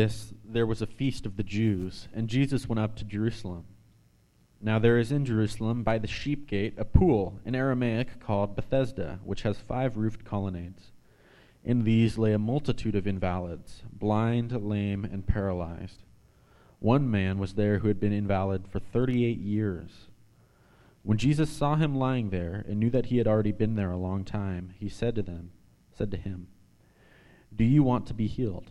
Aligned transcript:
this 0.00 0.32
there 0.42 0.66
was 0.66 0.80
a 0.80 0.86
feast 0.86 1.26
of 1.26 1.36
the 1.36 1.42
Jews, 1.42 2.08
and 2.14 2.26
Jesus 2.26 2.66
went 2.66 2.80
up 2.80 2.96
to 2.96 3.04
Jerusalem. 3.04 3.66
Now 4.58 4.78
there 4.78 4.96
is 4.96 5.12
in 5.12 5.26
Jerusalem 5.26 5.82
by 5.82 5.98
the 5.98 6.06
sheep 6.06 6.48
gate 6.48 6.72
a 6.78 6.86
pool 6.86 7.38
in 7.44 7.54
Aramaic 7.54 8.18
called 8.18 8.56
Bethesda, 8.56 9.20
which 9.24 9.42
has 9.42 9.58
five 9.58 9.98
roofed 9.98 10.24
colonnades. 10.24 10.92
In 11.62 11.84
these 11.84 12.16
lay 12.16 12.32
a 12.32 12.38
multitude 12.38 12.94
of 12.94 13.06
invalids, 13.06 13.82
blind, 13.92 14.52
lame, 14.52 15.04
and 15.04 15.26
paralyzed. 15.26 16.02
One 16.78 17.10
man 17.10 17.38
was 17.38 17.52
there 17.52 17.80
who 17.80 17.88
had 17.88 18.00
been 18.00 18.14
invalid 18.14 18.68
for 18.68 18.78
thirty 18.78 19.26
eight 19.26 19.40
years. 19.40 20.08
When 21.02 21.18
Jesus 21.18 21.50
saw 21.50 21.76
him 21.76 21.94
lying 21.94 22.30
there 22.30 22.64
and 22.66 22.80
knew 22.80 22.90
that 22.90 23.06
he 23.06 23.18
had 23.18 23.26
already 23.26 23.52
been 23.52 23.74
there 23.74 23.92
a 23.92 23.98
long 23.98 24.24
time, 24.24 24.72
he 24.78 24.88
said 24.88 25.14
to 25.16 25.22
them, 25.22 25.50
said 25.92 26.10
to 26.10 26.16
him, 26.16 26.48
Do 27.54 27.64
you 27.64 27.82
want 27.82 28.06
to 28.06 28.14
be 28.14 28.28
healed? 28.28 28.70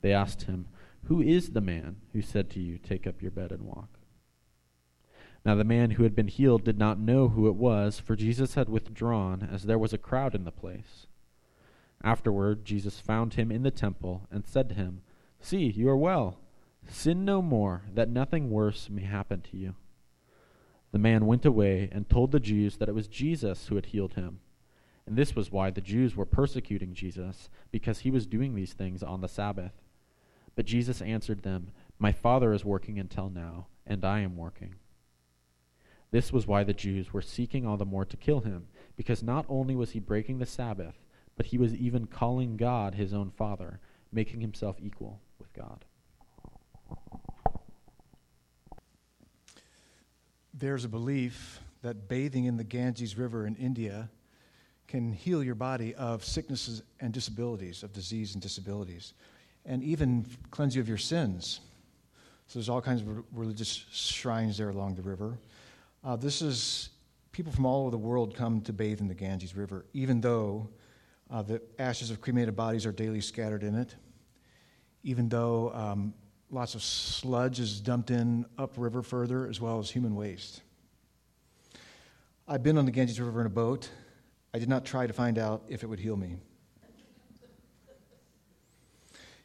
They 0.00 0.12
asked 0.12 0.42
him, 0.42 0.66
Who 1.04 1.20
is 1.20 1.50
the 1.50 1.60
man 1.60 1.96
who 2.12 2.22
said 2.22 2.50
to 2.50 2.60
you, 2.60 2.78
Take 2.78 3.06
up 3.06 3.22
your 3.22 3.30
bed 3.30 3.52
and 3.52 3.62
walk? 3.62 3.98
Now 5.44 5.54
the 5.54 5.64
man 5.64 5.92
who 5.92 6.02
had 6.02 6.16
been 6.16 6.28
healed 6.28 6.64
did 6.64 6.78
not 6.78 6.98
know 6.98 7.28
who 7.28 7.46
it 7.46 7.54
was, 7.54 8.00
for 8.00 8.16
Jesus 8.16 8.54
had 8.54 8.68
withdrawn, 8.68 9.48
as 9.52 9.62
there 9.62 9.78
was 9.78 9.92
a 9.92 9.98
crowd 9.98 10.34
in 10.34 10.44
the 10.44 10.50
place. 10.50 11.06
Afterward, 12.02 12.64
Jesus 12.64 13.00
found 13.00 13.34
him 13.34 13.52
in 13.52 13.62
the 13.62 13.70
temple 13.70 14.26
and 14.30 14.46
said 14.46 14.68
to 14.70 14.74
him, 14.74 15.02
See, 15.40 15.66
you 15.70 15.88
are 15.88 15.96
well. 15.96 16.40
Sin 16.88 17.24
no 17.24 17.42
more, 17.42 17.84
that 17.94 18.08
nothing 18.08 18.50
worse 18.50 18.90
may 18.90 19.02
happen 19.02 19.40
to 19.42 19.56
you. 19.56 19.74
The 20.92 20.98
man 20.98 21.26
went 21.26 21.44
away 21.44 21.88
and 21.92 22.08
told 22.08 22.32
the 22.32 22.40
Jews 22.40 22.76
that 22.78 22.88
it 22.88 22.94
was 22.94 23.06
Jesus 23.08 23.66
who 23.66 23.76
had 23.76 23.86
healed 23.86 24.14
him. 24.14 24.40
And 25.06 25.16
this 25.16 25.36
was 25.36 25.52
why 25.52 25.70
the 25.70 25.80
Jews 25.80 26.16
were 26.16 26.26
persecuting 26.26 26.94
Jesus, 26.94 27.48
because 27.70 28.00
he 28.00 28.10
was 28.10 28.26
doing 28.26 28.54
these 28.54 28.72
things 28.72 29.02
on 29.02 29.20
the 29.20 29.28
Sabbath. 29.28 29.72
But 30.56 30.64
Jesus 30.64 31.02
answered 31.02 31.42
them, 31.42 31.70
My 31.98 32.10
Father 32.10 32.52
is 32.52 32.64
working 32.64 32.98
until 32.98 33.28
now, 33.28 33.66
and 33.86 34.04
I 34.04 34.20
am 34.20 34.36
working. 34.36 34.74
This 36.10 36.32
was 36.32 36.46
why 36.46 36.64
the 36.64 36.72
Jews 36.72 37.12
were 37.12 37.22
seeking 37.22 37.66
all 37.66 37.76
the 37.76 37.84
more 37.84 38.06
to 38.06 38.16
kill 38.16 38.40
him, 38.40 38.66
because 38.96 39.22
not 39.22 39.44
only 39.48 39.76
was 39.76 39.90
he 39.90 40.00
breaking 40.00 40.38
the 40.38 40.46
Sabbath, 40.46 40.94
but 41.36 41.46
he 41.46 41.58
was 41.58 41.74
even 41.74 42.06
calling 42.06 42.56
God 42.56 42.94
his 42.94 43.12
own 43.12 43.30
Father, 43.30 43.80
making 44.10 44.40
himself 44.40 44.76
equal 44.80 45.20
with 45.38 45.52
God. 45.52 45.84
There's 50.54 50.86
a 50.86 50.88
belief 50.88 51.60
that 51.82 52.08
bathing 52.08 52.46
in 52.46 52.56
the 52.56 52.64
Ganges 52.64 53.18
River 53.18 53.46
in 53.46 53.56
India 53.56 54.08
can 54.88 55.12
heal 55.12 55.44
your 55.44 55.54
body 55.54 55.94
of 55.96 56.24
sicknesses 56.24 56.82
and 57.00 57.12
disabilities, 57.12 57.82
of 57.82 57.92
disease 57.92 58.32
and 58.32 58.40
disabilities 58.40 59.12
and 59.66 59.82
even 59.82 60.24
cleanse 60.50 60.74
you 60.74 60.80
of 60.80 60.88
your 60.88 60.96
sins. 60.96 61.60
So 62.46 62.58
there's 62.58 62.68
all 62.68 62.80
kinds 62.80 63.02
of 63.02 63.24
religious 63.32 63.84
shrines 63.90 64.58
there 64.58 64.70
along 64.70 64.94
the 64.94 65.02
river. 65.02 65.38
Uh, 66.04 66.14
this 66.14 66.40
is 66.40 66.90
people 67.32 67.52
from 67.52 67.66
all 67.66 67.82
over 67.82 67.90
the 67.90 67.98
world 67.98 68.34
come 68.36 68.60
to 68.62 68.72
bathe 68.72 69.00
in 69.00 69.08
the 69.08 69.14
Ganges 69.14 69.56
River, 69.56 69.84
even 69.92 70.20
though 70.20 70.68
uh, 71.30 71.42
the 71.42 71.60
ashes 71.78 72.10
of 72.10 72.20
cremated 72.20 72.54
bodies 72.54 72.86
are 72.86 72.92
daily 72.92 73.20
scattered 73.20 73.64
in 73.64 73.74
it, 73.74 73.96
even 75.02 75.28
though 75.28 75.72
um, 75.74 76.14
lots 76.50 76.76
of 76.76 76.82
sludge 76.82 77.58
is 77.58 77.80
dumped 77.80 78.12
in 78.12 78.46
upriver 78.56 79.02
further, 79.02 79.48
as 79.48 79.60
well 79.60 79.80
as 79.80 79.90
human 79.90 80.14
waste. 80.14 80.62
I've 82.46 82.62
been 82.62 82.78
on 82.78 82.84
the 82.86 82.92
Ganges 82.92 83.20
River 83.20 83.40
in 83.40 83.46
a 83.46 83.50
boat. 83.50 83.90
I 84.54 84.60
did 84.60 84.68
not 84.68 84.84
try 84.84 85.08
to 85.08 85.12
find 85.12 85.36
out 85.36 85.64
if 85.68 85.82
it 85.82 85.88
would 85.88 85.98
heal 85.98 86.16
me. 86.16 86.36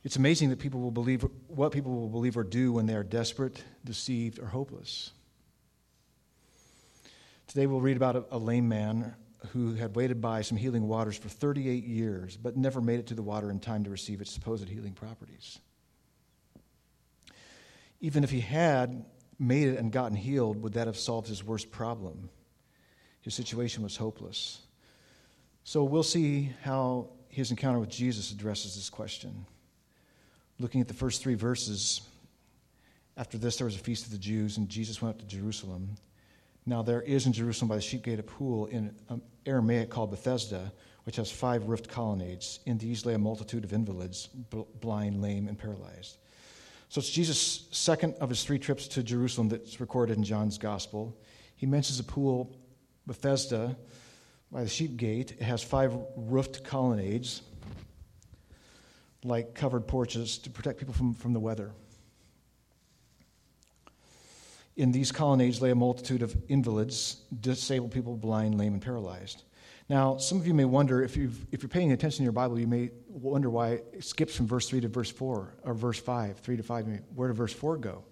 It's 0.04 0.16
amazing 0.16 0.50
that 0.50 0.60
people 0.60 0.80
will 0.80 0.92
believe 0.92 1.26
what 1.48 1.72
people 1.72 1.92
will 1.92 2.10
believe 2.10 2.36
or 2.36 2.44
do 2.44 2.74
when 2.74 2.88
they 2.88 2.96
are 2.96 3.04
desperate, 3.04 3.64
deceived, 3.86 4.40
or 4.40 4.48
hopeless. 4.48 5.12
Today 7.48 7.68
we'll 7.68 7.82
read 7.82 7.98
about 7.98 8.16
a, 8.16 8.26
a 8.32 8.38
lame 8.38 8.68
man 8.68 9.14
who 9.50 9.74
had 9.74 9.96
waited 9.96 10.22
by 10.22 10.42
some 10.42 10.58
healing 10.58 10.88
waters 10.88 11.18
for 11.18 11.30
38 11.30 11.84
years, 11.84 12.38
but 12.38 12.58
never 12.58 12.82
made 12.82 13.00
it 13.00 13.08
to 13.08 13.14
the 13.14 13.22
water 13.22 13.52
in 13.52 13.60
time 13.60 13.84
to 13.84 13.90
receive 13.90 14.22
its 14.22 14.32
supposed 14.32 14.68
healing 14.70 14.94
properties. 14.94 15.60
Even 18.00 18.24
if 18.24 18.32
he 18.32 18.40
had 18.40 19.06
made 19.38 19.68
it 19.68 19.78
and 19.78 19.92
gotten 19.92 20.16
healed, 20.16 20.62
would 20.64 20.74
that 20.74 20.88
have 20.88 20.98
solved 20.98 21.28
his 21.28 21.44
worst 21.44 21.72
problem? 21.72 22.30
His 23.22 23.36
situation 23.36 23.84
was 23.84 23.98
hopeless. 23.98 24.62
So 25.64 25.84
we'll 25.84 26.04
see 26.04 26.52
how 26.64 27.10
his 27.30 27.52
encounter 27.52 27.80
with 27.80 27.90
Jesus 27.90 28.32
addresses 28.32 28.76
this 28.76 28.90
question. 28.90 29.46
Looking 30.62 30.80
at 30.80 30.88
the 30.88 30.94
first 30.94 31.24
three 31.24 31.34
verses, 31.34 32.02
after 33.18 33.40
this 33.40 33.58
there 33.58 33.66
was 33.66 33.76
a 33.76 33.80
feast 33.80 34.06
of 34.06 34.12
the 34.12 34.20
Jews, 34.20 34.58
and 34.58 34.70
Jesus 34.70 35.02
went 35.02 35.16
up 35.16 35.20
to 35.20 35.26
Jerusalem. 35.26 35.96
Now 36.68 36.84
there 36.84 37.02
is 37.02 37.26
in 37.26 37.34
Jerusalem 37.34 37.68
by 37.68 37.78
the 37.78 37.82
sheep 37.82 38.04
gate 38.04 38.20
a 38.20 38.24
pool 38.24 38.68
in 38.68 38.94
um, 39.10 39.24
Aramaic 39.48 39.90
called 39.90 40.12
Bethesda, 40.12 40.72
which 41.06 41.16
has 41.16 41.32
five 41.32 41.64
roofed 41.64 41.90
colonnades. 41.90 42.60
In 42.68 42.78
these 42.78 43.08
lay 43.08 43.16
a 43.16 43.18
multitude 43.18 43.64
of 43.64 43.74
invalids, 43.74 44.28
blind, 44.82 45.20
lame, 45.20 45.48
and 45.48 45.58
paralyzed. 45.58 46.20
So 46.90 47.00
it's 47.00 47.10
Jesus' 47.10 47.68
second 47.72 48.14
of 48.22 48.30
his 48.30 48.44
three 48.44 48.60
trips 48.60 48.88
to 48.90 49.02
Jerusalem 49.02 49.50
that's 49.50 49.80
recorded 49.82 50.16
in 50.16 50.24
John's 50.24 50.60
gospel. 50.60 51.18
He 51.56 51.66
mentions 51.66 52.00
a 52.00 52.04
pool, 52.04 52.56
Bethesda, 53.08 53.76
by 54.52 54.62
the 54.62 54.70
sheep 54.70 54.96
gate. 54.96 55.32
It 55.32 55.42
has 55.42 55.64
five 55.64 55.98
roofed 56.16 56.64
colonnades 56.64 57.42
like 59.24 59.54
covered 59.54 59.88
porches 59.88 60.38
to 60.40 60.50
protect 60.50 60.80
people 60.80 60.94
from, 60.94 61.14
from 61.14 61.34
the 61.34 61.40
weather. 61.40 61.72
In 64.78 64.92
these 64.92 65.12
colonnades 65.12 65.62
lay 65.62 65.72
a 65.72 65.76
multitude 65.76 66.22
of 66.22 66.36
invalids, 66.48 67.18
disabled 67.42 67.92
people, 67.92 68.16
blind, 68.16 68.58
lame, 68.58 68.74
and 68.74 68.82
paralyzed. 68.82 69.44
Now, 69.90 70.18
some 70.18 70.40
of 70.40 70.48
you 70.48 70.54
may 70.54 70.66
wonder, 70.66 71.04
if, 71.04 71.18
you 71.18 71.32
if 71.52 71.62
you're 71.62 71.70
paying 71.70 71.92
attention 71.92 72.20
to 72.20 72.24
your 72.24 72.32
Bible, 72.32 72.58
you 72.58 72.68
may 72.68 72.92
wonder 73.10 73.50
why 73.50 73.82
it 73.92 74.04
skips 74.06 74.36
from 74.36 74.48
verse 74.48 74.70
3 74.70 74.80
to 74.82 74.88
verse 74.88 75.12
4, 75.12 75.54
or 75.64 75.74
verse 75.74 76.00
5, 76.00 76.40
3 76.40 76.58
to 76.58 76.64
5. 76.64 77.02
Where 77.14 77.28
did 77.28 77.36
verse 77.36 77.54
4 77.54 77.78
go? 77.78 78.04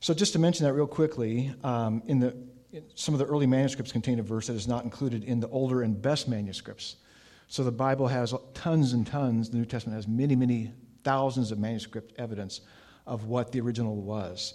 So, 0.00 0.12
just 0.12 0.32
to 0.32 0.38
mention 0.38 0.66
that 0.66 0.72
real 0.72 0.88
quickly, 0.88 1.54
um, 1.62 2.02
in 2.06 2.18
the, 2.18 2.36
in 2.72 2.82
some 2.94 3.14
of 3.14 3.20
the 3.20 3.26
early 3.26 3.46
manuscripts 3.46 3.92
contain 3.92 4.18
a 4.18 4.22
verse 4.22 4.48
that 4.48 4.54
is 4.54 4.66
not 4.66 4.84
included 4.84 5.22
in 5.22 5.38
the 5.38 5.48
older 5.48 5.82
and 5.82 6.02
best 6.02 6.28
manuscripts. 6.28 6.96
So 7.48 7.64
the 7.64 7.72
Bible 7.72 8.06
has 8.08 8.34
tons 8.52 8.92
and 8.92 9.06
tons, 9.06 9.50
the 9.50 9.56
New 9.56 9.64
Testament 9.64 9.96
has 9.96 10.06
many, 10.06 10.36
many 10.36 10.70
thousands 11.02 11.50
of 11.50 11.58
manuscript 11.58 12.12
evidence 12.18 12.60
of 13.06 13.24
what 13.24 13.52
the 13.52 13.60
original 13.60 13.96
was. 13.96 14.54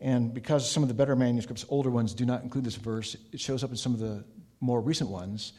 And 0.00 0.32
because 0.32 0.68
some 0.68 0.82
of 0.82 0.88
the 0.88 0.94
better 0.94 1.14
manuscripts, 1.14 1.66
older 1.68 1.90
ones, 1.90 2.14
do 2.14 2.24
not 2.24 2.42
include 2.42 2.64
this 2.64 2.74
verse, 2.74 3.16
it 3.32 3.38
shows 3.38 3.62
up 3.62 3.70
in 3.70 3.76
some 3.76 3.92
of 3.92 4.00
the 4.00 4.24
more 4.60 4.80
recent 4.80 5.10
ones. 5.10 5.52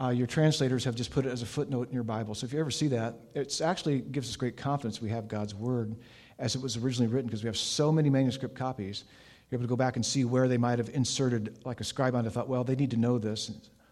Uh, 0.00 0.08
your 0.10 0.26
translators 0.26 0.84
have 0.84 0.96
just 0.96 1.10
put 1.12 1.24
it 1.24 1.30
as 1.30 1.42
a 1.42 1.46
footnote 1.46 1.88
in 1.88 1.94
your 1.94 2.02
Bible. 2.02 2.34
So 2.34 2.46
if 2.46 2.52
you 2.52 2.58
ever 2.58 2.70
see 2.70 2.88
that, 2.88 3.14
it 3.34 3.60
actually 3.60 4.00
gives 4.00 4.28
us 4.28 4.36
great 4.36 4.56
confidence 4.56 5.00
we 5.00 5.10
have 5.10 5.28
God's 5.28 5.54
Word 5.54 5.96
as 6.38 6.54
it 6.54 6.62
was 6.62 6.76
originally 6.76 7.12
written 7.12 7.26
because 7.26 7.44
we 7.44 7.48
have 7.48 7.56
so 7.56 7.92
many 7.92 8.10
manuscript 8.10 8.56
copies. 8.56 9.04
You're 9.50 9.58
able 9.58 9.66
to 9.66 9.70
go 9.70 9.76
back 9.76 9.96
and 9.96 10.04
see 10.04 10.24
where 10.24 10.48
they 10.48 10.58
might 10.58 10.78
have 10.78 10.90
inserted, 10.90 11.58
like 11.64 11.80
a 11.80 11.84
scribe 11.84 12.12
might 12.12 12.24
have 12.24 12.34
thought, 12.34 12.48
well, 12.48 12.64
they 12.64 12.76
need 12.76 12.90
to 12.90 12.96
know 12.96 13.18
this. 13.18 13.50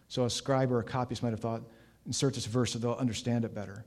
So 0.09 0.25
a 0.25 0.29
scribe 0.29 0.71
or 0.71 0.79
a 0.79 0.83
copyist 0.83 1.23
might 1.23 1.31
have 1.31 1.39
thought, 1.39 1.63
insert 2.07 2.33
this 2.33 2.45
verse 2.45 2.73
so 2.73 2.79
they'll 2.79 2.93
understand 2.93 3.45
it 3.45 3.53
better. 3.53 3.85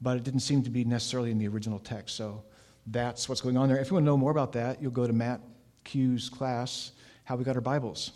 But 0.00 0.18
it 0.18 0.24
didn't 0.24 0.40
seem 0.40 0.62
to 0.62 0.70
be 0.70 0.84
necessarily 0.84 1.30
in 1.30 1.38
the 1.38 1.48
original 1.48 1.78
text. 1.78 2.14
So 2.16 2.44
that's 2.86 3.28
what's 3.28 3.40
going 3.40 3.56
on 3.56 3.68
there. 3.68 3.78
If 3.78 3.90
you 3.90 3.94
want 3.94 4.04
to 4.04 4.06
know 4.06 4.16
more 4.16 4.30
about 4.30 4.52
that, 4.52 4.80
you'll 4.80 4.90
go 4.92 5.06
to 5.06 5.12
Matt 5.12 5.40
Q's 5.84 6.28
class, 6.28 6.92
How 7.24 7.36
We 7.36 7.44
Got 7.44 7.56
Our 7.56 7.62
Bibles. 7.62 8.12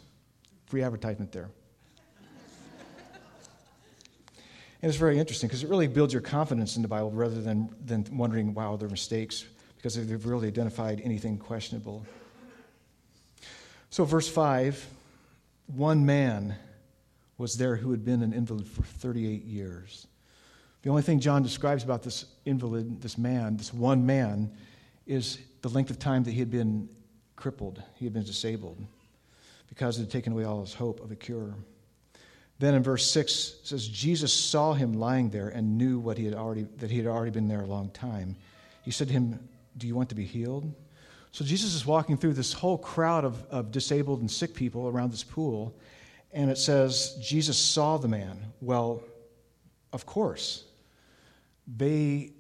Free 0.67 0.83
advertisement 0.83 1.33
there. 1.33 1.49
and 4.83 4.89
it's 4.89 4.97
very 4.97 5.19
interesting 5.19 5.49
because 5.49 5.65
it 5.65 5.71
really 5.71 5.87
builds 5.87 6.13
your 6.13 6.23
confidence 6.23 6.77
in 6.77 6.83
the 6.83 6.89
Bible 6.89 7.11
rather 7.11 7.41
than, 7.41 7.75
than 7.85 8.07
wondering, 8.13 8.53
wow, 8.53 8.77
there 8.77 8.87
are 8.87 8.91
mistakes, 8.91 9.47
because 9.77 9.95
they've 9.95 10.27
really 10.27 10.49
identified 10.49 11.01
anything 11.03 11.39
questionable. 11.39 12.05
So, 13.91 14.05
verse 14.05 14.29
5 14.29 14.87
one 15.75 16.07
man 16.07 16.57
was 17.39 17.57
there 17.57 17.77
who 17.77 17.93
had 17.93 18.05
been 18.05 18.23
an 18.23 18.33
invalid 18.33 18.67
for 18.67 18.83
38 18.83 19.45
years. 19.45 20.07
The 20.83 20.91
only 20.91 21.03
thing 21.03 21.21
John 21.21 21.43
describes 21.43 21.85
about 21.85 22.03
this 22.03 22.27
invalid, 22.45 23.01
this 23.01 23.17
man, 23.17 23.57
this 23.57 23.73
one 23.73 24.05
man, 24.05 24.51
is 25.07 25.39
the 25.63 25.69
length 25.69 25.91
of 25.91 25.99
time 25.99 26.25
that 26.25 26.33
he 26.33 26.41
had 26.41 26.51
been 26.51 26.89
crippled, 27.37 27.83
he 27.95 28.05
had 28.05 28.13
been 28.13 28.25
disabled, 28.25 28.85
because 29.69 29.99
it 29.99 30.03
had 30.03 30.11
taken 30.11 30.33
away 30.33 30.45
all 30.45 30.61
his 30.61 30.75
hope 30.75 31.01
of 31.01 31.11
a 31.11 31.17
cure. 31.17 31.55
Then 32.59 32.75
in 32.75 32.83
verse 32.83 33.09
6 33.11 33.61
says, 33.63 33.87
Jesus 33.87 34.33
saw 34.33 34.73
him 34.73 34.95
lying 34.95 35.31
there 35.31 35.49
and 35.49 35.79
knew 35.79 35.99
what 36.01 36.19
he 36.19 36.25
had 36.25 36.35
already, 36.35 36.67
that 36.79 36.91
he 36.91 36.99
had 36.99 37.07
already 37.07 37.31
been 37.31 37.47
there 37.47 37.63
a 37.63 37.67
long 37.67 37.91
time. 37.91 38.37
He 38.83 38.91
said 38.91 39.09
to 39.09 39.13
him, 39.13 39.49
Do 39.77 39.87
you 39.87 39.95
want 39.95 40.09
to 40.09 40.17
be 40.17 40.25
healed? 40.25 40.73
So 41.31 41.45
Jesus 41.45 41.75
is 41.75 41.87
walking 41.87 42.17
through 42.17 42.33
this 42.33 42.53
whole 42.53 42.79
crowd 42.79 43.25
of, 43.25 43.45
of 43.51 43.71
disabled 43.71 44.21
and 44.21 44.31
sick 44.31 44.55
people 44.55 44.89
around 44.89 45.13
this 45.13 45.23
pool, 45.23 45.77
and 46.33 46.51
it 46.51 46.59
says, 46.59 47.19
Jesus 47.21 47.59
saw 47.59 47.97
the 47.97 48.09
man. 48.09 48.39
Well, 48.61 49.03
of 49.93 50.07
course. 50.07 50.65
They, 51.67 52.33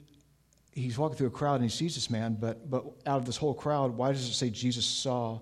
he's 0.72 0.98
walking 0.98 1.16
through 1.16 1.28
a 1.28 1.30
crowd 1.30 1.56
and 1.56 1.64
he 1.64 1.70
sees 1.70 1.94
this 1.94 2.10
man, 2.10 2.36
but, 2.40 2.70
but 2.70 2.84
out 3.06 3.18
of 3.18 3.26
this 3.26 3.36
whole 3.36 3.54
crowd, 3.54 3.96
why 3.96 4.12
does 4.12 4.28
it 4.28 4.34
say 4.34 4.50
Jesus 4.50 4.86
saw 4.86 5.40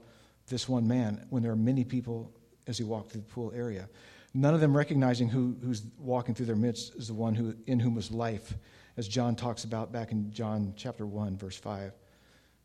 this 0.48 0.69
one 0.69 0.87
man 0.87 1.26
when 1.31 1.43
there 1.43 1.52
are 1.52 1.56
many 1.56 1.84
people 1.84 2.32
as 2.66 2.78
he 2.78 2.84
walked 2.84 3.12
through 3.12 3.22
the 3.22 3.26
pool 3.28 3.52
area? 3.54 3.88
None 4.34 4.54
of 4.54 4.60
them 4.60 4.76
recognizing 4.76 5.28
who, 5.28 5.56
who's 5.62 5.82
walking 5.98 6.34
through 6.34 6.46
their 6.46 6.56
midst 6.56 6.94
is 6.96 7.08
the 7.08 7.14
one 7.14 7.34
who, 7.34 7.54
in 7.66 7.81
whom 7.81 7.94
was 7.94 8.10
life, 8.10 8.54
as 8.96 9.08
John 9.08 9.34
talks 9.34 9.64
about 9.64 9.93
back 9.93 10.12
in 10.12 10.31
John 10.32 10.75
chapter 10.76 11.06
1, 11.06 11.37
verse 11.37 11.56
5 11.56 11.93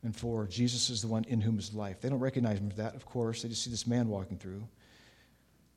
and 0.03 0.15
4. 0.15 0.47
Jesus 0.47 0.89
is 0.89 1.01
the 1.01 1.07
one 1.07 1.23
in 1.25 1.39
whom 1.39 1.59
is 1.59 1.73
life. 1.73 2.01
They 2.01 2.09
don't 2.09 2.19
recognize 2.19 2.57
him 2.57 2.69
for 2.69 2.77
that, 2.77 2.95
of 2.95 3.05
course. 3.05 3.41
They 3.41 3.49
just 3.49 3.63
see 3.63 3.69
this 3.69 3.87
man 3.87 4.07
walking 4.07 4.37
through. 4.37 4.67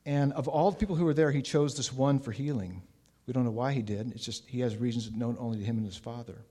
And 0.06 0.32
of 0.34 0.48
all 0.48 0.70
the 0.70 0.76
people 0.76 0.96
who 0.96 1.04
were 1.04 1.14
there, 1.14 1.30
he 1.30 1.42
chose 1.42 1.76
this 1.76 1.92
one 1.92 2.18
for 2.18 2.32
healing. 2.32 2.82
We 3.26 3.32
don't 3.32 3.44
know 3.44 3.50
why 3.50 3.72
he 3.72 3.82
did. 3.82 4.12
It's 4.14 4.24
just 4.24 4.46
he 4.46 4.60
has 4.60 4.76
reasons 4.76 5.10
known 5.10 5.36
only 5.38 5.58
to 5.58 5.64
him 5.64 5.78
and 5.78 5.86
his 5.86 5.96
Father. 5.96 6.44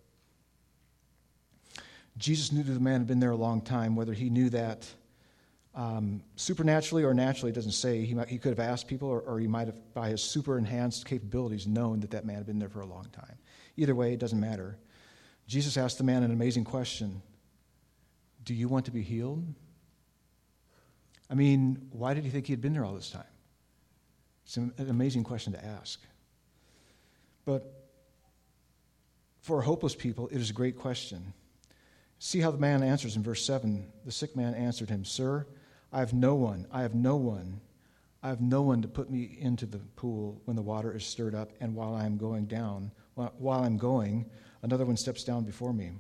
Jesus 2.18 2.52
knew 2.52 2.64
that 2.64 2.72
the 2.72 2.80
man 2.80 3.00
had 3.00 3.08
been 3.08 3.20
there 3.20 3.32
a 3.32 3.36
long 3.36 3.62
time, 3.62 3.96
whether 3.96 4.14
he 4.14 4.30
knew 4.30 4.50
that 4.52 4.88
um, 5.76 6.22
supernaturally 6.36 7.04
or 7.04 7.14
naturally, 7.14 7.52
it 7.52 7.56
doesn't 7.56 7.72
say. 7.72 8.06
He, 8.06 8.14
might, 8.14 8.28
he 8.28 8.38
could 8.38 8.50
have 8.50 8.60
asked 8.60 8.88
people, 8.88 9.10
or, 9.10 9.22
or 9.22 9.40
he 9.40 9.48
might 9.48 9.68
have, 9.68 9.94
by 9.94 10.10
his 10.10 10.22
super 10.22 10.58
enhanced 10.58 11.06
capabilities, 11.06 11.66
known 11.66 12.00
that 12.02 12.12
that 12.12 12.26
man 12.26 12.38
had 12.38 12.46
been 12.46 12.60
there 12.60 12.70
for 12.70 12.82
a 12.82 12.86
long 12.86 13.08
time. 13.12 13.38
Either 13.78 13.96
way, 13.96 14.14
it 14.14 14.20
doesn't 14.20 14.40
matter. 14.40 14.78
Jesus 15.48 15.76
asked 15.78 15.98
the 15.98 16.04
man 16.04 16.22
an 16.24 16.32
amazing 16.32 16.64
question 16.64 17.22
Do 18.44 18.54
you 18.54 18.68
want 18.68 18.86
to 18.86 18.92
be 18.92 19.02
healed? 19.02 19.44
I 21.30 21.36
mean, 21.36 21.88
why 21.92 22.14
did 22.14 22.24
he 22.24 22.30
think 22.30 22.46
he 22.46 22.54
had 22.54 22.62
been 22.62 22.74
there 22.74 22.86
all 22.86 22.94
this 22.94 23.10
time? 23.10 23.24
It's 24.46 24.58
an 24.58 24.74
amazing 24.78 25.24
question 25.24 25.54
to 25.54 25.66
ask. 25.66 26.00
But 27.46 27.84
for 29.42 29.62
hopeless 29.62 29.96
people, 29.96 30.28
it 30.30 30.38
is 30.38 30.50
a 30.50 30.54
great 30.54 30.78
question. 30.78 31.34
See 32.20 32.40
how 32.40 32.52
the 32.52 32.58
man 32.58 32.84
answers 32.84 33.16
in 33.16 33.24
verse 33.24 33.46
7. 33.46 33.86
The 34.06 34.12
sick 34.12 34.36
man 34.36 34.54
answered 34.54 34.90
him, 34.90 35.04
Sir, 35.04 35.46
I 35.92 36.00
have 36.00 36.14
no 36.14 36.36
one, 36.36 36.66
I 36.72 36.82
have 36.82 36.96
no 36.96 37.18
one, 37.18 37.60
I 38.24 38.30
have 38.30 38.40
no 38.40 38.62
one 38.62 38.82
to 38.82 38.88
put 38.88 39.10
me 39.12 39.38
into 39.40 39.66
the 39.66 39.80
pool 39.98 40.42
when 40.46 40.56
the 40.56 40.62
water 40.62 40.96
is 40.96 41.06
stirred 41.06 41.36
up, 41.36 41.52
and 41.60 41.76
while 41.76 41.94
I 41.94 42.06
am 42.06 42.18
going 42.18 42.46
down, 42.46 42.92
while 43.16 43.62
I'm 43.62 43.78
going, 43.78 44.30
another 44.62 44.86
one 44.86 44.96
steps 44.96 45.26
down 45.26 45.44
before 45.44 45.74
me. 45.74 45.92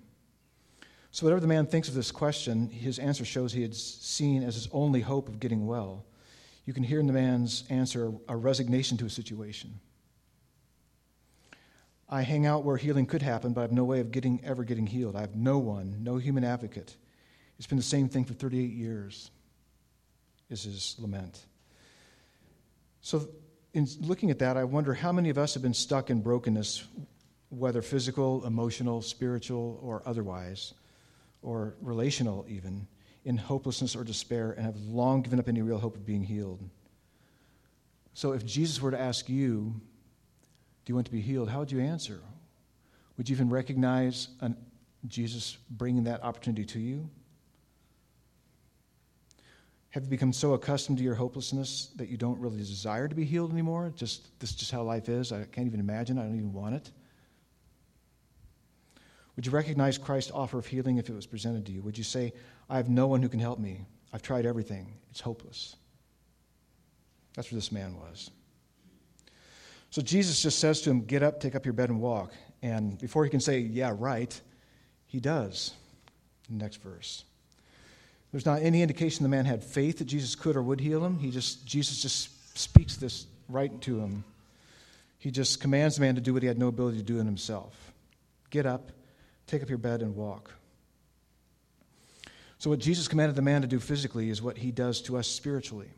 So, 1.11 1.25
whatever 1.25 1.41
the 1.41 1.47
man 1.47 1.67
thinks 1.67 1.89
of 1.89 1.93
this 1.93 2.11
question, 2.11 2.69
his 2.69 2.97
answer 2.97 3.25
shows 3.25 3.51
he 3.51 3.61
had 3.61 3.75
seen 3.75 4.41
as 4.41 4.55
his 4.55 4.67
only 4.71 5.01
hope 5.01 5.27
of 5.27 5.39
getting 5.39 5.67
well. 5.67 6.05
You 6.65 6.73
can 6.73 6.83
hear 6.83 6.99
in 6.99 7.07
the 7.07 7.13
man's 7.13 7.63
answer 7.69 8.13
a 8.27 8.35
resignation 8.35 8.97
to 8.97 9.05
a 9.05 9.09
situation. 9.09 9.79
I 12.09 12.21
hang 12.21 12.45
out 12.45 12.63
where 12.63 12.77
healing 12.77 13.05
could 13.05 13.21
happen, 13.21 13.53
but 13.53 13.61
I 13.61 13.63
have 13.63 13.71
no 13.71 13.83
way 13.83 13.99
of 13.99 14.11
getting, 14.11 14.39
ever 14.45 14.63
getting 14.63 14.85
healed. 14.85 15.15
I 15.15 15.21
have 15.21 15.35
no 15.35 15.57
one, 15.57 16.03
no 16.03 16.17
human 16.17 16.43
advocate. 16.43 16.95
It's 17.57 17.67
been 17.67 17.77
the 17.77 17.83
same 17.83 18.07
thing 18.07 18.23
for 18.23 18.33
38 18.33 18.71
years 18.71 19.31
is 20.49 20.63
his 20.63 20.95
lament. 20.99 21.45
So, 23.01 23.27
in 23.73 23.87
looking 24.01 24.29
at 24.29 24.39
that, 24.39 24.55
I 24.55 24.63
wonder 24.63 24.93
how 24.93 25.11
many 25.11 25.29
of 25.29 25.37
us 25.37 25.55
have 25.55 25.63
been 25.63 25.73
stuck 25.73 26.09
in 26.11 26.21
brokenness, 26.21 26.83
whether 27.49 27.81
physical, 27.81 28.45
emotional, 28.45 29.01
spiritual, 29.01 29.79
or 29.81 30.03
otherwise, 30.05 30.73
or 31.41 31.75
relational 31.81 32.45
even, 32.47 32.87
in 33.25 33.37
hopelessness 33.37 33.95
or 33.95 34.03
despair, 34.03 34.51
and 34.51 34.65
have 34.65 34.77
long 34.77 35.21
given 35.21 35.39
up 35.39 35.47
any 35.47 35.61
real 35.61 35.79
hope 35.79 35.95
of 35.95 36.05
being 36.05 36.23
healed. 36.23 36.61
So, 38.13 38.33
if 38.33 38.45
Jesus 38.45 38.81
were 38.81 38.91
to 38.91 38.99
ask 38.99 39.29
you, 39.29 39.79
Do 40.85 40.91
you 40.91 40.95
want 40.95 41.07
to 41.07 41.11
be 41.11 41.21
healed? 41.21 41.49
how 41.49 41.59
would 41.59 41.71
you 41.71 41.79
answer? 41.79 42.21
Would 43.17 43.29
you 43.29 43.35
even 43.35 43.49
recognize 43.49 44.29
an, 44.41 44.57
Jesus 45.07 45.57
bringing 45.69 46.03
that 46.05 46.23
opportunity 46.23 46.65
to 46.65 46.79
you? 46.79 47.09
Have 49.91 50.03
you 50.03 50.09
become 50.09 50.33
so 50.33 50.53
accustomed 50.53 50.97
to 50.97 51.03
your 51.03 51.13
hopelessness 51.13 51.91
that 51.97 52.09
you 52.09 52.17
don't 52.17 52.39
really 52.39 52.57
desire 52.57 53.07
to 53.07 53.13
be 53.13 53.23
healed 53.23 53.51
anymore? 53.51 53.93
Just 53.95 54.39
this 54.39 54.49
is 54.49 54.55
just 54.55 54.71
how 54.71 54.81
life 54.81 55.07
is. 55.07 55.31
I 55.31 55.43
can't 55.43 55.67
even 55.67 55.79
imagine. 55.79 56.17
I 56.17 56.23
don't 56.23 56.35
even 56.35 56.51
want 56.51 56.75
it. 56.75 56.91
Would 59.35 59.45
you 59.45 59.51
recognize 59.51 59.97
Christ's 59.97 60.31
offer 60.31 60.57
of 60.57 60.65
healing 60.65 60.97
if 60.97 61.09
it 61.09 61.13
was 61.13 61.25
presented 61.25 61.65
to 61.67 61.71
you? 61.71 61.81
Would 61.83 61.97
you 61.97 62.03
say, 62.03 62.33
I 62.73 62.77
have 62.77 62.89
no 62.89 63.05
one 63.05 63.21
who 63.21 63.29
can 63.29 63.39
help 63.39 63.59
me? 63.59 63.85
I've 64.11 64.23
tried 64.23 64.47
everything. 64.47 64.95
It's 65.11 65.21
hopeless. 65.21 65.75
That's 67.35 67.51
where 67.51 67.57
this 67.57 67.71
man 67.71 67.99
was. 67.99 68.31
So 69.91 70.01
Jesus 70.01 70.41
just 70.41 70.57
says 70.57 70.81
to 70.81 70.89
him, 70.89 71.01
Get 71.01 71.21
up, 71.21 71.39
take 71.39 71.53
up 71.53 71.67
your 71.67 71.73
bed, 71.73 71.89
and 71.89 72.01
walk. 72.01 72.33
And 72.63 72.97
before 72.97 73.25
he 73.25 73.29
can 73.29 73.41
say, 73.41 73.59
Yeah, 73.59 73.93
right, 73.95 74.41
he 75.05 75.19
does. 75.19 75.75
Next 76.49 76.77
verse. 76.77 77.25
There's 78.31 78.47
not 78.47 78.63
any 78.63 78.81
indication 78.81 79.21
the 79.21 79.29
man 79.29 79.45
had 79.45 79.63
faith 79.63 79.99
that 79.99 80.05
Jesus 80.05 80.33
could 80.33 80.55
or 80.55 80.63
would 80.63 80.81
heal 80.81 81.05
him. 81.05 81.19
He 81.19 81.29
just, 81.29 81.67
Jesus 81.67 82.01
just 82.01 82.57
speaks 82.57 82.97
this 82.97 83.27
right 83.49 83.79
to 83.81 83.99
him. 83.99 84.23
He 85.19 85.29
just 85.29 85.61
commands 85.61 85.97
the 85.97 86.01
man 86.01 86.15
to 86.15 86.21
do 86.21 86.33
what 86.33 86.41
he 86.41 86.47
had 86.47 86.57
no 86.57 86.69
ability 86.69 86.97
to 86.97 87.03
do 87.03 87.19
in 87.19 87.27
himself. 87.27 87.93
Get 88.49 88.65
up, 88.65 88.91
take 89.45 89.61
up 89.61 89.69
your 89.69 89.77
bed, 89.77 90.01
and 90.01 90.15
walk. 90.15 90.49
So, 92.63 92.69
what 92.69 92.79
Jesus 92.79 93.09
commanded 93.09 93.35
the 93.35 93.41
man 93.41 93.61
to 93.61 93.67
do 93.67 93.77
physically 93.77 94.29
is 94.29 94.41
what 94.41 94.57
he 94.57 94.71
does 94.71 95.01
to 95.03 95.17
us 95.17 95.27
spiritually. 95.27 95.91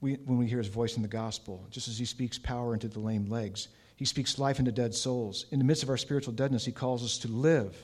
We, 0.00 0.14
when 0.14 0.36
we 0.36 0.48
hear 0.48 0.58
his 0.58 0.66
voice 0.66 0.96
in 0.96 1.02
the 1.02 1.08
gospel, 1.08 1.64
just 1.70 1.86
as 1.86 1.96
he 1.96 2.04
speaks 2.04 2.38
power 2.38 2.74
into 2.74 2.88
the 2.88 2.98
lame 2.98 3.28
legs, 3.28 3.68
he 3.94 4.04
speaks 4.04 4.38
life 4.38 4.58
into 4.58 4.72
dead 4.72 4.94
souls. 4.94 5.46
In 5.52 5.60
the 5.60 5.64
midst 5.64 5.84
of 5.84 5.88
our 5.88 5.96
spiritual 5.96 6.32
deadness, 6.32 6.64
he 6.64 6.72
calls 6.72 7.04
us 7.04 7.18
to 7.18 7.28
live 7.28 7.76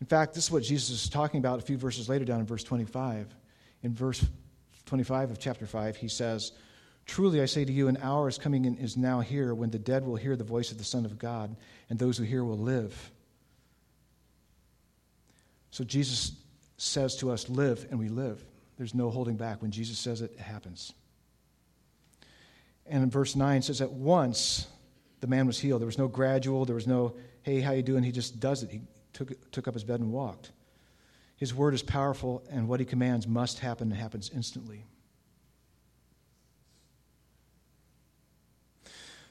in 0.00 0.06
fact, 0.06 0.34
this 0.34 0.44
is 0.44 0.50
what 0.50 0.62
Jesus 0.62 0.90
is 0.90 1.08
talking 1.08 1.38
about 1.38 1.58
a 1.58 1.62
few 1.62 1.76
verses 1.76 2.08
later 2.08 2.24
down 2.24 2.40
in 2.40 2.46
verse 2.46 2.62
25. 2.62 3.34
In 3.82 3.94
verse 3.94 4.24
25 4.86 5.32
of 5.32 5.38
chapter 5.38 5.66
5, 5.66 5.96
he 5.96 6.08
says, 6.08 6.52
Truly 7.06 7.40
I 7.40 7.46
say 7.46 7.64
to 7.64 7.72
you, 7.72 7.88
an 7.88 7.98
hour 8.02 8.28
is 8.28 8.38
coming 8.38 8.66
and 8.66 8.78
is 8.78 8.96
now 8.96 9.20
here 9.20 9.54
when 9.54 9.70
the 9.70 9.78
dead 9.78 10.04
will 10.04 10.16
hear 10.16 10.36
the 10.36 10.44
voice 10.44 10.70
of 10.70 10.78
the 10.78 10.84
Son 10.84 11.04
of 11.04 11.18
God, 11.18 11.56
and 11.90 11.98
those 11.98 12.18
who 12.18 12.24
hear 12.24 12.44
will 12.44 12.58
live. 12.58 13.10
So 15.70 15.84
Jesus 15.84 16.32
says 16.76 17.16
to 17.16 17.30
us, 17.30 17.48
Live, 17.48 17.86
and 17.90 17.98
we 17.98 18.08
live. 18.08 18.44
There's 18.76 18.94
no 18.94 19.10
holding 19.10 19.36
back. 19.36 19.60
When 19.60 19.70
Jesus 19.70 19.98
says 19.98 20.22
it, 20.22 20.32
it 20.32 20.40
happens. 20.40 20.92
And 22.86 23.02
in 23.02 23.10
verse 23.10 23.36
9 23.36 23.62
says, 23.62 23.80
At 23.80 23.92
once 23.92 24.66
the 25.20 25.26
man 25.26 25.46
was 25.46 25.58
healed. 25.58 25.80
There 25.80 25.86
was 25.86 25.98
no 25.98 26.08
gradual, 26.08 26.64
there 26.64 26.76
was 26.76 26.86
no, 26.86 27.14
hey, 27.42 27.60
how 27.60 27.72
you 27.72 27.82
doing? 27.82 28.02
He 28.02 28.12
just 28.12 28.40
does 28.40 28.62
it. 28.62 28.70
He, 28.70 28.80
took, 29.12 29.50
took 29.50 29.66
up 29.68 29.74
his 29.74 29.84
bed 29.84 30.00
and 30.00 30.12
walked. 30.12 30.52
His 31.36 31.54
word 31.54 31.74
is 31.74 31.82
powerful, 31.82 32.42
and 32.50 32.68
what 32.68 32.80
he 32.80 32.86
commands 32.86 33.26
must 33.26 33.58
happen 33.58 33.90
and 33.90 34.00
happens 34.00 34.30
instantly. 34.34 34.84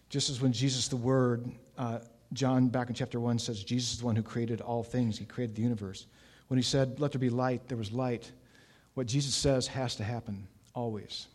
Just 0.10 0.30
as 0.30 0.42
when 0.42 0.54
Jesus, 0.54 0.88
the 0.88 0.96
Word, 0.96 1.52
uh, 1.78 2.00
John 2.32 2.70
back 2.70 2.88
in 2.88 2.96
chapter 2.96 3.20
1 3.20 3.40
says, 3.40 3.62
Jesus 3.62 3.94
is 3.94 4.00
the 4.00 4.06
one 4.06 4.16
who 4.16 4.24
created 4.24 4.62
all 4.62 4.84
things, 4.84 5.18
he 5.18 5.26
created 5.26 5.56
the 5.56 5.62
universe. 5.62 6.06
When 6.48 6.58
he 6.58 6.64
said, 6.64 7.00
Let 7.00 7.12
there 7.12 7.20
be 7.20 7.30
light, 7.30 7.68
there 7.68 7.78
was 7.78 7.92
light. 7.92 8.32
What 8.94 9.08
Jesus 9.08 9.36
says 9.36 9.68
has 9.68 9.96
to 9.98 10.04
happen, 10.04 10.48
always. 10.74 11.28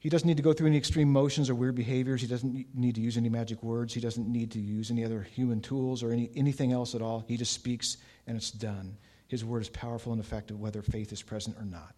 He 0.00 0.08
doesn't 0.08 0.26
need 0.26 0.38
to 0.38 0.42
go 0.42 0.54
through 0.54 0.68
any 0.68 0.78
extreme 0.78 1.12
motions 1.12 1.50
or 1.50 1.54
weird 1.54 1.74
behaviors. 1.74 2.22
He 2.22 2.26
doesn't 2.26 2.66
need 2.74 2.94
to 2.94 3.02
use 3.02 3.18
any 3.18 3.28
magic 3.28 3.62
words. 3.62 3.92
He 3.92 4.00
doesn't 4.00 4.26
need 4.26 4.50
to 4.52 4.58
use 4.58 4.90
any 4.90 5.04
other 5.04 5.22
human 5.22 5.60
tools 5.60 6.02
or 6.02 6.10
any, 6.10 6.30
anything 6.34 6.72
else 6.72 6.94
at 6.94 7.02
all. 7.02 7.22
He 7.28 7.36
just 7.36 7.52
speaks 7.52 7.98
and 8.26 8.34
it's 8.34 8.50
done. 8.50 8.96
His 9.28 9.44
word 9.44 9.60
is 9.60 9.68
powerful 9.68 10.12
and 10.12 10.20
effective 10.20 10.58
whether 10.58 10.80
faith 10.80 11.12
is 11.12 11.22
present 11.22 11.56
or 11.58 11.66
not. 11.66 11.94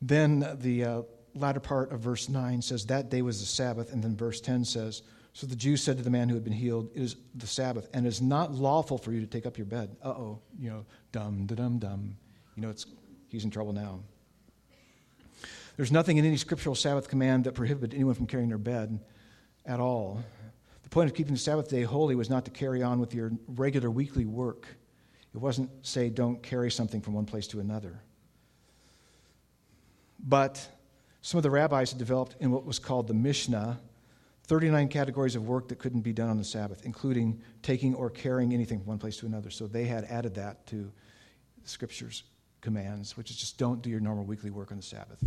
Then 0.00 0.56
the 0.60 0.84
uh, 0.84 1.02
latter 1.34 1.60
part 1.60 1.92
of 1.92 2.00
verse 2.00 2.28
9 2.28 2.62
says, 2.62 2.86
That 2.86 3.10
day 3.10 3.20
was 3.20 3.40
the 3.40 3.46
Sabbath. 3.46 3.92
And 3.92 4.02
then 4.02 4.16
verse 4.16 4.40
10 4.40 4.64
says, 4.64 5.02
So 5.34 5.46
the 5.46 5.56
Jews 5.56 5.82
said 5.82 5.96
to 5.96 6.02
the 6.02 6.10
man 6.10 6.28
who 6.28 6.34
had 6.34 6.44
been 6.44 6.52
healed, 6.52 6.90
It 6.94 7.02
is 7.02 7.16
the 7.34 7.46
Sabbath, 7.46 7.88
and 7.94 8.04
it 8.04 8.08
is 8.08 8.20
not 8.20 8.52
lawful 8.52 8.98
for 8.98 9.12
you 9.12 9.20
to 9.20 9.26
take 9.26 9.46
up 9.46 9.56
your 9.56 9.64
bed. 9.64 9.96
Uh 10.02 10.10
oh, 10.10 10.38
you 10.58 10.68
know, 10.68 10.84
dum, 11.10 11.46
da 11.46 11.54
dum, 11.54 11.78
dum. 11.78 12.16
You 12.54 12.62
know, 12.62 12.70
it's, 12.70 12.86
he's 13.28 13.44
in 13.44 13.50
trouble 13.50 13.72
now. 13.72 14.00
There's 15.76 15.90
nothing 15.90 16.18
in 16.18 16.26
any 16.26 16.36
scriptural 16.36 16.74
Sabbath 16.74 17.08
command 17.08 17.44
that 17.44 17.54
prohibited 17.54 17.94
anyone 17.94 18.14
from 18.14 18.26
carrying 18.26 18.50
their 18.50 18.58
bed 18.58 19.00
at 19.64 19.80
all. 19.80 20.22
The 20.82 20.90
point 20.90 21.08
of 21.08 21.16
keeping 21.16 21.32
the 21.32 21.38
Sabbath 21.38 21.70
day 21.70 21.82
holy 21.82 22.14
was 22.14 22.28
not 22.28 22.44
to 22.44 22.50
carry 22.50 22.82
on 22.82 23.00
with 23.00 23.14
your 23.14 23.32
regular 23.48 23.90
weekly 23.90 24.26
work. 24.26 24.66
It 25.34 25.38
wasn't 25.38 25.70
say 25.86 26.10
don't 26.10 26.42
carry 26.42 26.70
something 26.70 27.00
from 27.00 27.14
one 27.14 27.24
place 27.24 27.46
to 27.48 27.60
another. 27.60 28.02
But 30.22 30.68
some 31.22 31.38
of 31.38 31.42
the 31.42 31.50
rabbis 31.50 31.92
had 31.92 31.98
developed 31.98 32.36
in 32.38 32.50
what 32.50 32.66
was 32.66 32.78
called 32.78 33.08
the 33.08 33.14
Mishnah 33.14 33.80
39 34.52 34.88
categories 34.88 35.34
of 35.34 35.48
work 35.48 35.68
that 35.68 35.78
couldn't 35.78 36.02
be 36.02 36.12
done 36.12 36.28
on 36.28 36.36
the 36.36 36.44
Sabbath, 36.44 36.84
including 36.84 37.40
taking 37.62 37.94
or 37.94 38.10
carrying 38.10 38.52
anything 38.52 38.80
from 38.80 38.86
one 38.86 38.98
place 38.98 39.16
to 39.16 39.24
another. 39.24 39.48
So 39.48 39.66
they 39.66 39.86
had 39.86 40.04
added 40.04 40.34
that 40.34 40.66
to 40.66 40.92
the 41.62 41.68
Scripture's 41.70 42.24
commands, 42.60 43.16
which 43.16 43.30
is 43.30 43.38
just 43.38 43.56
don't 43.56 43.80
do 43.80 43.88
your 43.88 43.98
normal 43.98 44.26
weekly 44.26 44.50
work 44.50 44.70
on 44.70 44.76
the 44.76 44.82
Sabbath. 44.82 45.24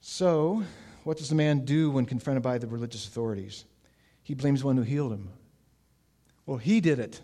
So, 0.00 0.62
what 1.02 1.16
does 1.16 1.28
the 1.28 1.34
man 1.34 1.64
do 1.64 1.90
when 1.90 2.06
confronted 2.06 2.44
by 2.44 2.58
the 2.58 2.68
religious 2.68 3.08
authorities? 3.08 3.64
He 4.22 4.34
blames 4.34 4.62
one 4.62 4.76
who 4.76 4.84
healed 4.84 5.10
him. 5.10 5.30
Well, 6.46 6.58
he 6.58 6.80
did 6.80 7.00
it. 7.00 7.20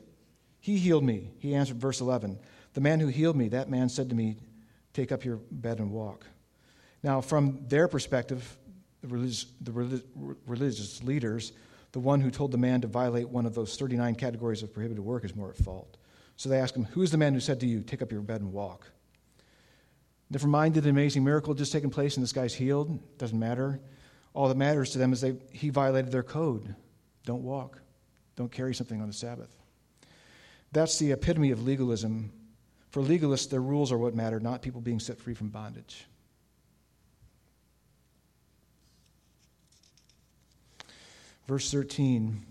He 0.59 0.79
healed 0.79 1.05
me. 1.05 1.31
He 1.39 1.55
answered, 1.55 1.77
verse 1.77 2.01
11 2.01 2.41
The 2.73 2.81
man 2.81 2.99
who 2.99 3.07
healed 3.07 3.37
me, 3.37 3.51
that 3.51 3.71
man 3.71 3.89
said 3.89 4.09
to 4.09 4.17
me, 4.17 4.37
Take 4.95 5.13
up 5.13 5.25
your 5.25 5.37
bed 5.53 5.79
and 5.79 5.93
walk. 5.93 6.27
Now, 7.05 7.21
from 7.21 7.61
their 7.69 7.87
perspective, 7.87 8.57
the 9.05 9.15
religious, 9.15 9.47
the 9.61 10.05
religious 10.47 11.03
leaders, 11.03 11.53
the 11.93 12.01
one 12.01 12.21
who 12.21 12.31
told 12.31 12.53
the 12.53 12.59
man 12.59 12.81
to 12.81 12.87
violate 12.87 13.29
one 13.29 13.45
of 13.45 13.55
those 13.55 13.77
39 13.77 14.15
categories 14.15 14.63
of 14.63 14.73
prohibited 14.73 15.05
work 15.05 15.25
is 15.25 15.37
more 15.37 15.51
at 15.51 15.57
fault. 15.57 15.99
So 16.37 16.49
they 16.49 16.59
ask 16.59 16.75
him, 16.75 16.85
Who's 16.85 17.11
the 17.11 17.19
man 17.19 17.35
who 17.35 17.41
said 17.41 17.61
to 17.61 17.67
you, 17.67 17.83
Take 17.83 18.03
up 18.03 18.11
your 18.11 18.23
bed 18.23 18.41
and 18.41 18.53
walk? 18.53 18.91
Never 20.31 20.49
mind 20.49 20.75
did 20.75 20.85
an 20.85 20.91
amazing 20.91 21.23
miracle 21.23 21.55
just 21.55 21.71
taken 21.71 21.91
place 21.91 22.17
and 22.17 22.25
this 22.25 22.33
guy's 22.33 22.55
healed. 22.55 22.99
Doesn't 23.19 23.39
matter. 23.39 23.79
All 24.33 24.49
that 24.49 24.57
matters 24.57 24.91
to 24.93 24.99
them 24.99 25.13
is 25.13 25.21
they, 25.21 25.37
he 25.53 25.69
violated 25.69 26.11
their 26.11 26.23
code. 26.23 26.75
Don't 27.27 27.43
walk. 27.43 27.81
Don't 28.37 28.51
carry 28.51 28.75
something 28.75 29.01
on 29.01 29.07
the 29.07 29.13
Sabbath. 29.13 29.55
That's 30.73 30.99
the 30.99 31.13
epitome 31.13 31.53
of 31.53 31.63
legalism. 31.63 32.33
For 32.91 33.03
legalists, 33.03 33.51
their 33.51 33.63
rules 33.63 33.93
are 33.93 33.99
what 33.99 34.15
matter, 34.15 34.41
not 34.41 34.63
people 34.63 34.81
being 34.81 34.99
set 34.99 35.21
free 35.21 35.35
from 35.35 35.51
bondage. 35.51 36.07
Verse 41.47 41.71
13 41.71 42.45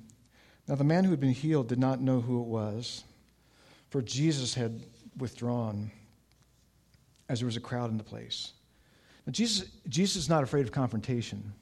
Now 0.68 0.76
the 0.76 0.84
man 0.84 1.04
who 1.04 1.12
had 1.12 1.20
been 1.20 1.32
healed 1.32 1.68
did 1.68 1.80
not 1.80 2.02
know 2.02 2.22
who 2.22 2.42
it 2.42 2.48
was, 2.48 3.04
for 3.90 4.02
Jesus 4.02 4.54
had 4.54 4.82
withdrawn 5.18 5.92
as 7.30 7.40
there 7.40 7.46
was 7.46 7.58
a 7.58 7.62
crowd 7.62 7.90
in 7.90 7.98
the 7.98 8.04
place. 8.04 8.52
Now, 9.26 9.32
Jesus, 9.32 9.70
Jesus 9.88 10.24
is 10.24 10.30
not 10.30 10.44
afraid 10.44 10.66
of 10.66 10.72
confrontation, 10.72 11.54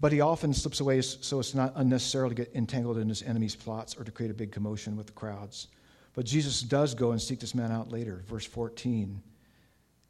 but 0.00 0.12
he 0.12 0.20
often 0.20 0.54
slips 0.54 0.80
away 0.80 1.00
so 1.02 1.40
as 1.40 1.50
to 1.50 1.56
not 1.56 1.72
unnecessarily 1.76 2.34
get 2.34 2.54
entangled 2.54 2.98
in 2.98 3.08
his 3.08 3.22
enemy's 3.22 3.56
plots 3.56 3.96
or 3.96 4.04
to 4.04 4.10
create 4.10 4.30
a 4.30 4.34
big 4.34 4.52
commotion 4.52 4.96
with 4.96 5.06
the 5.06 5.12
crowds. 5.12 5.68
But 6.14 6.24
Jesus 6.24 6.62
does 6.62 6.94
go 6.94 7.12
and 7.12 7.20
seek 7.20 7.40
this 7.40 7.54
man 7.54 7.70
out 7.70 7.92
later. 7.92 8.24
Verse 8.26 8.46
14. 8.46 9.22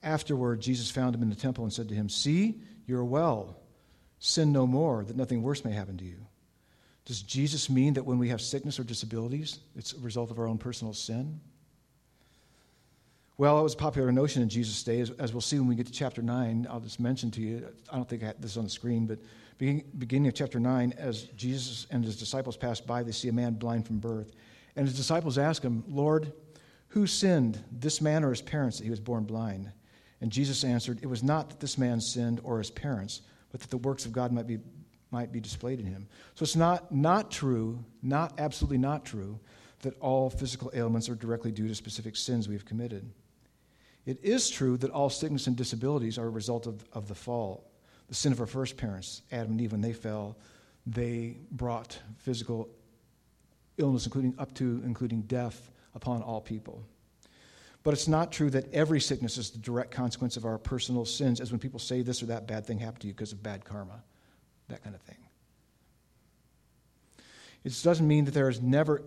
Afterward, 0.02 0.60
Jesus 0.60 0.90
found 0.90 1.14
him 1.14 1.22
in 1.22 1.28
the 1.30 1.34
temple 1.34 1.64
and 1.64 1.72
said 1.72 1.88
to 1.88 1.94
him, 1.94 2.08
See, 2.08 2.60
you're 2.86 3.04
well. 3.04 3.56
Sin 4.20 4.52
no 4.52 4.66
more, 4.66 5.04
that 5.04 5.16
nothing 5.16 5.42
worse 5.42 5.64
may 5.64 5.72
happen 5.72 5.96
to 5.98 6.04
you. 6.04 6.26
Does 7.08 7.22
Jesus 7.22 7.70
mean 7.70 7.94
that 7.94 8.04
when 8.04 8.18
we 8.18 8.28
have 8.28 8.38
sickness 8.38 8.78
or 8.78 8.84
disabilities, 8.84 9.60
it's 9.74 9.94
a 9.94 9.98
result 9.98 10.30
of 10.30 10.38
our 10.38 10.46
own 10.46 10.58
personal 10.58 10.92
sin? 10.92 11.40
Well, 13.38 13.58
it 13.58 13.62
was 13.62 13.72
a 13.72 13.78
popular 13.78 14.12
notion 14.12 14.42
in 14.42 14.50
Jesus' 14.50 14.82
day, 14.82 15.00
as, 15.00 15.10
as, 15.12 15.32
we'll 15.32 15.40
see 15.40 15.58
when 15.58 15.68
we 15.68 15.74
get 15.74 15.86
to 15.86 15.92
chapter 15.92 16.20
9. 16.20 16.66
I'll 16.68 16.80
just 16.80 17.00
mention 17.00 17.30
to 17.30 17.40
you, 17.40 17.66
I 17.90 17.96
don't 17.96 18.06
think 18.06 18.22
I 18.22 18.26
had 18.26 18.42
this 18.42 18.58
on 18.58 18.64
the 18.64 18.70
screen, 18.70 19.06
but 19.06 19.20
beginning, 19.56 19.84
beginning 19.96 20.28
of 20.28 20.34
chapter 20.34 20.60
9, 20.60 20.92
as 20.98 21.22
Jesus 21.34 21.86
and 21.90 22.04
his 22.04 22.18
disciples 22.18 22.58
pass 22.58 22.78
by, 22.78 23.02
they 23.02 23.12
see 23.12 23.28
a 23.28 23.32
man 23.32 23.54
blind 23.54 23.86
from 23.86 24.00
birth. 24.00 24.32
And 24.76 24.86
his 24.86 24.94
disciples 24.94 25.38
ask 25.38 25.62
him, 25.62 25.84
Lord, 25.88 26.30
who 26.88 27.06
sinned, 27.06 27.64
this 27.72 28.02
man 28.02 28.22
or 28.22 28.30
his 28.30 28.42
parents, 28.42 28.78
that 28.78 28.84
he 28.84 28.90
was 28.90 29.00
born 29.00 29.24
blind? 29.24 29.72
And 30.20 30.30
Jesus 30.30 30.62
answered, 30.62 30.98
It 31.00 31.06
was 31.06 31.22
not 31.22 31.48
that 31.48 31.60
this 31.60 31.78
man 31.78 32.02
sinned 32.02 32.42
or 32.44 32.58
his 32.58 32.70
parents, 32.70 33.22
but 33.50 33.62
that 33.62 33.70
the 33.70 33.78
works 33.78 34.04
of 34.04 34.12
God 34.12 34.30
might 34.30 34.46
be, 34.46 34.58
might 35.10 35.32
be 35.32 35.40
displayed 35.40 35.80
in 35.80 35.86
him. 35.86 36.06
So 36.34 36.42
it's 36.42 36.56
not, 36.56 36.92
not 36.92 37.30
true, 37.30 37.84
not 38.02 38.34
absolutely 38.38 38.78
not 38.78 39.04
true, 39.04 39.38
that 39.82 39.98
all 40.00 40.28
physical 40.28 40.70
ailments 40.74 41.08
are 41.08 41.14
directly 41.14 41.52
due 41.52 41.68
to 41.68 41.74
specific 41.74 42.16
sins 42.16 42.48
we 42.48 42.54
have 42.54 42.64
committed. 42.64 43.10
It 44.06 44.18
is 44.22 44.50
true 44.50 44.76
that 44.78 44.90
all 44.90 45.10
sickness 45.10 45.46
and 45.46 45.56
disabilities 45.56 46.18
are 46.18 46.26
a 46.26 46.30
result 46.30 46.66
of, 46.66 46.84
of 46.92 47.08
the 47.08 47.14
fall. 47.14 47.70
The 48.08 48.14
sin 48.14 48.32
of 48.32 48.40
our 48.40 48.46
first 48.46 48.76
parents, 48.76 49.22
Adam 49.30 49.52
and 49.52 49.60
Eve, 49.60 49.72
when 49.72 49.80
they 49.80 49.92
fell, 49.92 50.36
they 50.86 51.36
brought 51.52 51.98
physical 52.16 52.68
illness, 53.76 54.06
including 54.06 54.34
up 54.38 54.54
to 54.54 54.82
including 54.84 55.22
death, 55.22 55.70
upon 55.94 56.22
all 56.22 56.40
people. 56.40 56.82
But 57.82 57.94
it's 57.94 58.08
not 58.08 58.32
true 58.32 58.50
that 58.50 58.72
every 58.72 59.00
sickness 59.00 59.36
is 59.36 59.50
the 59.50 59.58
direct 59.58 59.90
consequence 59.90 60.36
of 60.36 60.44
our 60.44 60.58
personal 60.58 61.04
sins, 61.04 61.40
as 61.40 61.50
when 61.50 61.60
people 61.60 61.78
say 61.78 62.02
this 62.02 62.22
or 62.22 62.26
that 62.26 62.46
bad 62.46 62.66
thing 62.66 62.78
happened 62.78 63.00
to 63.02 63.06
you 63.08 63.14
because 63.14 63.32
of 63.32 63.42
bad 63.42 63.64
karma, 63.64 64.02
that 64.68 64.82
kind 64.82 64.94
of 64.94 65.02
thing. 65.02 65.16
It 67.64 67.78
doesn't 67.82 68.06
mean 68.06 68.24
that 68.26 68.34
there 68.34 68.48
is 68.48 68.62
never, 68.62 69.02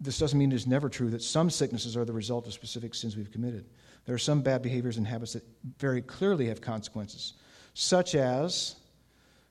this 0.00 0.18
doesn't 0.18 0.38
mean 0.38 0.52
it 0.52 0.56
is 0.56 0.66
never 0.66 0.88
true 0.88 1.10
that 1.10 1.22
some 1.22 1.50
sicknesses 1.50 1.96
are 1.96 2.04
the 2.04 2.12
result 2.12 2.46
of 2.46 2.52
specific 2.52 2.94
sins 2.94 3.16
we've 3.16 3.32
committed. 3.32 3.64
There 4.04 4.14
are 4.14 4.18
some 4.18 4.42
bad 4.42 4.62
behaviors 4.62 4.98
and 4.98 5.06
habits 5.06 5.32
that 5.32 5.44
very 5.78 6.02
clearly 6.02 6.48
have 6.48 6.60
consequences, 6.60 7.34
such 7.72 8.14
as 8.14 8.76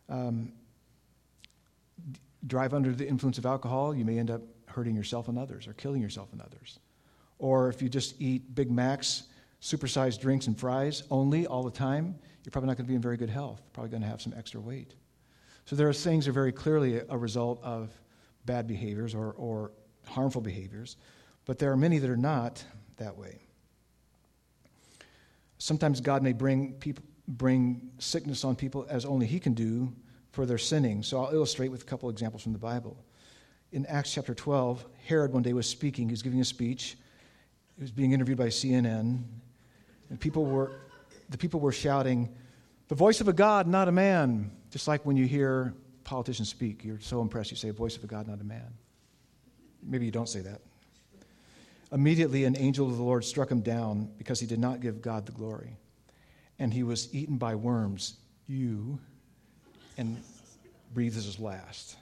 um, 0.10 0.54
drive 2.46 2.74
under 2.74 2.92
the 2.92 3.08
influence 3.08 3.38
of 3.38 3.46
alcohol, 3.46 3.96
you 3.96 4.06
may 4.06 4.20
end 4.20 4.30
up 4.30 4.42
hurting 4.68 4.96
yourself 4.96 5.28
and 5.28 5.38
others 5.38 5.68
or 5.68 5.74
killing 5.74 6.02
yourself 6.02 6.32
and 6.34 6.42
others. 6.42 6.80
Or 7.40 7.70
if 7.70 7.82
you 7.82 7.90
just 7.90 8.20
eat 8.22 8.54
Big 8.56 8.72
Macs, 8.72 9.24
supersized 9.62 10.22
drinks, 10.22 10.48
and 10.48 10.60
fries 10.60 11.04
only 11.10 11.48
all 11.48 11.64
the 11.64 11.72
time, 11.72 12.16
you're 12.44 12.52
probably 12.52 12.68
not 12.68 12.78
going 12.78 12.86
to 12.86 12.90
be 12.90 12.96
in 12.96 13.02
very 13.02 13.18
good 13.18 13.30
health, 13.30 13.62
probably 13.74 13.90
going 13.90 14.02
to 14.02 14.08
have 14.08 14.22
some 14.22 14.34
extra 14.38 14.60
weight. 14.60 14.94
So 15.66 15.76
there 15.76 15.88
are 15.88 15.94
things 15.94 16.28
are 16.28 16.32
very 16.32 16.52
clearly 16.52 17.02
a 17.08 17.18
result 17.18 17.62
of 17.64 17.90
bad 18.46 18.68
behaviors 18.68 19.16
or, 19.16 19.32
or 19.34 19.72
harmful 20.06 20.42
behaviors, 20.42 20.98
but 21.46 21.58
there 21.60 21.72
are 21.72 21.78
many 21.78 22.00
that 22.00 22.10
are 22.10 22.18
not 22.18 22.64
that 22.98 23.18
way. 23.18 23.42
Sometimes 25.58 26.02
God 26.02 26.22
may 26.22 26.34
bring, 26.34 26.74
people, 26.74 27.04
bring 27.28 27.90
sickness 27.98 28.44
on 28.44 28.56
people 28.56 28.86
as 28.90 29.06
only 29.06 29.26
He 29.26 29.40
can 29.40 29.54
do 29.54 29.94
for 30.32 30.46
their 30.46 30.58
sinning. 30.58 31.04
So 31.04 31.24
I'll 31.24 31.34
illustrate 31.34 31.70
with 31.70 31.84
a 31.84 31.86
couple 31.86 32.10
examples 32.10 32.44
from 32.44 32.52
the 32.52 32.60
Bible. 32.60 32.98
In 33.72 33.86
Acts 33.86 34.14
chapter 34.14 34.34
12, 34.34 34.86
Herod 35.08 35.32
one 35.32 35.42
day 35.42 35.54
was 35.54 35.68
speaking. 35.68 36.10
He 36.10 36.14
was 36.14 36.22
giving 36.22 36.42
a 36.42 36.46
speech. 36.46 36.98
He 37.78 37.82
was 37.82 37.92
being 37.92 38.12
interviewed 38.12 38.38
by 38.38 38.48
CNN. 38.48 39.24
And 40.10 40.20
people 40.20 40.46
were, 40.46 40.72
the 41.30 41.38
people 41.38 41.60
were 41.60 41.72
shouting, 41.72 42.30
The 42.90 42.96
voice 42.96 43.22
of 43.22 43.28
a 43.30 43.34
God, 43.34 43.68
not 43.68 43.88
a 43.88 43.92
man. 43.92 44.52
Just 44.74 44.88
like 44.88 45.06
when 45.06 45.16
you 45.16 45.28
hear 45.28 45.76
politicians 46.04 46.50
speak, 46.50 46.84
you're 46.84 47.00
so 47.00 47.22
impressed 47.22 47.52
you 47.52 47.58
say, 47.58 47.70
Voice 47.70 47.96
of 47.96 48.04
a 48.04 48.08
God, 48.08 48.28
not 48.28 48.42
a 48.42 48.44
man. 48.44 48.74
Maybe 49.84 50.06
you 50.06 50.12
don't 50.12 50.28
say 50.28 50.40
that. 50.40 50.62
Immediately, 51.92 52.46
an 52.46 52.58
angel 52.58 52.90
of 52.90 52.98
the 52.98 53.04
Lord 53.04 53.24
struck 53.24 53.52
him 53.52 53.62
down 53.62 54.10
because 54.18 54.40
he 54.40 54.48
did 54.48 54.58
not 54.58 54.80
give 54.80 55.00
God 55.00 55.28
the 55.28 55.32
glory. 55.32 55.78
And 56.58 56.74
he 56.74 56.82
was 56.82 57.14
eaten 57.14 57.38
by 57.38 57.54
worms, 57.54 58.18
you, 58.48 58.98
and 60.00 60.20
breathed 60.92 61.14
his 61.14 61.40
last. 61.40 61.96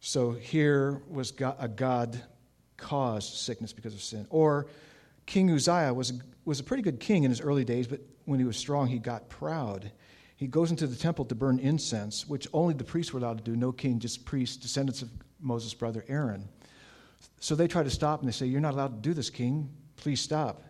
So 0.00 0.30
here 0.30 1.02
was 1.10 1.34
a 1.58 1.68
God 1.68 2.18
caused 2.78 3.34
sickness 3.34 3.74
because 3.74 3.92
of 3.92 4.00
sin. 4.00 4.26
Or 4.30 4.66
King 5.26 5.50
Uzziah 5.50 5.92
was, 5.92 6.14
was 6.46 6.58
a 6.58 6.64
pretty 6.64 6.82
good 6.82 7.00
king 7.00 7.24
in 7.24 7.30
his 7.30 7.42
early 7.42 7.66
days, 7.66 7.86
but 7.86 8.00
when 8.24 8.38
he 8.38 8.46
was 8.46 8.56
strong, 8.56 8.86
he 8.86 8.98
got 8.98 9.28
proud. 9.28 9.92
He 10.42 10.48
goes 10.48 10.72
into 10.72 10.88
the 10.88 10.96
temple 10.96 11.24
to 11.26 11.36
burn 11.36 11.60
incense, 11.60 12.26
which 12.26 12.48
only 12.52 12.74
the 12.74 12.82
priests 12.82 13.12
were 13.12 13.20
allowed 13.20 13.38
to 13.38 13.44
do, 13.44 13.54
no 13.54 13.70
king, 13.70 14.00
just 14.00 14.24
priests, 14.24 14.56
descendants 14.56 15.00
of 15.00 15.08
Moses' 15.40 15.72
brother 15.72 16.04
Aaron. 16.08 16.48
So 17.38 17.54
they 17.54 17.68
try 17.68 17.84
to 17.84 17.90
stop 17.90 18.18
and 18.18 18.28
they 18.28 18.32
say, 18.32 18.46
You're 18.46 18.60
not 18.60 18.74
allowed 18.74 19.00
to 19.04 19.08
do 19.08 19.14
this, 19.14 19.30
king. 19.30 19.70
Please 19.94 20.20
stop. 20.20 20.64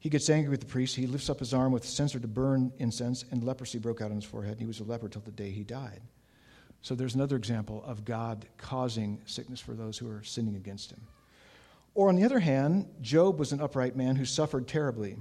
He 0.00 0.08
gets 0.08 0.28
angry 0.28 0.50
with 0.50 0.58
the 0.58 0.66
priest. 0.66 0.96
He 0.96 1.06
lifts 1.06 1.30
up 1.30 1.38
his 1.38 1.54
arm 1.54 1.70
with 1.70 1.84
a 1.84 1.86
censer 1.86 2.18
to 2.18 2.26
burn 2.26 2.72
incense, 2.78 3.24
and 3.30 3.44
leprosy 3.44 3.78
broke 3.78 4.00
out 4.00 4.10
on 4.10 4.16
his 4.16 4.24
forehead. 4.24 4.54
And 4.54 4.60
he 4.62 4.66
was 4.66 4.80
a 4.80 4.84
leper 4.84 5.08
till 5.08 5.22
the 5.22 5.30
day 5.30 5.52
he 5.52 5.62
died. 5.62 6.00
So 6.82 6.96
there's 6.96 7.14
another 7.14 7.36
example 7.36 7.84
of 7.86 8.04
God 8.04 8.46
causing 8.58 9.20
sickness 9.26 9.60
for 9.60 9.74
those 9.74 9.96
who 9.96 10.10
are 10.10 10.24
sinning 10.24 10.56
against 10.56 10.90
him. 10.90 11.02
Or 11.94 12.08
on 12.08 12.16
the 12.16 12.24
other 12.24 12.40
hand, 12.40 12.88
Job 13.00 13.38
was 13.38 13.52
an 13.52 13.60
upright 13.60 13.94
man 13.94 14.16
who 14.16 14.24
suffered 14.24 14.66
terribly. 14.66 15.16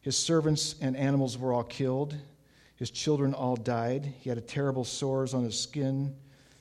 His 0.00 0.16
servants 0.16 0.76
and 0.80 0.96
animals 0.96 1.36
were 1.36 1.52
all 1.52 1.64
killed, 1.64 2.16
his 2.76 2.90
children 2.90 3.34
all 3.34 3.56
died. 3.56 4.12
He 4.20 4.28
had 4.28 4.46
terrible 4.48 4.84
sores 4.84 5.34
on 5.34 5.44
his 5.44 5.58
skin 5.58 6.14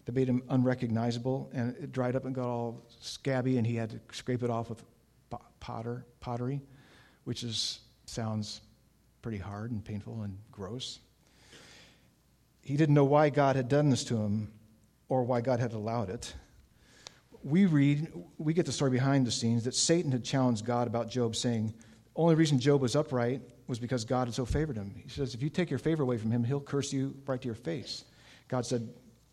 that 0.05 0.15
made 0.15 0.27
him 0.27 0.43
unrecognizable, 0.49 1.49
and 1.53 1.75
it 1.77 1.91
dried 1.91 2.15
up 2.15 2.25
and 2.25 2.35
got 2.35 2.47
all 2.47 2.85
scabby, 2.99 3.57
and 3.57 3.65
he 3.65 3.75
had 3.75 3.89
to 3.91 3.99
scrape 4.11 4.43
it 4.43 4.49
off 4.49 4.69
with 4.69 4.83
potter, 5.59 6.05
pottery, 6.19 6.61
which 7.23 7.43
is, 7.43 7.79
sounds 8.05 8.61
pretty 9.21 9.37
hard 9.37 9.71
and 9.71 9.83
painful 9.83 10.21
and 10.23 10.37
gross. 10.51 10.99
He 12.61 12.75
didn't 12.77 12.95
know 12.95 13.05
why 13.05 13.29
God 13.29 13.55
had 13.55 13.69
done 13.69 13.89
this 13.89 14.03
to 14.05 14.17
him 14.17 14.51
or 15.07 15.23
why 15.23 15.41
God 15.41 15.59
had 15.59 15.73
allowed 15.73 16.09
it. 16.09 16.33
We 17.43 17.65
read, 17.65 18.11
we 18.37 18.53
get 18.53 18.65
the 18.65 18.71
story 18.71 18.91
behind 18.91 19.25
the 19.25 19.31
scenes 19.31 19.63
that 19.63 19.75
Satan 19.75 20.11
had 20.11 20.23
challenged 20.23 20.65
God 20.65 20.87
about 20.87 21.09
Job, 21.09 21.35
saying, 21.35 21.73
the 22.13 22.21
only 22.21 22.35
reason 22.35 22.59
Job 22.59 22.81
was 22.81 22.95
upright 22.95 23.41
was 23.67 23.79
because 23.79 24.05
God 24.05 24.27
had 24.27 24.33
so 24.33 24.45
favored 24.45 24.75
him. 24.75 24.93
He 24.95 25.09
says, 25.09 25.33
if 25.33 25.41
you 25.41 25.49
take 25.49 25.69
your 25.69 25.79
favor 25.79 26.03
away 26.03 26.17
from 26.17 26.31
him, 26.31 26.43
he'll 26.43 26.59
curse 26.59 26.91
you 26.91 27.15
right 27.25 27.41
to 27.41 27.45
your 27.47 27.55
face. 27.55 28.03
God 28.47 28.65
said, 28.65 28.89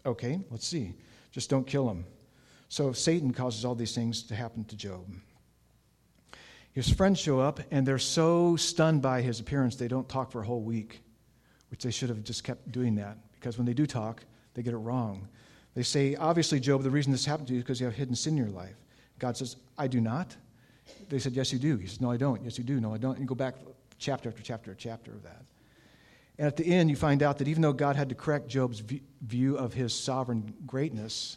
okay, 0.06 0.40
let's 0.50 0.66
see. 0.66 0.94
Just 1.32 1.50
don't 1.50 1.66
kill 1.66 1.88
him. 1.88 2.04
So 2.68 2.92
Satan 2.92 3.32
causes 3.32 3.64
all 3.64 3.74
these 3.74 3.94
things 3.94 4.22
to 4.24 4.34
happen 4.34 4.64
to 4.64 4.76
Job. 4.76 5.04
His 6.72 6.88
friends 6.88 7.18
show 7.18 7.40
up, 7.40 7.60
and 7.72 7.84
they're 7.84 7.98
so 7.98 8.54
stunned 8.54 9.02
by 9.02 9.22
his 9.22 9.40
appearance, 9.40 9.74
they 9.74 9.88
don't 9.88 10.08
talk 10.08 10.30
for 10.30 10.40
a 10.40 10.46
whole 10.46 10.62
week, 10.62 11.02
which 11.70 11.82
they 11.82 11.90
should 11.90 12.08
have 12.08 12.22
just 12.22 12.44
kept 12.44 12.70
doing 12.70 12.94
that, 12.94 13.18
because 13.32 13.58
when 13.58 13.66
they 13.66 13.74
do 13.74 13.86
talk, 13.86 14.24
they 14.54 14.62
get 14.62 14.72
it 14.72 14.78
wrong. 14.78 15.28
They 15.74 15.82
say, 15.82 16.14
Obviously, 16.14 16.60
Job, 16.60 16.82
the 16.82 16.90
reason 16.90 17.10
this 17.10 17.24
happened 17.24 17.48
to 17.48 17.54
you 17.54 17.58
is 17.58 17.64
because 17.64 17.80
you 17.80 17.86
have 17.86 17.94
hidden 17.94 18.14
sin 18.14 18.34
in 18.34 18.44
your 18.44 18.54
life. 18.54 18.76
God 19.18 19.36
says, 19.36 19.56
I 19.76 19.88
do 19.88 20.00
not. 20.00 20.36
They 21.08 21.18
said, 21.18 21.32
Yes, 21.32 21.52
you 21.52 21.58
do. 21.58 21.76
He 21.76 21.86
says, 21.86 22.00
No, 22.00 22.10
I 22.10 22.16
don't. 22.16 22.42
Yes, 22.44 22.56
you 22.56 22.64
do. 22.64 22.80
No, 22.80 22.94
I 22.94 22.98
don't. 22.98 23.12
And 23.12 23.20
you 23.20 23.26
go 23.26 23.34
back 23.34 23.54
chapter 24.00 24.28
after 24.28 24.42
chapter 24.42 24.72
after 24.72 24.80
chapter 24.80 25.12
of 25.12 25.22
that. 25.22 25.44
And 26.38 26.46
at 26.46 26.56
the 26.56 26.66
end, 26.66 26.90
you 26.90 26.96
find 26.96 27.22
out 27.22 27.38
that 27.38 27.48
even 27.48 27.62
though 27.62 27.72
God 27.72 27.96
had 27.96 28.08
to 28.08 28.14
correct 28.14 28.48
Job's 28.48 28.82
view 29.20 29.58
of 29.58 29.74
his 29.74 29.92
sovereign 29.92 30.54
greatness, 30.66 31.36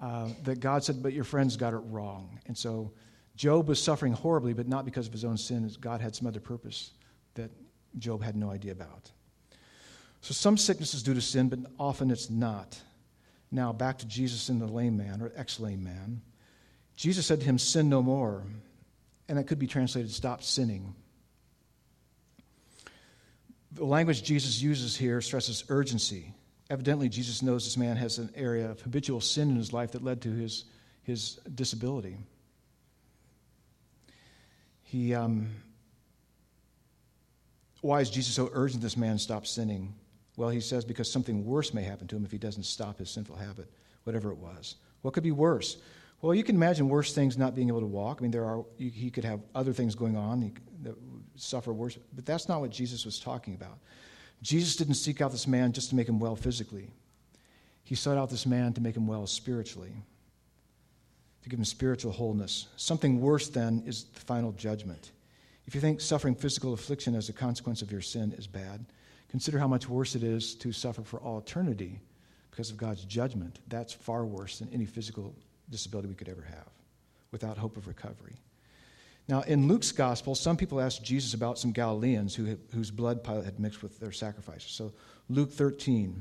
uh, 0.00 0.28
that 0.44 0.60
God 0.60 0.84
said, 0.84 1.02
But 1.02 1.12
your 1.12 1.24
friends 1.24 1.56
got 1.56 1.74
it 1.74 1.78
wrong. 1.78 2.38
And 2.46 2.56
so 2.56 2.92
Job 3.34 3.68
was 3.68 3.82
suffering 3.82 4.12
horribly, 4.12 4.54
but 4.54 4.68
not 4.68 4.84
because 4.84 5.06
of 5.06 5.12
his 5.12 5.24
own 5.24 5.36
sin. 5.36 5.70
God 5.80 6.00
had 6.00 6.14
some 6.14 6.26
other 6.26 6.40
purpose 6.40 6.92
that 7.34 7.50
Job 7.98 8.22
had 8.22 8.36
no 8.36 8.50
idea 8.50 8.72
about. 8.72 9.10
So 10.20 10.32
some 10.32 10.56
sickness 10.56 10.94
is 10.94 11.02
due 11.02 11.14
to 11.14 11.20
sin, 11.20 11.48
but 11.48 11.58
often 11.78 12.10
it's 12.10 12.30
not. 12.30 12.80
Now, 13.50 13.72
back 13.72 13.98
to 13.98 14.06
Jesus 14.06 14.48
and 14.48 14.60
the 14.60 14.66
lame 14.66 14.96
man, 14.96 15.20
or 15.20 15.32
ex 15.34 15.58
lame 15.58 15.82
man. 15.82 16.22
Jesus 16.94 17.26
said 17.26 17.40
to 17.40 17.46
him, 17.46 17.58
Sin 17.58 17.88
no 17.88 18.02
more. 18.02 18.44
And 19.28 19.38
that 19.38 19.44
could 19.48 19.58
be 19.58 19.66
translated, 19.66 20.12
Stop 20.12 20.42
sinning. 20.42 20.94
The 23.72 23.84
language 23.84 24.22
Jesus 24.22 24.60
uses 24.60 24.96
here 24.96 25.20
stresses 25.20 25.64
urgency. 25.68 26.34
Evidently, 26.70 27.08
Jesus 27.08 27.42
knows 27.42 27.64
this 27.64 27.76
man 27.76 27.96
has 27.96 28.18
an 28.18 28.30
area 28.34 28.70
of 28.70 28.80
habitual 28.80 29.20
sin 29.20 29.50
in 29.50 29.56
his 29.56 29.72
life 29.72 29.92
that 29.92 30.02
led 30.02 30.20
to 30.22 30.30
his, 30.30 30.64
his 31.02 31.40
disability. 31.54 32.16
He, 34.82 35.14
um, 35.14 35.50
why 37.80 38.00
is 38.00 38.10
Jesus 38.10 38.34
so 38.34 38.50
urgent 38.52 38.82
this 38.82 38.96
man 38.96 39.18
stop 39.18 39.46
sinning? 39.46 39.94
Well, 40.36 40.48
he 40.48 40.60
says 40.60 40.84
because 40.84 41.10
something 41.10 41.44
worse 41.44 41.72
may 41.72 41.82
happen 41.82 42.08
to 42.08 42.16
him 42.16 42.24
if 42.24 42.32
he 42.32 42.38
doesn't 42.38 42.64
stop 42.64 42.98
his 42.98 43.10
sinful 43.10 43.36
habit, 43.36 43.70
whatever 44.04 44.32
it 44.32 44.38
was. 44.38 44.76
What 45.02 45.14
could 45.14 45.22
be 45.22 45.32
worse? 45.32 45.76
Well, 46.22 46.34
you 46.34 46.44
can 46.44 46.56
imagine 46.56 46.88
worse 46.88 47.14
things 47.14 47.38
not 47.38 47.54
being 47.54 47.68
able 47.68 47.80
to 47.80 47.86
walk. 47.86 48.18
I 48.20 48.22
mean, 48.22 48.30
there 48.30 48.44
are, 48.44 48.64
he 48.76 49.10
could 49.10 49.24
have 49.24 49.40
other 49.54 49.72
things 49.72 49.94
going 49.94 50.16
on 50.16 50.52
that 50.82 50.94
suffer 51.40 51.72
worse, 51.72 51.98
but 52.14 52.26
that's 52.26 52.48
not 52.48 52.60
what 52.60 52.70
Jesus 52.70 53.04
was 53.04 53.18
talking 53.18 53.54
about. 53.54 53.78
Jesus 54.42 54.76
didn't 54.76 54.94
seek 54.94 55.20
out 55.20 55.32
this 55.32 55.46
man 55.46 55.72
just 55.72 55.90
to 55.90 55.94
make 55.94 56.08
him 56.08 56.18
well 56.18 56.36
physically, 56.36 56.90
he 57.84 57.94
sought 57.94 58.16
out 58.16 58.30
this 58.30 58.46
man 58.46 58.72
to 58.74 58.80
make 58.80 58.96
him 58.96 59.06
well 59.06 59.26
spiritually, 59.26 59.92
to 61.42 61.48
give 61.48 61.58
him 61.58 61.64
spiritual 61.64 62.12
wholeness. 62.12 62.68
Something 62.76 63.20
worse, 63.20 63.48
then, 63.48 63.82
is 63.84 64.04
the 64.04 64.20
final 64.20 64.52
judgment. 64.52 65.10
If 65.66 65.74
you 65.74 65.80
think 65.80 66.00
suffering 66.00 66.34
physical 66.34 66.72
affliction 66.72 67.14
as 67.14 67.28
a 67.28 67.32
consequence 67.32 67.82
of 67.82 67.90
your 67.90 68.00
sin 68.00 68.32
is 68.38 68.46
bad, 68.46 68.84
consider 69.28 69.58
how 69.58 69.68
much 69.68 69.88
worse 69.88 70.14
it 70.14 70.22
is 70.22 70.54
to 70.56 70.72
suffer 70.72 71.02
for 71.02 71.20
all 71.20 71.38
eternity 71.38 72.00
because 72.50 72.70
of 72.70 72.76
God's 72.76 73.04
judgment. 73.04 73.58
That's 73.68 73.92
far 73.92 74.24
worse 74.24 74.58
than 74.58 74.68
any 74.72 74.86
physical 74.86 75.34
disability 75.68 76.08
we 76.08 76.14
could 76.14 76.28
ever 76.28 76.42
have 76.42 76.68
without 77.30 77.58
hope 77.58 77.76
of 77.76 77.86
recovery. 77.86 78.36
Now, 79.30 79.42
in 79.42 79.68
Luke's 79.68 79.92
gospel, 79.92 80.34
some 80.34 80.56
people 80.56 80.80
asked 80.80 81.04
Jesus 81.04 81.34
about 81.34 81.56
some 81.56 81.70
Galileans 81.70 82.34
who 82.34 82.46
had, 82.46 82.58
whose 82.74 82.90
blood 82.90 83.22
Pilate 83.22 83.44
had 83.44 83.60
mixed 83.60 83.80
with 83.80 84.00
their 84.00 84.10
sacrifices. 84.10 84.72
So, 84.72 84.92
Luke 85.28 85.52
13, 85.52 86.20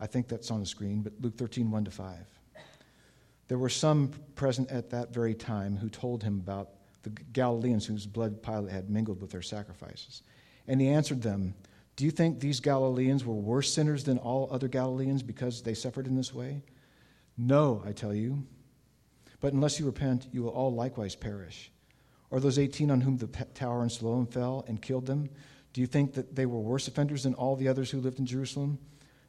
I 0.00 0.06
think 0.06 0.28
that's 0.28 0.52
on 0.52 0.60
the 0.60 0.66
screen, 0.66 1.02
but 1.02 1.12
Luke 1.20 1.36
13, 1.36 1.68
1 1.68 1.84
to 1.86 1.90
5. 1.90 2.16
There 3.48 3.58
were 3.58 3.68
some 3.68 4.12
present 4.36 4.70
at 4.70 4.90
that 4.90 5.12
very 5.12 5.34
time 5.34 5.76
who 5.76 5.88
told 5.88 6.22
him 6.22 6.38
about 6.38 6.68
the 7.02 7.10
Galileans 7.32 7.84
whose 7.84 8.06
blood 8.06 8.44
Pilate 8.44 8.70
had 8.70 8.90
mingled 8.90 9.20
with 9.20 9.32
their 9.32 9.42
sacrifices. 9.42 10.22
And 10.68 10.80
he 10.80 10.86
answered 10.86 11.20
them, 11.20 11.54
Do 11.96 12.04
you 12.04 12.12
think 12.12 12.38
these 12.38 12.60
Galileans 12.60 13.24
were 13.24 13.34
worse 13.34 13.72
sinners 13.72 14.04
than 14.04 14.18
all 14.18 14.48
other 14.52 14.68
Galileans 14.68 15.24
because 15.24 15.62
they 15.62 15.74
suffered 15.74 16.06
in 16.06 16.14
this 16.14 16.32
way? 16.32 16.62
No, 17.36 17.82
I 17.84 17.90
tell 17.90 18.14
you. 18.14 18.46
But 19.40 19.52
unless 19.52 19.80
you 19.80 19.86
repent, 19.86 20.28
you 20.30 20.44
will 20.44 20.50
all 20.50 20.72
likewise 20.72 21.16
perish. 21.16 21.72
Or 22.30 22.40
those 22.40 22.58
18 22.58 22.90
on 22.90 23.00
whom 23.00 23.16
the 23.16 23.26
tower 23.54 23.82
in 23.82 23.90
Siloam 23.90 24.26
fell 24.26 24.64
and 24.68 24.80
killed 24.82 25.06
them, 25.06 25.30
do 25.72 25.80
you 25.80 25.86
think 25.86 26.14
that 26.14 26.34
they 26.34 26.46
were 26.46 26.60
worse 26.60 26.88
offenders 26.88 27.22
than 27.22 27.34
all 27.34 27.56
the 27.56 27.68
others 27.68 27.90
who 27.90 28.00
lived 28.00 28.18
in 28.18 28.26
Jerusalem? 28.26 28.78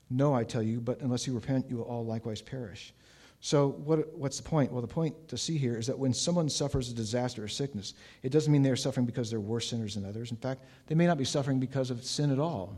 No, 0.09 0.33
I 0.33 0.43
tell 0.43 0.63
you, 0.63 0.81
but 0.81 0.99
unless 1.01 1.27
you 1.27 1.33
repent, 1.33 1.69
you 1.69 1.77
will 1.77 1.83
all 1.83 2.05
likewise 2.05 2.41
perish. 2.41 2.93
So, 3.41 3.69
what, 3.69 4.13
what's 4.17 4.37
the 4.37 4.43
point? 4.43 4.71
Well, 4.71 4.81
the 4.81 4.87
point 4.87 5.29
to 5.29 5.37
see 5.37 5.57
here 5.57 5.77
is 5.77 5.87
that 5.87 5.97
when 5.97 6.13
someone 6.13 6.49
suffers 6.49 6.89
a 6.89 6.93
disaster 6.93 7.43
or 7.43 7.47
sickness, 7.47 7.93
it 8.21 8.31
doesn't 8.31 8.51
mean 8.51 8.63
they're 8.63 8.75
suffering 8.75 9.05
because 9.05 9.29
they're 9.29 9.39
worse 9.39 9.69
sinners 9.69 9.95
than 9.95 10.05
others. 10.05 10.31
In 10.31 10.37
fact, 10.37 10.65
they 10.87 10.95
may 10.95 11.07
not 11.07 11.17
be 11.17 11.23
suffering 11.23 11.59
because 11.59 11.89
of 11.89 12.03
sin 12.03 12.31
at 12.31 12.39
all. 12.39 12.75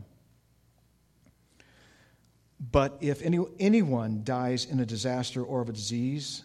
But 2.70 2.96
if 3.00 3.22
any, 3.22 3.44
anyone 3.58 4.20
dies 4.22 4.66
in 4.66 4.78
a 4.78 4.86
disaster 4.86 5.42
or 5.42 5.62
of 5.62 5.68
a 5.68 5.72
disease, 5.72 6.44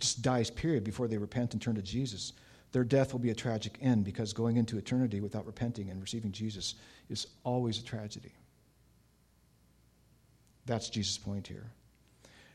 just 0.00 0.22
dies, 0.22 0.50
period, 0.50 0.84
before 0.84 1.08
they 1.08 1.18
repent 1.18 1.52
and 1.52 1.62
turn 1.62 1.74
to 1.76 1.82
Jesus, 1.82 2.32
their 2.72 2.84
death 2.84 3.12
will 3.12 3.20
be 3.20 3.30
a 3.30 3.34
tragic 3.34 3.78
end 3.80 4.04
because 4.04 4.32
going 4.32 4.56
into 4.56 4.78
eternity 4.78 5.20
without 5.20 5.46
repenting 5.46 5.90
and 5.90 6.00
receiving 6.00 6.32
Jesus 6.32 6.74
is 7.08 7.26
always 7.44 7.78
a 7.78 7.84
tragedy. 7.84 8.32
That's 10.66 10.90
Jesus' 10.90 11.16
point 11.16 11.46
here. 11.46 11.70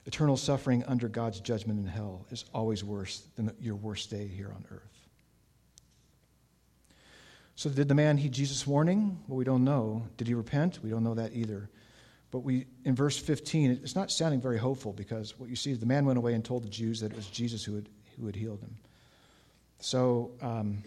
Eternal 0.05 0.35
suffering 0.35 0.83
under 0.87 1.07
God's 1.07 1.39
judgment 1.39 1.79
in 1.79 1.85
hell 1.85 2.25
is 2.31 2.45
always 2.53 2.83
worse 2.83 3.23
than 3.35 3.51
your 3.59 3.75
worst 3.75 4.09
day 4.09 4.27
here 4.27 4.51
on 4.53 4.65
earth. 4.71 5.07
So, 7.55 7.69
did 7.69 7.87
the 7.87 7.95
man 7.95 8.17
heed 8.17 8.31
Jesus' 8.31 8.65
warning? 8.65 9.19
Well, 9.27 9.37
we 9.37 9.43
don't 9.43 9.63
know. 9.63 10.07
Did 10.17 10.27
he 10.27 10.33
repent? 10.33 10.79
We 10.83 10.89
don't 10.89 11.03
know 11.03 11.13
that 11.13 11.33
either. 11.35 11.69
But 12.31 12.39
we, 12.39 12.65
in 12.85 12.95
verse 12.95 13.17
15, 13.17 13.81
it's 13.83 13.95
not 13.95 14.09
sounding 14.09 14.41
very 14.41 14.57
hopeful 14.57 14.93
because 14.93 15.37
what 15.37 15.49
you 15.49 15.55
see 15.55 15.71
is 15.71 15.79
the 15.79 15.85
man 15.85 16.05
went 16.05 16.17
away 16.17 16.33
and 16.33 16.43
told 16.43 16.63
the 16.63 16.69
Jews 16.69 17.01
that 17.01 17.11
it 17.11 17.15
was 17.15 17.27
Jesus 17.27 17.63
who 17.63 17.75
had, 17.75 17.89
who 18.17 18.25
had 18.25 18.35
healed 18.35 18.61
him. 18.61 18.77
So 19.79 20.31
um, 20.41 20.83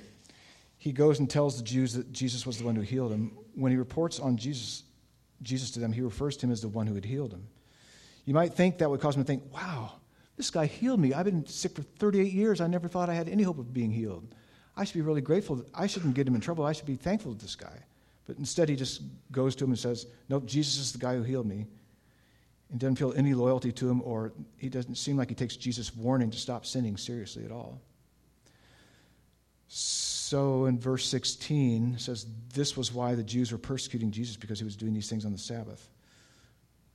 he 0.79 0.93
goes 0.93 1.19
and 1.19 1.29
tells 1.29 1.59
the 1.59 1.65
Jews 1.65 1.93
that 1.95 2.13
Jesus 2.13 2.47
was 2.47 2.59
the 2.59 2.65
one 2.65 2.75
who 2.75 2.83
healed 2.83 3.13
him. 3.13 3.37
When 3.55 3.71
he 3.71 3.77
reports 3.77 4.19
on 4.19 4.39
Jesus, 4.39 4.85
Jesus 5.43 5.71
to 5.73 5.81
them, 5.81 5.93
he 5.93 6.01
refers 6.01 6.37
to 6.39 6.47
him 6.47 6.53
as 6.53 6.63
the 6.63 6.69
one 6.69 6.87
who 6.87 6.95
had 6.95 7.05
healed 7.05 7.33
him. 7.33 7.47
You 8.25 8.33
might 8.33 8.55
think 8.55 8.79
that 8.79 8.89
would 8.89 9.01
cause 9.01 9.17
him 9.17 9.23
to 9.23 9.27
think, 9.27 9.43
wow, 9.53 9.93
this 10.37 10.51
guy 10.51 10.65
healed 10.65 10.99
me. 10.99 11.13
I've 11.13 11.27
been 11.27 11.47
sick 11.47 11.75
for 11.75 11.83
38 11.83 12.33
years. 12.33 12.63
I 12.63 12.69
never 12.69 12.89
thought 12.89 13.11
I 13.11 13.15
had 13.15 13.29
any 13.29 13.43
hope 13.43 13.59
of 13.59 13.75
being 13.75 13.91
healed. 13.91 14.35
I 14.77 14.85
should 14.85 14.95
be 14.95 15.03
really 15.03 15.21
grateful. 15.21 15.65
I 15.75 15.87
shouldn't 15.87 16.15
get 16.15 16.27
him 16.27 16.35
in 16.35 16.41
trouble. 16.41 16.65
I 16.65 16.73
should 16.73 16.87
be 16.87 16.97
thankful 16.97 17.35
to 17.35 17.39
this 17.39 17.55
guy. 17.55 17.85
But 18.27 18.39
instead, 18.39 18.69
he 18.69 18.77
just 18.77 19.03
goes 19.31 19.55
to 19.57 19.65
him 19.65 19.71
and 19.71 19.79
says, 19.79 20.07
Nope, 20.29 20.47
Jesus 20.47 20.79
is 20.79 20.93
the 20.93 20.99
guy 20.99 21.15
who 21.15 21.23
healed 21.23 21.47
me. 21.47 21.67
And 22.71 22.81
doesn't 22.81 22.97
feel 22.97 23.13
any 23.15 23.35
loyalty 23.35 23.71
to 23.73 23.89
him, 23.89 24.03
or 24.03 24.33
he 24.57 24.69
doesn't 24.69 24.97
seem 24.97 25.17
like 25.17 25.29
he 25.29 25.35
takes 25.35 25.57
Jesus' 25.57 25.95
warning 25.95 26.31
to 26.31 26.39
stop 26.39 26.65
sinning 26.65 26.97
seriously 26.97 27.45
at 27.45 27.53
all. 27.53 27.81
So 29.69 30.67
in 30.67 30.79
verse 30.79 31.07
16, 31.07 31.95
it 31.95 32.01
says, 32.01 32.27
This 32.53 32.77
was 32.77 32.93
why 32.93 33.15
the 33.15 33.23
Jews 33.23 33.53
were 33.53 33.59
persecuting 33.59 34.11
Jesus 34.11 34.37
because 34.37 34.59
he 34.59 34.65
was 34.65 34.77
doing 34.77 34.95
these 34.95 35.09
things 35.09 35.25
on 35.25 35.33
the 35.33 35.39
Sabbath. 35.39 35.89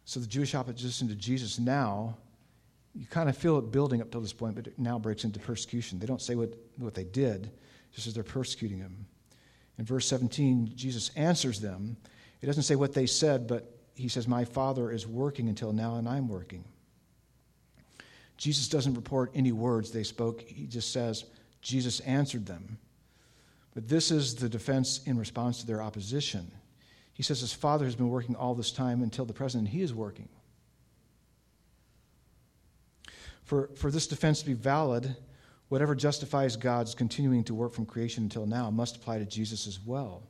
So 0.05 0.19
the 0.19 0.27
Jewish 0.27 0.55
opposition 0.55 1.07
to 1.09 1.15
Jesus 1.15 1.59
now, 1.59 2.17
you 2.95 3.05
kind 3.05 3.29
of 3.29 3.37
feel 3.37 3.59
it 3.59 3.71
building 3.71 4.01
up 4.01 4.09
till 4.09 4.21
this 4.21 4.33
point, 4.33 4.55
but 4.55 4.65
it 4.65 4.79
now 4.79 4.97
breaks 4.97 5.23
into 5.23 5.39
persecution. 5.39 5.99
They 5.99 6.07
don't 6.07 6.21
say 6.21 6.33
what, 6.33 6.53
what 6.77 6.95
they 6.95 7.03
did, 7.03 7.51
just 7.93 8.07
as 8.07 8.15
they're 8.15 8.23
persecuting 8.23 8.79
him. 8.79 9.05
In 9.79 9.85
verse 9.85 10.05
17, 10.07 10.73
Jesus 10.75 11.09
answers 11.15 11.61
them. 11.61 11.95
He 12.41 12.47
doesn't 12.47 12.63
say 12.63 12.75
what 12.75 12.93
they 12.93 13.05
said, 13.05 13.47
but 13.47 13.77
he 13.95 14.09
says, 14.09 14.27
My 14.27 14.43
Father 14.43 14.91
is 14.91 15.07
working 15.07 15.47
until 15.47 15.71
now, 15.71 15.95
and 15.95 16.07
I'm 16.07 16.27
working. 16.27 16.65
Jesus 18.35 18.67
doesn't 18.67 18.93
report 18.93 19.31
any 19.33 19.53
words 19.53 19.91
they 19.91 20.03
spoke, 20.03 20.41
he 20.41 20.67
just 20.67 20.91
says, 20.91 21.25
Jesus 21.61 22.01
answered 22.01 22.45
them. 22.45 22.77
But 23.73 23.87
this 23.87 24.11
is 24.11 24.35
the 24.35 24.49
defense 24.49 25.01
in 25.05 25.17
response 25.17 25.61
to 25.61 25.67
their 25.67 25.81
opposition. 25.81 26.51
He 27.13 27.23
says 27.23 27.39
his 27.39 27.53
Father 27.53 27.85
has 27.85 27.95
been 27.95 28.09
working 28.09 28.35
all 28.35 28.55
this 28.55 28.71
time 28.71 29.01
until 29.01 29.25
the 29.25 29.33
present, 29.33 29.61
and 29.65 29.73
he 29.73 29.81
is 29.81 29.93
working. 29.93 30.27
For, 33.43 33.69
for 33.75 33.91
this 33.91 34.07
defense 34.07 34.41
to 34.41 34.45
be 34.45 34.53
valid, 34.53 35.15
Whatever 35.69 35.95
justifies 35.95 36.55
God's 36.55 36.95
continuing 36.95 37.43
to 37.45 37.53
work 37.53 37.73
from 37.73 37.85
creation 37.85 38.23
until 38.23 38.45
now 38.45 38.69
must 38.69 38.97
apply 38.97 39.19
to 39.19 39.25
Jesus 39.25 39.67
as 39.67 39.79
well. 39.79 40.23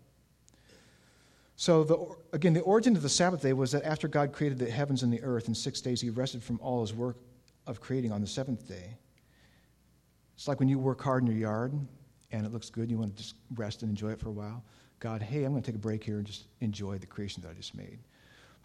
So, 1.56 1.84
the, 1.84 2.16
again, 2.32 2.54
the 2.54 2.62
origin 2.62 2.96
of 2.96 3.02
the 3.02 3.10
Sabbath 3.10 3.42
day 3.42 3.52
was 3.52 3.72
that 3.72 3.84
after 3.84 4.08
God 4.08 4.32
created 4.32 4.60
the 4.60 4.70
heavens 4.70 5.04
and 5.04 5.12
the 5.12 5.22
earth 5.24 5.48
in 5.48 5.56
six 5.56 5.82
days, 5.82 6.00
he 6.00 6.10
rested 6.10 6.42
from 6.42 6.60
all 6.62 6.82
his 6.82 6.94
work 6.94 7.18
of 7.68 7.82
creating 7.82 8.12
on 8.12 8.22
the 8.22 8.28
seventh 8.28 8.68
day. 8.68 8.96
It's 10.36 10.48
like 10.48 10.60
when 10.60 10.70
you 10.70 10.80
work 10.80 11.02
hard 11.02 11.24
in 11.24 11.28
your 11.28 11.38
yard 11.38 11.74
and 12.32 12.46
it 12.46 12.54
looks 12.54 12.70
good, 12.70 12.90
you 12.90 12.98
want 12.98 13.16
to 13.16 13.22
just 13.22 13.36
rest 13.56 13.82
and 13.82 13.90
enjoy 13.90 14.12
it 14.12 14.20
for 14.20 14.30
a 14.30 14.32
while. 14.32 14.64
God, 15.00 15.22
hey, 15.22 15.44
I'm 15.44 15.52
going 15.52 15.62
to 15.62 15.66
take 15.70 15.76
a 15.76 15.80
break 15.80 16.04
here 16.04 16.18
and 16.18 16.26
just 16.26 16.46
enjoy 16.62 16.98
the 16.98 17.08
creation 17.08 17.42
that 17.44 17.50
I 17.50 17.54
just 17.54 17.76
made. 17.76 18.00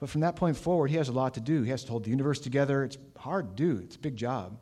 But 0.00 0.08
from 0.08 0.20
that 0.22 0.36
point 0.36 0.56
forward, 0.56 0.90
he 0.90 0.96
has 0.96 1.08
a 1.08 1.12
lot 1.12 1.34
to 1.34 1.40
do. 1.40 1.62
He 1.62 1.70
has 1.70 1.84
to 1.84 1.90
hold 1.90 2.04
the 2.04 2.10
universe 2.10 2.40
together. 2.40 2.84
It's 2.84 2.98
hard 3.16 3.56
to 3.56 3.62
do, 3.62 3.82
it's 3.82 3.96
a 3.96 4.00
big 4.00 4.16
job. 4.16 4.60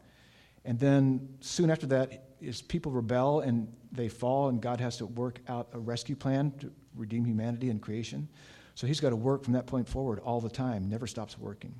And 0.64 0.79
then 0.79 1.29
soon 1.40 1.70
after 1.70 1.87
that, 1.88 2.29
is 2.40 2.61
people 2.61 2.90
rebel 2.90 3.40
and 3.40 3.72
they 3.92 4.09
fall, 4.09 4.48
and 4.48 4.61
God 4.61 4.81
has 4.81 4.96
to 4.98 5.07
work 5.07 5.38
out 5.48 5.68
a 5.72 5.79
rescue 5.79 6.16
plan 6.16 6.53
to 6.61 6.72
redeem 6.96 7.25
humanity 7.25 7.70
and 7.70 7.81
creation. 7.81 8.29
So 8.75 8.87
he's 8.87 9.01
got 9.01 9.11
to 9.11 9.16
work 9.16 9.44
from 9.44 9.53
that 9.53 9.66
point 9.66 9.88
forward 9.88 10.18
all 10.20 10.40
the 10.40 10.51
time, 10.51 10.88
never 10.88 11.07
stops 11.07 11.38
working. 11.38 11.75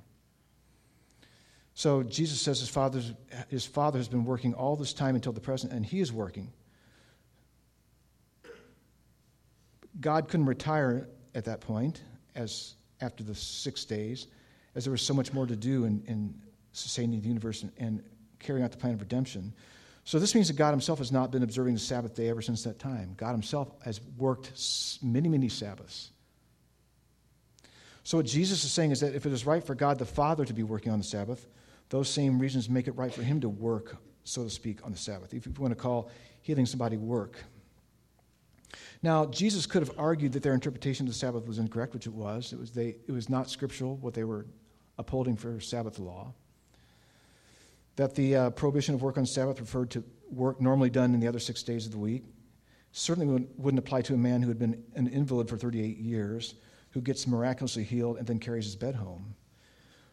So 1.75 2.03
Jesus 2.03 2.40
says 2.40 2.61
his, 2.61 2.68
father's, 2.68 3.12
his 3.49 3.64
father 3.64 3.99
has 3.99 4.09
been 4.09 4.25
working 4.25 4.55
all 4.55 4.77
this 4.77 4.92
time 4.92 5.14
until 5.14 5.33
the 5.33 5.40
present, 5.40 5.73
and 5.73 5.85
he 5.85 6.01
is 6.01 6.12
working. 6.12 6.53
God 10.01 10.29
couldn't 10.29 10.47
retire 10.47 11.09
at 11.35 11.45
that 11.47 11.61
point, 11.61 12.03
as 12.35 12.75
after 13.01 13.25
the 13.25 13.35
six 13.35 13.85
days, 13.85 14.27
as 14.75 14.85
there 14.85 14.90
was 14.90 15.03
so 15.03 15.14
much 15.14 15.33
more 15.33 15.47
to 15.47 15.57
do 15.57 15.87
in, 15.87 16.03
in 16.07 16.35
sustaining 16.73 17.21
the 17.21 17.29
universe 17.29 17.62
and, 17.62 17.73
and 17.79 18.03
carrying 18.43 18.65
out 18.65 18.71
the 18.71 18.77
plan 18.77 18.95
of 18.95 19.01
redemption. 19.01 19.53
So 20.05 20.19
this 20.19 20.35
means 20.35 20.49
that 20.49 20.55
God 20.55 20.73
himself 20.73 20.99
has 20.99 21.13
not 21.13 21.31
been 21.31 21.43
observing 21.43 21.75
the 21.75 21.81
Sabbath 21.81 22.15
day 22.15 22.29
ever 22.29 22.43
since 22.43 22.65
that 22.65 22.79
time. 22.79 23.15
God 23.17 23.33
himself 23.33 23.69
has 23.85 24.01
worked 24.19 24.53
many, 25.03 25.29
many 25.29 25.49
Sabbaths. 25.49 26.11
So 28.03 28.17
what 28.17 28.27
Jesus 28.27 28.65
is 28.65 28.73
saying 28.73 28.91
is 28.91 29.01
that 29.01 29.15
if 29.15 29.27
it 29.27 29.33
is 29.33 29.47
right 29.47 29.63
for 29.63 29.77
God 29.77 29.99
the 29.99 30.05
Father 30.05 30.45
to 30.45 30.53
be 30.53 30.65
working 30.65 30.91
on 30.91 30.99
the 30.99 31.05
Sabbath, 31.05 31.47
those 31.89 32.09
same 32.09 32.41
reasons 32.41 32.69
make 32.69 32.89
it 32.89 32.93
right 32.93 33.15
for 33.15 33.23
him 33.23 33.41
to 33.43 33.49
work, 33.49 33.97
so 34.25 34.43
to 34.43 34.51
speak, 34.51 34.85
on 34.85 34.91
the 34.91 34.99
Sabbath. 34.99 35.33
If 35.35 35.47
you 35.47 35.53
want 35.57 35.71
to 35.71 35.81
call 35.81 36.11
healing 36.41 36.67
somebody 36.67 36.97
work. 36.97 37.37
Now, 39.05 39.27
Jesus 39.27 39.67
could 39.67 39.83
have 39.83 39.97
argued 39.99 40.33
that 40.33 40.43
their 40.43 40.55
interpretation 40.55 41.07
of 41.07 41.13
the 41.13 41.19
Sabbath 41.19 41.47
was 41.47 41.59
incorrect, 41.59 41.95
which 41.95 42.07
it 42.07 42.13
was. 42.13 42.53
It 42.53 42.59
was, 42.59 42.73
they, 42.73 42.97
it 43.07 43.13
was 43.13 43.29
not 43.29 43.51
scriptural, 43.51 43.97
what 43.97 44.15
they 44.15 44.25
were 44.25 44.47
upholding 44.99 45.37
for 45.37 45.61
Sabbath 45.61 46.01
law 46.01 46.35
that 47.97 48.15
the 48.15 48.37
uh, 48.37 48.51
prohibition 48.51 48.95
of 48.95 49.03
work 49.03 49.19
on 49.19 49.27
Sabbath 49.27 49.61
referred 49.61 49.91
to 49.91 50.05
work 50.31 50.61
normally 50.61 50.91
done 50.91 51.15
in 51.15 51.21
the 51.21 51.29
other 51.29 51.39
six 51.39 51.63
days 51.63 51.87
of 51.87 51.93
the 51.93 51.99
week. 51.99 52.25
Certainly 52.93 53.47
wouldn't 53.57 53.79
apply 53.79 54.03
to 54.03 54.15
a 54.15 54.19
man 54.19 54.43
who 54.43 54.49
had 54.49 54.59
been 54.59 54.83
an 54.95 55.09
invalid 55.09 55.49
for 55.49 55.57
38 55.57 55.99
years, 55.99 56.55
who 56.91 57.01
gets 57.01 57.27
miraculously 57.27 57.85
healed 57.85 58.19
and 58.19 58.27
then 58.27 58.39
carries 58.39 58.65
his 58.65 58.77
bed 58.77 58.95
home. 58.95 59.35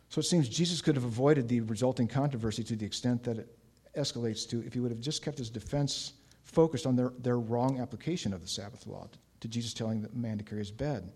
So 0.10 0.20
it 0.20 0.24
seems 0.24 0.50
Jesus 0.50 0.82
could 0.82 0.96
have 0.96 1.04
avoided 1.04 1.48
the 1.48 1.62
resulting 1.62 2.08
controversy 2.08 2.64
to 2.64 2.76
the 2.76 2.86
extent 2.86 3.24
that 3.24 3.38
it 3.38 3.58
escalates 3.96 4.48
to 4.50 4.62
if 4.66 4.74
he 4.74 4.80
would 4.80 4.92
have 4.92 5.00
just 5.00 5.24
kept 5.24 5.38
his 5.38 5.50
defense 5.50 6.14
focused 6.44 6.86
on 6.86 6.96
their, 6.96 7.12
their 7.20 7.40
wrong 7.40 7.80
application 7.80 8.34
of 8.34 8.42
the 8.42 8.48
Sabbath 8.48 8.88
law, 8.88 9.08
to 9.40 9.48
Jesus 9.48 9.74
telling 9.74 10.02
the 10.02 10.10
man 10.14 10.38
to 10.38 10.44
carry 10.44 10.60
his 10.60 10.72
bed. 10.72 11.12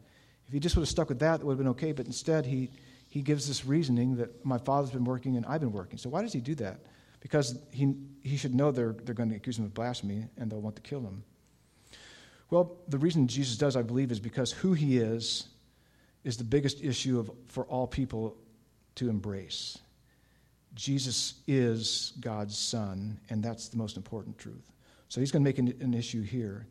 If 0.47 0.53
he 0.53 0.59
just 0.59 0.75
would 0.75 0.83
have 0.83 0.89
stuck 0.89 1.09
with 1.09 1.19
that, 1.19 1.39
it 1.39 1.45
would 1.45 1.53
have 1.53 1.57
been 1.57 1.69
okay, 1.69 1.91
but 1.91 2.05
instead 2.05 2.45
he 2.45 2.69
he 3.13 3.21
gives 3.21 3.47
this 3.47 3.63
reasoning 3.63 4.15
that 4.15 4.43
my 4.43 4.57
father's 4.57 4.89
been 4.89 5.03
working 5.03 5.37
and 5.37 5.45
I've 5.45 5.59
been 5.59 5.71
working. 5.71 5.99
So 5.99 6.09
why 6.09 6.23
does 6.23 6.33
he 6.33 6.41
do 6.41 6.55
that? 6.55 6.79
Because 7.19 7.59
he, 7.69 7.93
he 8.23 8.37
should 8.37 8.55
know 8.55 8.71
they're, 8.71 8.95
they're 9.03 9.13
going 9.13 9.29
to 9.29 9.35
accuse 9.35 9.59
him 9.59 9.65
of 9.65 9.73
blasphemy 9.75 10.25
and 10.35 10.51
they'll 10.51 10.61
want 10.61 10.75
to 10.77 10.81
kill 10.81 11.01
him. 11.01 11.23
Well, 12.49 12.75
the 12.87 12.97
reason 12.97 13.27
Jesus 13.27 13.55
does, 13.55 13.75
I 13.75 13.83
believe, 13.83 14.11
is 14.11 14.19
because 14.19 14.51
who 14.51 14.73
he 14.73 14.97
is 14.97 15.45
is 16.23 16.37
the 16.37 16.43
biggest 16.43 16.83
issue 16.83 17.19
of, 17.19 17.29
for 17.49 17.65
all 17.65 17.85
people 17.85 18.35
to 18.95 19.11
embrace. 19.11 19.77
Jesus 20.73 21.35
is 21.45 22.13
God's 22.19 22.57
Son, 22.57 23.19
and 23.29 23.43
that's 23.43 23.69
the 23.69 23.77
most 23.77 23.95
important 23.95 24.39
truth. 24.39 24.71
So 25.09 25.19
he's 25.19 25.31
going 25.31 25.43
to 25.43 25.47
make 25.47 25.59
an, 25.59 25.71
an 25.81 25.93
issue 25.93 26.23
here. 26.23 26.65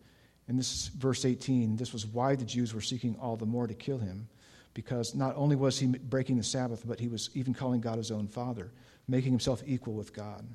In 0.48 0.56
this 0.56 0.88
verse 0.88 1.24
18, 1.24 1.76
this 1.76 1.92
was 1.92 2.04
why 2.04 2.34
the 2.34 2.44
Jews 2.44 2.74
were 2.74 2.80
seeking 2.80 3.14
all 3.20 3.36
the 3.36 3.46
more 3.46 3.68
to 3.68 3.74
kill 3.74 3.98
him 3.98 4.26
because 4.74 5.14
not 5.14 5.36
only 5.36 5.56
was 5.56 5.78
he 5.78 5.86
breaking 5.86 6.36
the 6.36 6.42
Sabbath, 6.42 6.82
but 6.86 6.98
he 6.98 7.08
was 7.08 7.30
even 7.34 7.54
calling 7.54 7.80
God 7.80 7.98
his 7.98 8.10
own 8.10 8.26
father, 8.26 8.70
making 9.08 9.32
himself 9.32 9.62
equal 9.66 9.94
with 9.94 10.14
God. 10.14 10.46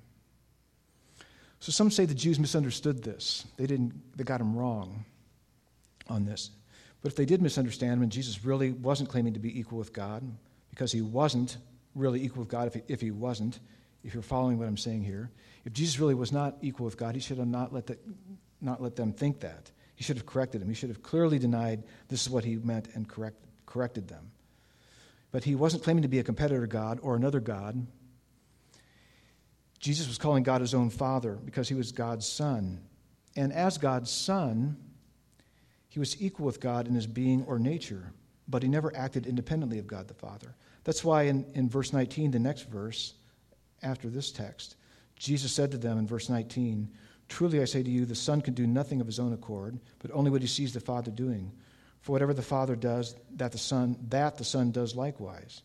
So 1.60 1.72
some 1.72 1.90
say 1.90 2.06
the 2.06 2.14
Jews 2.14 2.40
misunderstood 2.40 3.04
this. 3.04 3.46
They 3.58 3.66
didn't 3.66 3.94
they 4.16 4.24
got 4.24 4.42
him 4.42 4.56
wrong 4.56 5.06
on 6.08 6.26
this. 6.26 6.52
But 7.02 7.12
if 7.12 7.16
they 7.16 7.26
did 7.26 7.42
misunderstand 7.42 7.94
him 7.94 8.04
and 8.04 8.12
Jesus 8.12 8.44
really 8.44 8.72
wasn't 8.72 9.10
claiming 9.10 9.34
to 9.34 9.40
be 9.40 9.60
equal 9.60 9.78
with 9.78 9.94
God, 9.94 10.24
because 10.70 10.92
he 10.92 11.02
wasn't 11.02 11.58
really 11.96 12.24
equal 12.24 12.42
with 12.42 12.50
God 12.50 12.68
if 12.68 12.76
he, 12.76 12.82
if 12.88 13.02
he 13.02 13.12
wasn't, 13.12 13.60
if 14.04 14.14
you're 14.14 14.24
following 14.24 14.58
what 14.58 14.68
I'm 14.68 14.78
saying 14.78 15.04
here, 15.04 15.32
if 15.66 15.74
Jesus 15.74 16.00
really 16.00 16.14
was 16.14 16.32
not 16.32 16.56
equal 16.62 16.86
with 16.86 16.98
God, 16.98 17.16
he 17.16 17.22
should 17.22 17.40
have 17.40 17.48
not 17.48 17.74
let, 17.74 17.90
not 18.62 18.82
let 18.82 18.96
them 18.96 19.12
think 19.12 19.40
that. 19.40 19.72
He 19.96 20.04
should 20.04 20.18
have 20.18 20.28
corrected 20.28 20.62
him. 20.62 20.68
He 20.68 20.76
should 20.76 20.90
have 20.90 21.02
clearly 21.02 21.40
denied 21.40 21.84
this 22.08 22.22
is 22.22 22.30
what 22.30 22.44
he 22.44 22.58
meant 22.58 22.90
and 22.94 23.08
correct, 23.08 23.44
corrected 23.68 24.08
them. 24.08 24.32
But 25.32 25.44
he 25.44 25.54
wasn't 25.54 25.84
claiming 25.84 26.02
to 26.02 26.08
be 26.08 26.18
a 26.18 26.24
competitor 26.24 26.66
God 26.66 26.98
or 27.04 27.16
another 27.16 27.40
God. 27.40 27.86
Jesus 29.80 30.08
was 30.08 30.18
calling 30.18 30.42
God 30.42 30.62
his 30.62 30.74
own 30.74 30.90
Father 30.90 31.38
because 31.46 31.70
he 31.70 31.76
was 31.76 31.92
God's 31.92 32.28
Son. 32.28 32.82
And 33.36 33.54
as 33.54 33.78
God's 33.78 34.10
Son, 34.10 34.78
he 35.90 36.00
was 36.00 36.20
equal 36.22 36.48
with 36.48 36.60
God 36.60 36.88
in 36.88 36.96
his 36.96 37.06
being 37.06 37.44
or 37.46 37.60
nature, 37.60 38.12
but 38.48 38.64
he 38.64 38.70
never 38.70 38.96
acted 38.96 39.28
independently 39.28 39.78
of 39.78 39.86
God 39.86 40.08
the 40.08 40.16
Father. 40.16 40.56
That's 40.84 41.04
why 41.04 41.24
in, 41.24 41.46
in 41.54 41.70
verse 41.70 41.94
19, 41.94 42.32
the 42.32 42.40
next 42.40 42.70
verse 42.70 43.14
after 43.84 44.10
this 44.10 44.32
text, 44.32 44.76
Jesus 45.18 45.52
said 45.52 45.72
to 45.72 45.78
them 45.78 45.98
in 45.98 46.08
verse 46.08 46.30
19, 46.30 46.90
Truly 47.30 47.62
I 47.62 47.66
say 47.66 47.84
to 47.84 47.90
you, 47.90 48.06
the 48.06 48.16
Son 48.16 48.42
can 48.42 48.54
do 48.54 48.66
nothing 48.66 49.02
of 49.02 49.08
his 49.08 49.20
own 49.20 49.34
accord, 49.34 49.80
but 50.00 50.12
only 50.12 50.32
what 50.32 50.42
he 50.42 50.48
sees 50.48 50.74
the 50.74 50.80
Father 50.80 51.12
doing. 51.12 51.52
For 52.02 52.12
whatever 52.12 52.34
the 52.34 52.42
Father 52.42 52.76
does, 52.76 53.16
that 53.36 53.52
the 53.52 53.58
Son, 53.58 53.98
that 54.10 54.38
the 54.38 54.44
Son 54.44 54.72
does 54.72 54.96
likewise. 54.96 55.62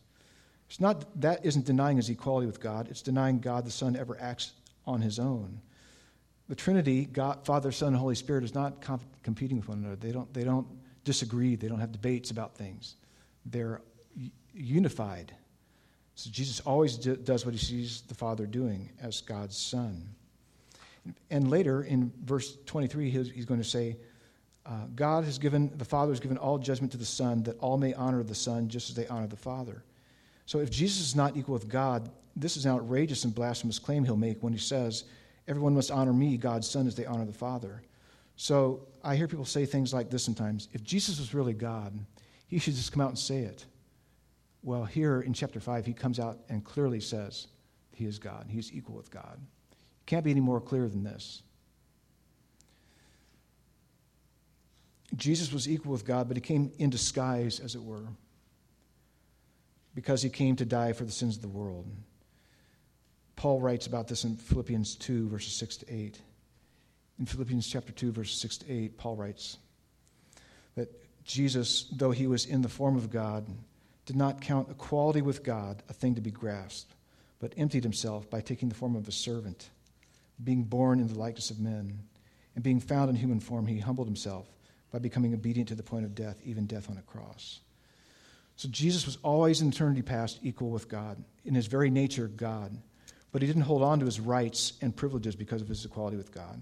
It's 0.69 0.79
not 0.79 1.21
that 1.21 1.45
isn't 1.45 1.65
denying 1.65 1.97
his 1.97 2.09
equality 2.09 2.47
with 2.47 2.59
God, 2.59 2.87
it's 2.89 3.01
denying 3.01 3.39
God 3.39 3.65
the 3.65 3.71
Son 3.71 3.95
ever 3.95 4.17
acts 4.19 4.53
on 4.85 5.01
his 5.01 5.19
own. 5.19 5.61
The 6.49 6.55
Trinity, 6.55 7.05
God, 7.05 7.45
Father, 7.45 7.71
Son, 7.71 7.89
and 7.89 7.97
Holy 7.97 8.15
Spirit, 8.15 8.43
is 8.43 8.53
not 8.53 8.81
comp- 8.81 9.03
competing 9.23 9.57
with 9.57 9.69
one 9.69 9.79
another. 9.79 9.95
They 9.95 10.11
don't, 10.11 10.33
they 10.33 10.43
don't 10.43 10.67
disagree, 11.05 11.55
they 11.55 11.67
don't 11.67 11.79
have 11.79 11.91
debates 11.91 12.31
about 12.31 12.55
things. 12.55 12.95
They're 13.45 13.81
unified. 14.53 15.33
So 16.15 16.29
Jesus 16.29 16.59
always 16.61 16.97
d- 16.97 17.15
does 17.15 17.45
what 17.45 17.53
he 17.53 17.59
sees 17.59 18.01
the 18.01 18.15
Father 18.15 18.45
doing 18.45 18.89
as 19.01 19.21
God's 19.21 19.57
Son. 19.57 20.09
And 21.29 21.49
later 21.49 21.83
in 21.83 22.11
verse 22.23 22.57
23, 22.65 23.09
he's, 23.09 23.31
he's 23.31 23.45
going 23.45 23.61
to 23.61 23.67
say, 23.67 23.97
uh, 24.65 24.85
God 24.95 25.25
has 25.25 25.37
given, 25.37 25.71
the 25.77 25.85
Father 25.85 26.11
has 26.11 26.19
given 26.19 26.37
all 26.37 26.57
judgment 26.57 26.91
to 26.93 26.97
the 26.97 27.05
Son, 27.05 27.43
that 27.43 27.59
all 27.59 27.77
may 27.77 27.93
honor 27.93 28.23
the 28.23 28.35
Son 28.35 28.69
just 28.69 28.89
as 28.89 28.95
they 28.95 29.07
honor 29.07 29.27
the 29.27 29.35
Father. 29.35 29.83
So 30.45 30.59
if 30.59 30.71
Jesus 30.71 31.01
is 31.01 31.15
not 31.15 31.35
equal 31.35 31.53
with 31.53 31.67
God, 31.67 32.09
this 32.35 32.57
is 32.57 32.65
an 32.65 32.71
outrageous 32.71 33.25
and 33.25 33.35
blasphemous 33.35 33.79
claim 33.79 34.03
he'll 34.03 34.15
make 34.15 34.41
when 34.41 34.53
he 34.53 34.59
says, 34.59 35.03
Everyone 35.47 35.75
must 35.75 35.91
honor 35.91 36.13
me, 36.13 36.37
God's 36.37 36.69
Son, 36.69 36.87
as 36.87 36.95
they 36.95 37.05
honor 37.05 37.25
the 37.25 37.33
Father. 37.33 37.81
So 38.37 38.87
I 39.03 39.15
hear 39.15 39.27
people 39.27 39.45
say 39.45 39.65
things 39.65 39.93
like 39.93 40.09
this 40.09 40.23
sometimes. 40.23 40.69
If 40.71 40.83
Jesus 40.83 41.19
was 41.19 41.33
really 41.33 41.53
God, 41.53 41.93
he 42.47 42.59
should 42.59 42.75
just 42.75 42.93
come 42.93 43.01
out 43.01 43.09
and 43.09 43.19
say 43.19 43.39
it. 43.39 43.65
Well, 44.61 44.85
here 44.85 45.21
in 45.21 45.33
chapter 45.33 45.59
5, 45.59 45.85
he 45.85 45.93
comes 45.93 46.19
out 46.19 46.39
and 46.47 46.63
clearly 46.63 47.01
says 47.01 47.47
he 47.91 48.05
is 48.05 48.19
God. 48.19 48.45
he's 48.49 48.71
equal 48.71 48.95
with 48.95 49.11
God. 49.11 49.37
It 49.71 50.05
can't 50.05 50.23
be 50.23 50.31
any 50.31 50.39
more 50.39 50.61
clear 50.61 50.87
than 50.87 51.03
this. 51.03 51.43
Jesus 55.15 55.53
was 55.53 55.69
equal 55.69 55.91
with 55.91 56.05
God, 56.05 56.27
but 56.27 56.37
he 56.37 56.41
came 56.41 56.71
in 56.79 56.89
disguise, 56.89 57.59
as 57.59 57.75
it 57.75 57.83
were, 57.83 58.07
because 59.93 60.21
he 60.21 60.29
came 60.29 60.55
to 60.55 60.65
die 60.65 60.93
for 60.93 61.03
the 61.03 61.11
sins 61.11 61.35
of 61.35 61.41
the 61.41 61.47
world. 61.47 61.85
Paul 63.35 63.61
writes 63.61 63.85
about 63.87 64.07
this 64.07 64.23
in 64.23 64.35
Philippians 64.35 64.95
2, 64.95 65.29
verses 65.29 65.53
6 65.53 65.77
to 65.77 65.93
8. 65.93 66.19
In 67.19 67.25
Philippians 67.25 67.67
chapter 67.67 67.91
2, 67.91 68.11
verses 68.11 68.39
6 68.39 68.57
to 68.57 68.71
8, 68.71 68.97
Paul 68.97 69.15
writes 69.15 69.57
that 70.75 70.89
Jesus, 71.23 71.83
though 71.91 72.11
he 72.11 72.27
was 72.27 72.45
in 72.45 72.61
the 72.61 72.69
form 72.69 72.95
of 72.95 73.11
God, 73.11 73.45
did 74.05 74.15
not 74.15 74.41
count 74.41 74.69
equality 74.69 75.21
with 75.21 75.43
God 75.43 75.83
a 75.89 75.93
thing 75.93 76.15
to 76.15 76.21
be 76.21 76.31
grasped, 76.31 76.93
but 77.39 77.53
emptied 77.55 77.83
himself 77.83 78.29
by 78.29 78.41
taking 78.41 78.67
the 78.67 78.75
form 78.75 78.95
of 78.95 79.07
a 79.07 79.11
servant, 79.11 79.69
being 80.43 80.63
born 80.63 80.99
in 80.99 81.07
the 81.07 81.19
likeness 81.19 81.51
of 81.51 81.59
men. 81.59 81.99
And 82.55 82.63
being 82.63 82.79
found 82.79 83.09
in 83.09 83.15
human 83.15 83.39
form, 83.39 83.65
he 83.65 83.79
humbled 83.79 84.07
himself 84.07 84.47
by 84.93 84.99
becoming 84.99 85.33
obedient 85.33 85.67
to 85.69 85.75
the 85.75 85.83
point 85.83 86.05
of 86.05 86.13
death, 86.13 86.37
even 86.45 86.67
death 86.67 86.87
on 86.89 86.97
a 86.97 87.01
cross. 87.01 87.59
So 88.55 88.69
Jesus 88.69 89.07
was 89.07 89.17
always 89.23 89.59
in 89.59 89.69
eternity 89.69 90.03
past 90.03 90.39
equal 90.43 90.69
with 90.69 90.87
God, 90.87 91.21
in 91.43 91.55
his 91.55 91.65
very 91.65 91.89
nature, 91.89 92.27
God. 92.27 92.77
But 93.31 93.41
he 93.41 93.47
didn't 93.47 93.63
hold 93.63 93.81
on 93.81 93.99
to 93.99 94.05
his 94.05 94.19
rights 94.19 94.73
and 94.81 94.95
privileges 94.95 95.35
because 95.35 95.63
of 95.63 95.67
his 95.67 95.83
equality 95.83 96.15
with 96.15 96.31
God. 96.31 96.61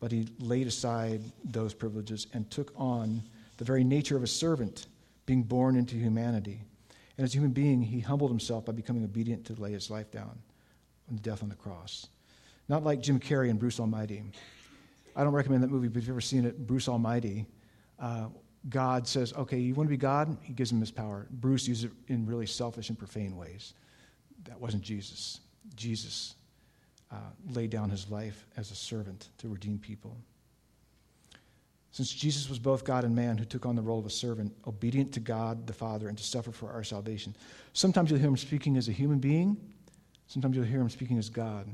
But 0.00 0.10
he 0.10 0.26
laid 0.38 0.66
aside 0.66 1.20
those 1.44 1.74
privileges 1.74 2.26
and 2.32 2.50
took 2.50 2.72
on 2.76 3.22
the 3.58 3.64
very 3.64 3.84
nature 3.84 4.16
of 4.16 4.22
a 4.22 4.26
servant, 4.26 4.86
being 5.26 5.42
born 5.42 5.76
into 5.76 5.96
humanity. 5.96 6.62
And 7.18 7.24
as 7.26 7.34
a 7.34 7.36
human 7.36 7.52
being, 7.52 7.82
he 7.82 8.00
humbled 8.00 8.30
himself 8.30 8.64
by 8.64 8.72
becoming 8.72 9.04
obedient 9.04 9.44
to 9.46 9.60
lay 9.60 9.72
his 9.72 9.90
life 9.90 10.10
down 10.10 10.38
on 11.10 11.16
death 11.16 11.42
on 11.42 11.50
the 11.50 11.54
cross. 11.54 12.06
Not 12.70 12.84
like 12.84 13.02
Jim 13.02 13.20
Carrey 13.20 13.50
and 13.50 13.58
Bruce 13.58 13.78
Almighty. 13.78 14.22
I 15.14 15.24
don't 15.24 15.34
recommend 15.34 15.62
that 15.62 15.70
movie, 15.70 15.88
but 15.88 15.98
if 15.98 16.04
you've 16.04 16.14
ever 16.14 16.20
seen 16.22 16.46
it, 16.46 16.66
Bruce 16.66 16.88
Almighty, 16.88 17.44
uh, 17.98 18.26
God 18.68 19.06
says, 19.06 19.32
okay, 19.34 19.58
you 19.58 19.74
want 19.74 19.88
to 19.88 19.90
be 19.90 19.96
God? 19.96 20.36
He 20.42 20.52
gives 20.52 20.72
him 20.72 20.80
his 20.80 20.90
power. 20.90 21.26
Bruce 21.30 21.68
uses 21.68 21.84
it 21.84 21.92
in 22.08 22.26
really 22.26 22.46
selfish 22.46 22.88
and 22.88 22.98
profane 22.98 23.36
ways. 23.36 23.74
That 24.44 24.60
wasn't 24.60 24.82
Jesus. 24.82 25.40
Jesus 25.74 26.34
uh, 27.12 27.16
laid 27.50 27.70
down 27.70 27.90
his 27.90 28.10
life 28.10 28.46
as 28.56 28.70
a 28.70 28.74
servant 28.74 29.28
to 29.38 29.48
redeem 29.48 29.78
people. 29.78 30.16
Since 31.92 32.12
Jesus 32.12 32.50
was 32.50 32.58
both 32.58 32.84
God 32.84 33.04
and 33.04 33.14
man 33.14 33.38
who 33.38 33.46
took 33.46 33.64
on 33.64 33.74
the 33.74 33.80
role 33.80 33.98
of 33.98 34.04
a 34.04 34.10
servant, 34.10 34.54
obedient 34.66 35.12
to 35.12 35.20
God 35.20 35.66
the 35.66 35.72
Father 35.72 36.08
and 36.08 36.18
to 36.18 36.24
suffer 36.24 36.52
for 36.52 36.70
our 36.70 36.84
salvation, 36.84 37.34
sometimes 37.72 38.10
you'll 38.10 38.20
hear 38.20 38.28
him 38.28 38.36
speaking 38.36 38.76
as 38.76 38.88
a 38.88 38.92
human 38.92 39.18
being, 39.18 39.56
sometimes 40.26 40.56
you'll 40.56 40.66
hear 40.66 40.80
him 40.80 40.90
speaking 40.90 41.16
as 41.16 41.30
God. 41.30 41.66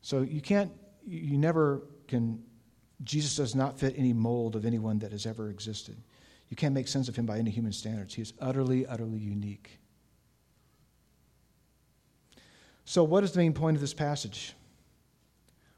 So 0.00 0.22
you 0.22 0.40
can't, 0.40 0.72
you 1.06 1.36
never 1.36 1.82
can, 2.06 2.42
Jesus 3.04 3.36
does 3.36 3.54
not 3.54 3.78
fit 3.78 3.94
any 3.96 4.12
mold 4.12 4.56
of 4.56 4.64
anyone 4.64 4.98
that 5.00 5.12
has 5.12 5.26
ever 5.26 5.50
existed. 5.50 5.96
You 6.48 6.56
can't 6.56 6.74
make 6.74 6.88
sense 6.88 7.08
of 7.08 7.16
him 7.16 7.26
by 7.26 7.38
any 7.38 7.50
human 7.50 7.72
standards. 7.72 8.14
He 8.14 8.22
is 8.22 8.32
utterly, 8.40 8.86
utterly 8.86 9.18
unique. 9.18 9.78
So, 12.84 13.04
what 13.04 13.22
is 13.22 13.32
the 13.32 13.38
main 13.38 13.52
point 13.52 13.76
of 13.76 13.80
this 13.80 13.94
passage? 13.94 14.54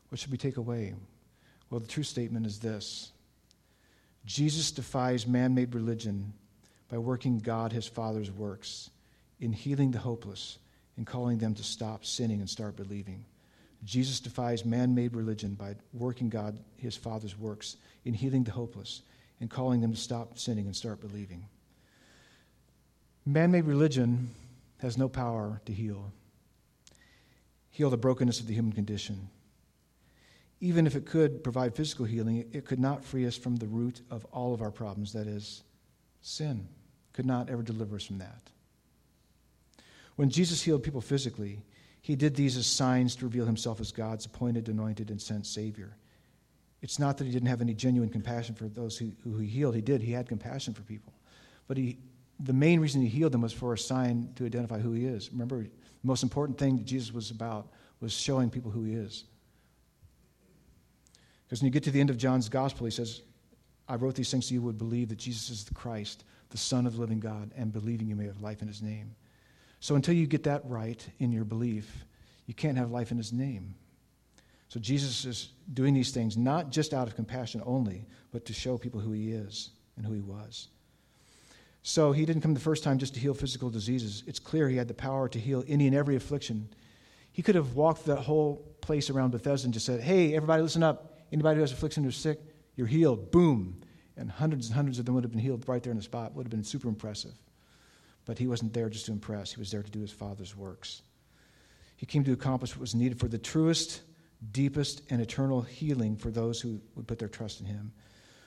What 0.09 0.19
should 0.19 0.31
we 0.31 0.39
take 0.39 0.57
away? 0.57 0.95
Well, 1.69 1.81
the 1.81 1.89
true 1.89 2.03
statement 2.03 2.47
is 2.47 2.59
this 2.59 3.13
Jesus 4.25 4.71
defies 4.71 5.27
man 5.27 5.55
made 5.55 5.75
religion 5.75 6.33
by 6.89 6.99
working 6.99 7.39
God, 7.39 7.73
his 7.73 7.87
Father's 7.87 8.31
works, 8.31 8.91
in 9.41 9.53
healing 9.53 9.91
the 9.91 9.99
hopeless, 9.99 10.59
and 10.97 11.07
calling 11.07 11.39
them 11.39 11.55
to 11.55 11.63
stop 11.63 12.05
sinning 12.05 12.41
and 12.41 12.51
start 12.51 12.77
believing. 12.77 13.25
Jesus 13.85 14.21
defies 14.21 14.65
man 14.65 14.95
made 14.95 15.15
religion 15.15 15.55
by 15.55 15.75
working 15.93 16.29
God, 16.29 16.59
his 16.77 16.97
Father's 16.97 17.39
works, 17.39 17.77
in 18.05 18.15
healing 18.15 18.45
the 18.45 18.51
hopeless, 18.51 19.03
and 19.41 19.51
calling 19.51 19.81
them 19.81 19.93
to 19.93 19.99
stop 19.99 20.39
sinning 20.39 20.67
and 20.67 20.77
start 20.77 21.01
believing. 21.01 21.47
Man 23.25 23.51
made 23.51 23.65
religion 23.65 24.31
has 24.79 24.99
no 24.99 25.09
power 25.09 25.61
to 25.67 25.73
heal, 25.73 26.13
heal 27.71 27.91
the 27.91 27.97
brokenness 27.97 28.41
of 28.41 28.47
the 28.47 28.55
human 28.55 28.73
condition. 28.73 29.29
Even 30.61 30.87
if 30.87 30.95
it 30.95 31.07
could 31.07 31.43
provide 31.43 31.75
physical 31.75 32.05
healing, 32.05 32.45
it 32.53 32.67
could 32.67 32.79
not 32.81 33.05
free 33.05 33.27
us 33.27 33.37
from 33.37 33.57
the 33.57 33.67
root 33.67 34.03
of 34.11 34.27
all 34.27 34.53
of 34.53 34.61
our 34.61 34.71
problems, 34.71 35.13
that 35.15 35.27
is, 35.27 35.63
sin. 36.21 36.69
Could 37.13 37.27
not 37.27 37.49
ever 37.49 37.63
deliver 37.63 37.97
us 37.97 38.05
from 38.05 38.19
that. 38.19 38.51
When 40.17 40.29
Jesus 40.29 40.63
healed 40.63 40.83
people 40.83 41.01
physically, 41.01 41.63
he 42.01 42.17
did 42.17 42.35
these 42.35 42.57
as 42.57 42.67
signs 42.67 43.17
to 43.17 43.25
reveal 43.27 43.45
himself 43.45 43.81
as 43.81 43.93
God's 43.93 44.27
appointed, 44.27 44.69
anointed, 44.69 45.11
and 45.11 45.21
sent 45.21 45.47
Savior. 45.47 45.97
It's 46.83 46.99
not 46.99 47.19
that 47.19 47.25
he 47.25 47.33
didn't 47.33 47.49
have 47.49 47.61
any 47.61 47.75
genuine 47.75 48.09
compassion 48.09 48.55
for 48.55 48.69
those 48.69 48.97
who, 48.97 49.13
who 49.23 49.37
he 49.39 49.47
healed. 49.47 49.75
He 49.75 49.83
did. 49.83 50.01
He 50.01 50.13
had 50.13 50.29
compassion 50.29 50.73
for 50.73 50.83
people. 50.83 51.13
But 51.69 51.77
he, 51.77 51.99
the 52.39 52.55
main 52.55 52.81
reason 52.81 53.03
he 53.03 53.09
healed 53.09 53.33
them 53.33 53.43
was 53.43 53.53
for 53.53 53.75
a 53.75 53.79
sign 53.79 54.31
to 54.37 54.47
identify 54.47 54.79
who 54.79 54.93
he 54.93 55.05
is. 55.05 55.31
Remember, 55.31 55.63
the 55.63 55.71
most 56.03 56.23
important 56.23 56.59
thing 56.59 56.79
that 56.79 56.87
Jesus 56.87 57.13
was 57.13 57.31
about 57.31 57.69
was 58.01 58.13
showing 58.13 58.49
people 58.49 58.71
who 58.71 58.85
he 58.85 58.95
is. 58.95 59.25
Because 61.45 61.61
when 61.61 61.67
you 61.67 61.73
get 61.73 61.83
to 61.85 61.91
the 61.91 62.01
end 62.01 62.09
of 62.09 62.17
John's 62.17 62.49
gospel, 62.49 62.87
he 62.87 62.91
says, 62.91 63.21
I 63.87 63.97
wrote 63.97 64.15
these 64.15 64.31
things 64.31 64.47
so 64.47 64.55
you 64.55 64.63
would 64.63 64.79
believe 64.79 65.09
that 65.09 65.19
Jesus 65.19 65.51
is 65.51 65.65
the 65.65 65.75
Christ, 65.75 66.25
the 66.49 66.57
Son 66.57 66.87
of 66.87 66.95
the 66.95 67.01
living 67.01 67.21
God, 67.21 67.51
and 67.57 67.73
believing 67.73 68.09
you 68.09 68.17
may 68.17 68.27
have 68.27 68.41
life 68.41 68.63
in 68.63 68.69
his 68.69 68.81
name. 68.81 69.15
So 69.81 69.95
until 69.95 70.15
you 70.15 70.27
get 70.27 70.45
that 70.45 70.63
right 70.65 71.05
in 71.19 71.33
your 71.33 71.45
belief, 71.45 72.05
you 72.47 72.55
can't 72.55 72.77
have 72.77 72.91
life 72.91 73.11
in 73.11 73.17
his 73.17 73.33
name. 73.33 73.75
So 74.69 74.79
Jesus 74.79 75.25
is 75.25 75.51
doing 75.73 75.95
these 75.95 76.11
things 76.13 76.37
not 76.37 76.71
just 76.71 76.95
out 76.95 77.09
of 77.09 77.17
compassion 77.17 77.63
only, 77.65 78.07
but 78.31 78.45
to 78.45 78.53
show 78.53 78.79
people 78.79 79.01
who 79.01 79.13
he 79.13 79.33
is 79.33 79.71
and 79.97 80.07
who 80.07 80.13
he 80.13 80.21
was. 80.21 80.69
So 81.83 82.13
he 82.13 82.27
didn't 82.27 82.43
come 82.43 82.55
the 82.55 82.61
first 82.61 82.85
time 82.85 82.99
just 82.99 83.15
to 83.15 83.21
heal 83.21 83.35
physical 83.35 83.71
diseases. 83.71 84.23
It's 84.27 84.39
clear 84.39 84.69
he 84.69 84.77
had 84.77 84.87
the 84.87 84.95
power 84.95 85.29
to 85.29 85.39
heal 85.39 85.65
any 85.67 85.87
and 85.87 85.97
every 85.97 86.15
affliction. 86.15 86.69
He 87.33 87.43
could 87.43 87.55
have 87.55 87.75
walked 87.75 88.05
that 88.05 88.19
whole 88.19 88.57
place 88.81 89.09
around 89.09 89.31
Bethesda 89.31 89.67
and 89.67 89.75
just 89.75 89.87
said, 89.87 90.01
Hey, 90.01 90.35
everybody, 90.35 90.63
listen 90.63 90.83
up. 90.83 91.19
Anybody 91.33 91.57
who 91.57 91.61
has 91.63 91.73
affliction 91.73 92.05
or 92.05 92.11
sick, 92.11 92.41
you're 92.77 92.87
healed. 92.87 93.31
Boom. 93.31 93.81
And 94.17 94.31
hundreds 94.31 94.67
and 94.67 94.77
hundreds 94.77 94.99
of 94.99 95.07
them 95.07 95.15
would 95.15 95.25
have 95.25 95.31
been 95.31 95.41
healed 95.41 95.67
right 95.69 95.83
there 95.83 95.93
in 95.93 95.97
the 95.97 96.03
spot. 96.03 96.35
Would 96.35 96.45
have 96.45 96.51
been 96.51 96.65
super 96.65 96.89
impressive. 96.89 97.33
But 98.27 98.39
he 98.39 98.47
wasn't 98.47 98.73
there 98.73 98.89
just 98.89 99.07
to 99.07 99.13
impress, 99.13 99.53
he 99.53 99.61
was 99.61 99.71
there 99.71 99.83
to 99.83 99.91
do 99.91 100.01
his 100.01 100.13
Father's 100.13 100.57
works. 100.57 101.03
He 101.97 102.07
came 102.07 102.25
to 102.25 102.33
accomplish 102.33 102.73
what 102.73 102.81
was 102.81 102.95
needed 102.95 103.19
for 103.19 103.29
the 103.29 103.39
truest 103.39 104.03
deepest 104.53 105.03
and 105.11 105.21
eternal 105.21 105.63
healing 105.63 106.17
for 106.17 106.31
those 106.31 106.61
who 106.61 106.81
would 106.95 107.07
put 107.07 107.19
their 107.19 107.29
trust 107.29 107.61
in 107.61 107.67
him. 107.67 107.93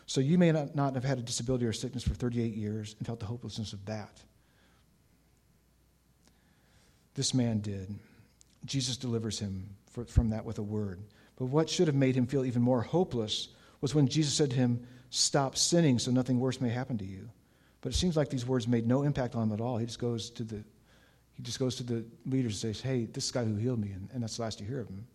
So 0.06 0.22
you 0.22 0.38
may 0.38 0.52
not, 0.52 0.96
have 0.96 1.04
had 1.04 1.20
a 1.20 1.22
disability 1.22 1.66
or 1.66 1.74
sickness 1.74 2.04
for 2.04 2.14
38 2.14 2.54
years 2.54 2.96
and 2.98 3.06
felt 3.06 3.20
the 3.20 3.26
hopelessness 3.26 3.74
of 3.74 3.86
that. 3.86 4.22
This 7.14 7.34
man 7.34 7.60
did. 7.60 7.94
Jesus 8.66 8.98
delivers 8.98 9.40
him 9.40 9.70
from 10.08 10.32
that 10.32 10.46
with 10.46 10.58
a 10.58 10.64
word. 10.64 11.04
But 11.38 11.46
what 11.46 11.70
should 11.70 11.88
have 11.88 11.96
made 11.96 12.16
him 12.16 12.26
feel 12.26 12.46
even 12.46 12.62
more 12.62 12.82
hopeless 12.82 13.50
was 13.82 13.94
when 13.94 14.08
Jesus 14.08 14.34
said 14.34 14.50
to 14.52 14.56
him, 14.56 14.86
Stop 15.10 15.56
sinning 15.56 16.00
so 16.00 16.10
nothing 16.10 16.40
worse 16.40 16.60
may 16.60 16.70
happen 16.70 16.98
to 16.98 17.06
you. 17.06 17.30
But 17.84 17.92
it 17.92 17.96
seems 17.96 18.18
like 18.18 18.30
these 18.30 18.48
words 18.48 18.68
made 18.68 18.88
no 18.88 19.04
impact 19.04 19.36
on 19.36 19.44
him 19.44 19.54
at 19.54 19.62
all. 19.62 19.78
He 19.78 19.86
just 19.86 20.00
goes 20.00 20.32
to 20.32 20.44
the, 20.44 20.64
he 21.36 21.44
just 21.44 21.60
goes 21.60 21.76
to 21.76 21.84
the 21.84 22.04
leaders 22.26 22.64
and 22.64 22.74
says, 22.74 22.82
Hey, 22.82 23.06
this 23.06 23.30
guy 23.30 23.44
who 23.44 23.56
healed 23.56 23.80
me, 23.80 23.92
and, 23.92 24.10
and 24.12 24.24
that's 24.24 24.38
the 24.38 24.42
last 24.42 24.60
you 24.60 24.66
hear 24.66 24.80
of 24.80 24.88
him 24.88 25.06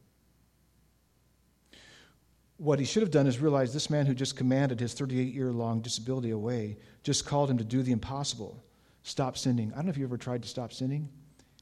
what 2.59 2.81
he 2.81 2.85
should 2.85 3.02
have 3.02 3.11
done 3.11 3.26
is 3.26 3.38
realize 3.38 3.72
this 3.72 3.88
man 3.88 4.04
who 4.04 4.14
just 4.14 4.37
commanded 4.37 4.78
his 4.78 4.92
38 4.92 5.33
year 5.33 5.52
long 5.52 5.81
disability 5.81 6.31
away 6.31 6.76
just 7.02 7.24
called 7.24 7.50
him 7.50 7.57
to 7.57 7.64
do 7.64 7.83
the 7.83 7.92
impossible 7.92 8.62
stop 9.04 9.38
sinning. 9.38 9.72
I 9.72 9.76
don't 9.76 9.87
know 9.87 9.90
if 9.90 9.96
you 9.96 10.04
ever 10.04 10.18
tried 10.18 10.42
to 10.42 10.48
stop 10.48 10.72
sinning. 10.72 11.09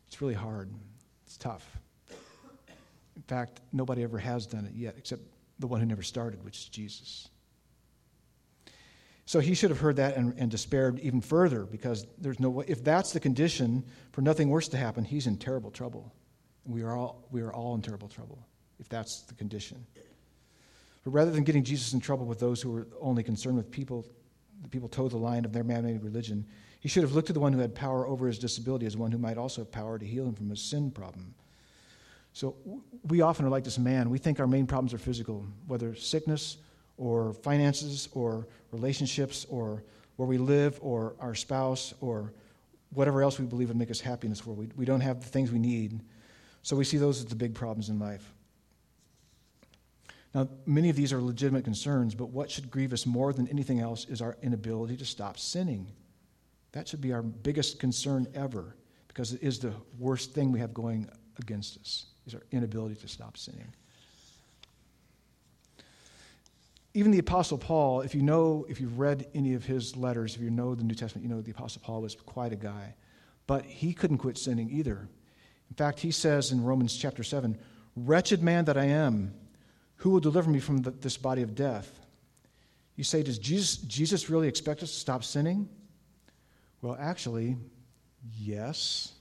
It's 0.09 0.21
really 0.21 0.35
hard, 0.35 0.71
it's 1.27 1.37
tough. 1.37 1.79
In 3.15 3.23
fact, 3.23 3.61
nobody 3.73 4.03
ever 4.03 4.19
has 4.19 4.47
done 4.47 4.65
it 4.65 4.75
yet 4.75 4.95
except 4.97 5.23
the 5.59 5.67
one 5.67 5.81
who 5.81 5.87
never 5.87 6.03
started, 6.03 6.43
which 6.45 6.59
is 6.59 6.65
Jesus. 6.65 7.29
So 9.27 9.41
he 9.41 9.55
should 9.55 9.71
have 9.71 9.81
heard 9.81 9.97
that 9.97 10.17
and, 10.17 10.35
and 10.39 10.49
despaired 10.49 11.01
even 11.01 11.21
further 11.21 11.65
because 11.65 12.07
there's 12.19 12.39
no 12.39 12.49
way, 12.49 12.65
if 12.69 12.83
that's 12.85 13.13
the 13.13 13.19
condition 13.19 13.85
for 14.13 14.23
nothing 14.23 14.49
worse 14.49 14.69
to 14.69 14.77
happen, 14.77 15.05
he's 15.05 15.27
in 15.27 15.37
terrible 15.37 15.73
trouble. 15.73 16.15
We 16.65 16.83
are 16.83 16.97
all, 16.97 17.27
we 17.33 17.43
are 17.43 17.53
all 17.53 17.75
in 17.75 17.83
terrible 17.83 18.09
trouble 18.09 18.39
if 18.79 18.89
that's 18.89 19.23
the 19.23 19.35
condition. 19.35 19.85
But 21.05 21.11
rather 21.11 21.33
than 21.33 21.43
getting 21.43 21.65
Jesus 21.65 21.93
in 21.93 22.01
trouble 22.01 22.25
with 22.25 22.39
those 22.39 22.63
who 22.63 22.71
were 22.71 22.87
only 23.01 23.25
concerned 23.25 23.57
with 23.57 23.71
people, 23.71 24.07
the 24.63 24.69
people 24.69 24.89
toe 24.89 25.09
the 25.09 25.17
line 25.17 25.45
of 25.45 25.53
their 25.53 25.65
man 25.65 25.85
made 25.85 26.03
religion, 26.05 26.47
he 26.79 26.89
should 26.89 27.03
have 27.03 27.13
looked 27.13 27.27
to 27.27 27.33
the 27.33 27.41
one 27.41 27.53
who 27.53 27.59
had 27.59 27.75
power 27.75 28.07
over 28.07 28.29
his 28.29 28.39
disability 28.39 28.87
as 28.87 28.97
one 28.97 29.11
who 29.11 29.19
might 29.19 29.39
also 29.39 29.63
have 29.63 29.73
power 29.73 29.99
to 29.99 30.07
heal 30.07 30.25
him 30.25 30.35
from 30.35 30.51
his 30.51 30.61
sin 30.61 30.91
problem. 30.93 31.35
So 32.33 32.55
we 33.09 33.23
often 33.23 33.45
are 33.47 33.49
like 33.49 33.65
this 33.65 33.79
man. 33.79 34.11
We 34.11 34.19
think 34.19 34.39
our 34.39 34.47
main 34.47 34.67
problems 34.67 34.95
are 34.95 34.99
physical, 34.99 35.45
whether 35.67 35.97
sickness 35.97 36.59
or 36.97 37.33
finances 37.33 38.09
or 38.13 38.47
relationships 38.73 39.47
or 39.49 39.83
where 40.17 40.27
we 40.27 40.39
live 40.39 40.79
or 40.81 41.15
our 41.21 41.35
spouse 41.35 41.95
or 42.01 42.33
whatever 42.91 43.23
else 43.23 43.39
we 43.39 43.47
believe 43.47 43.69
would 43.69 43.77
make 43.77 43.91
us 43.91 44.01
happy 44.01 44.27
in 44.27 44.33
this 44.33 44.47
world. 44.47 44.59
We, 44.59 44.69
we 44.77 44.85
don't 44.85 45.01
have 45.01 45.21
the 45.21 45.29
things 45.29 45.53
we 45.53 45.59
need. 45.59 46.01
So 46.63 46.75
we 46.77 46.85
see 46.85 46.97
those 46.97 47.19
as 47.19 47.27
the 47.27 47.37
big 47.37 47.55
problems 47.55 47.89
in 47.89 47.99
life. 47.99 48.33
Now, 50.35 50.49
many 50.67 50.91
of 50.91 50.97
these 50.97 51.13
are 51.13 51.21
legitimate 51.21 51.65
concerns, 51.65 52.15
but 52.15 52.31
what 52.31 52.51
should 52.51 52.71
grieve 52.71 52.93
us 52.93 53.07
more 53.07 53.33
than 53.33 53.49
anything 53.49 53.81
else 53.81 54.05
is 54.07 54.21
our 54.21 54.37
inability 54.43 54.97
to 54.99 55.05
stop 55.05 55.39
sinning. 55.39 55.91
That 56.73 56.89
should 56.89 57.01
be 57.01 57.13
our 57.13 57.23
biggest 57.23 57.79
concern 57.79 58.27
ever, 58.35 58.77
because 59.09 59.33
it 59.33 59.43
is 59.43 59.59
the 59.59 59.73
worst 59.99 60.35
thing 60.35 60.53
we 60.53 60.61
have 60.61 60.75
going 60.75 61.09
against 61.39 61.79
us, 61.79 62.07
is 62.27 62.35
our 62.35 62.43
inability 62.53 62.97
to 62.97 63.09
stop 63.09 63.39
sinning. 63.39 63.73
Even 66.97 67.13
the 67.13 67.19
Apostle 67.19 67.59
Paul, 67.59 68.01
if 68.01 68.15
you 68.15 68.23
know, 68.23 68.65
if 68.71 68.81
you've 68.81 68.99
read 68.99 69.27
any 69.35 69.53
of 69.53 69.67
his 69.67 69.99
letters, 69.99 70.35
if 70.35 70.41
you 70.41 70.49
know 70.49 70.75
the 70.75 70.83
New 70.83 70.95
Testament, 70.95 71.29
you 71.29 71.35
know 71.35 71.43
the 71.43 71.51
Apostle 71.51 71.83
Paul 71.85 72.01
was 72.01 72.15
quite 72.15 72.55
a 72.55 72.57
guy. 72.57 72.95
But 73.47 73.67
he 73.67 73.93
couldn't 73.93 74.17
quit 74.17 74.39
sinning 74.39 74.71
either. 74.71 75.07
In 75.69 75.77
fact, 75.77 76.01
he 76.01 76.11
says 76.11 76.53
in 76.53 76.65
Romans 76.65 76.97
chapter 76.97 77.23
7 77.23 77.59
Wretched 77.97 78.43
man 78.43 78.65
that 78.65 78.79
I 78.79 78.87
am, 78.87 79.35
who 79.97 80.09
will 80.09 80.21
deliver 80.21 80.49
me 80.49 80.59
from 80.59 80.79
the, 80.79 80.91
this 80.91 81.19
body 81.19 81.43
of 81.43 81.55
death? 81.55 82.01
You 82.95 83.05
say, 83.05 83.23
Does 83.23 83.39
Jesus, 83.39 83.77
Jesus 83.77 84.31
really 84.31 84.49
expect 84.49 84.83
us 84.83 84.91
to 84.91 84.99
stop 84.99 85.23
sinning? 85.23 85.69
Well, 86.81 86.97
actually, 86.99 87.59
yes. 88.41 89.13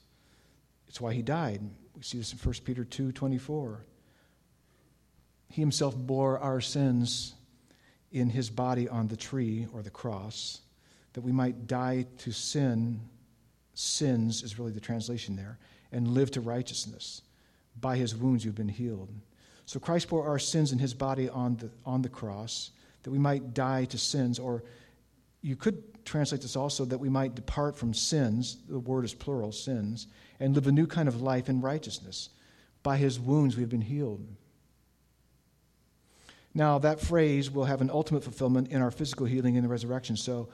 It's 0.87 1.01
why 1.01 1.13
he 1.13 1.21
died. 1.21 1.59
We 1.93 2.03
see 2.03 2.19
this 2.19 2.31
in 2.31 2.39
1 2.39 2.55
Peter 2.63 2.85
2 2.85 3.11
24. 3.11 3.83
He 5.49 5.61
himself 5.61 5.93
bore 5.97 6.39
our 6.39 6.61
sins 6.61 7.33
in 8.15 8.29
his 8.29 8.49
body 8.49 8.87
on 8.87 9.07
the 9.09 9.17
tree 9.17 9.67
or 9.73 9.81
the 9.81 9.89
cross, 9.89 10.61
that 11.13 11.21
we 11.21 11.33
might 11.33 11.67
die 11.67 12.05
to 12.19 12.31
sin. 12.31 13.01
Sins 13.73 14.41
is 14.41 14.57
really 14.57 14.71
the 14.71 14.79
translation 14.79 15.35
there, 15.35 15.59
and 15.91 16.07
live 16.07 16.31
to 16.31 16.41
righteousness. 16.41 17.21
By 17.81 17.97
his 17.97 18.15
wounds 18.15 18.45
you've 18.45 18.55
been 18.55 18.69
healed. 18.69 19.09
So 19.65 19.79
Christ 19.79 20.07
bore 20.07 20.25
our 20.25 20.39
sins 20.39 20.71
in 20.71 20.79
his 20.79 20.93
body 20.93 21.27
on 21.27 21.57
the, 21.57 21.69
on 21.85 22.01
the 22.01 22.09
cross, 22.09 22.71
that 23.03 23.11
we 23.11 23.19
might 23.19 23.53
die 23.53 23.83
to 23.85 23.97
sins, 23.97 24.39
or 24.39 24.63
you 25.41 25.57
could 25.57 26.05
translate 26.05 26.41
this 26.41 26.55
also 26.55 26.85
that 26.85 26.99
we 26.99 27.09
might 27.09 27.35
depart 27.35 27.75
from 27.75 27.93
sins, 27.93 28.57
the 28.69 28.79
word 28.79 29.03
is 29.03 29.13
plural, 29.13 29.51
sins, 29.51 30.07
and 30.39 30.55
live 30.55 30.67
a 30.67 30.71
new 30.71 30.87
kind 30.87 31.09
of 31.09 31.21
life 31.21 31.49
in 31.49 31.59
righteousness. 31.59 32.29
By 32.81 32.95
his 32.95 33.19
wounds 33.19 33.57
we 33.57 33.63
have 33.63 33.69
been 33.69 33.81
healed. 33.81 34.25
Now, 36.55 36.79
that 36.79 37.01
phrase 37.01 37.51
will 37.51 37.65
have 37.65 37.81
an 37.81 37.89
ultimate 37.89 38.23
fulfillment 38.23 38.69
in 38.69 38.81
our 38.81 38.89
physical 38.89 39.25
healing 39.25 39.55
in 39.55 39.63
the 39.63 39.69
resurrection. 39.69 40.15
So, 40.15 40.47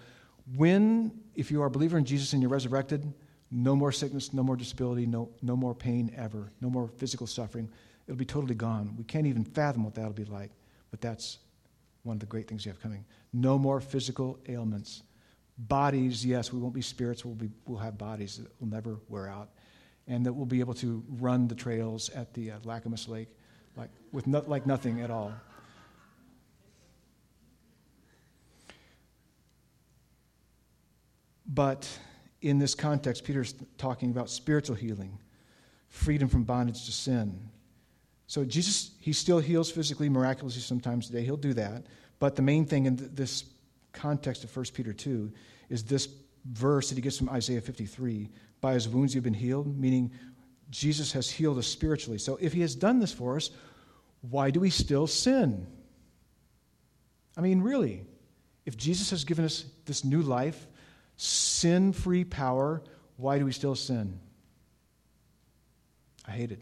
when, 0.55 1.11
if 1.35 1.51
you 1.51 1.61
are 1.61 1.67
a 1.67 1.71
believer 1.71 1.97
in 1.97 2.05
Jesus 2.05 2.33
and 2.33 2.41
you're 2.41 2.49
resurrected, 2.49 3.13
no 3.51 3.75
more 3.75 3.91
sickness, 3.91 4.33
no 4.33 4.41
more 4.41 4.55
disability, 4.55 5.05
no, 5.05 5.29
no 5.43 5.55
more 5.55 5.75
pain 5.75 6.11
ever, 6.17 6.51
no 6.59 6.69
more 6.69 6.87
physical 6.97 7.27
suffering. 7.27 7.69
It'll 8.07 8.17
be 8.17 8.25
totally 8.25 8.55
gone. 8.55 8.95
We 8.97 9.03
can't 9.03 9.27
even 9.27 9.43
fathom 9.43 9.83
what 9.83 9.93
that'll 9.93 10.11
be 10.11 10.25
like, 10.25 10.49
but 10.89 11.01
that's 11.01 11.37
one 12.01 12.15
of 12.15 12.19
the 12.19 12.25
great 12.25 12.47
things 12.47 12.65
you 12.65 12.71
have 12.71 12.81
coming. 12.81 13.05
No 13.31 13.59
more 13.59 13.79
physical 13.79 14.39
ailments. 14.49 15.03
Bodies, 15.59 16.25
yes, 16.25 16.51
we 16.51 16.59
won't 16.59 16.73
be 16.73 16.81
spirits, 16.81 17.23
we'll, 17.23 17.35
be, 17.35 17.49
we'll 17.67 17.77
have 17.77 17.99
bodies 17.99 18.37
that 18.37 18.47
will 18.59 18.67
never 18.67 18.97
wear 19.07 19.27
out, 19.27 19.49
and 20.07 20.25
that 20.25 20.33
we'll 20.33 20.47
be 20.47 20.61
able 20.61 20.73
to 20.73 21.03
run 21.19 21.47
the 21.47 21.53
trails 21.53 22.09
at 22.09 22.33
the 22.33 22.51
uh, 22.51 22.59
Lacamas 22.59 23.07
Lake 23.07 23.29
like, 23.77 23.89
with 24.11 24.25
no, 24.25 24.43
like 24.47 24.65
nothing 24.65 25.01
at 25.01 25.11
all. 25.11 25.31
But 31.53 31.87
in 32.41 32.57
this 32.57 32.73
context, 32.73 33.23
Peter's 33.23 33.53
talking 33.77 34.09
about 34.09 34.29
spiritual 34.29 34.75
healing, 34.75 35.19
freedom 35.89 36.27
from 36.27 36.43
bondage 36.43 36.85
to 36.85 36.91
sin. 36.91 37.49
So 38.27 38.45
Jesus, 38.45 38.91
he 38.99 39.11
still 39.11 39.39
heals 39.39 39.69
physically, 39.69 40.07
miraculously 40.07 40.61
sometimes 40.61 41.07
today. 41.07 41.23
He'll 41.23 41.35
do 41.37 41.53
that. 41.55 41.83
But 42.19 42.35
the 42.35 42.41
main 42.41 42.65
thing 42.65 42.85
in 42.85 43.09
this 43.13 43.43
context 43.91 44.43
of 44.43 44.55
1 44.55 44.65
Peter 44.73 44.93
2 44.93 45.31
is 45.69 45.83
this 45.83 46.07
verse 46.45 46.89
that 46.89 46.95
he 46.95 47.01
gets 47.01 47.17
from 47.17 47.29
Isaiah 47.29 47.61
53 47.61 48.29
By 48.61 48.73
his 48.73 48.87
wounds 48.87 49.13
you've 49.13 49.23
been 49.23 49.33
healed, 49.33 49.77
meaning 49.77 50.11
Jesus 50.69 51.11
has 51.11 51.29
healed 51.29 51.57
us 51.57 51.67
spiritually. 51.67 52.17
So 52.17 52.37
if 52.39 52.53
he 52.53 52.61
has 52.61 52.73
done 52.75 52.99
this 52.99 53.11
for 53.11 53.35
us, 53.35 53.49
why 54.21 54.49
do 54.49 54.61
we 54.61 54.69
still 54.69 55.07
sin? 55.07 55.67
I 57.35 57.41
mean, 57.41 57.61
really, 57.61 58.05
if 58.65 58.77
Jesus 58.77 59.09
has 59.09 59.25
given 59.25 59.43
us 59.43 59.65
this 59.85 60.05
new 60.05 60.21
life, 60.21 60.67
sin 61.21 61.93
free 61.93 62.23
power, 62.23 62.81
why 63.17 63.37
do 63.37 63.45
we 63.45 63.51
still 63.51 63.75
sin? 63.75 64.19
I 66.27 66.31
hate 66.31 66.51
it. 66.51 66.61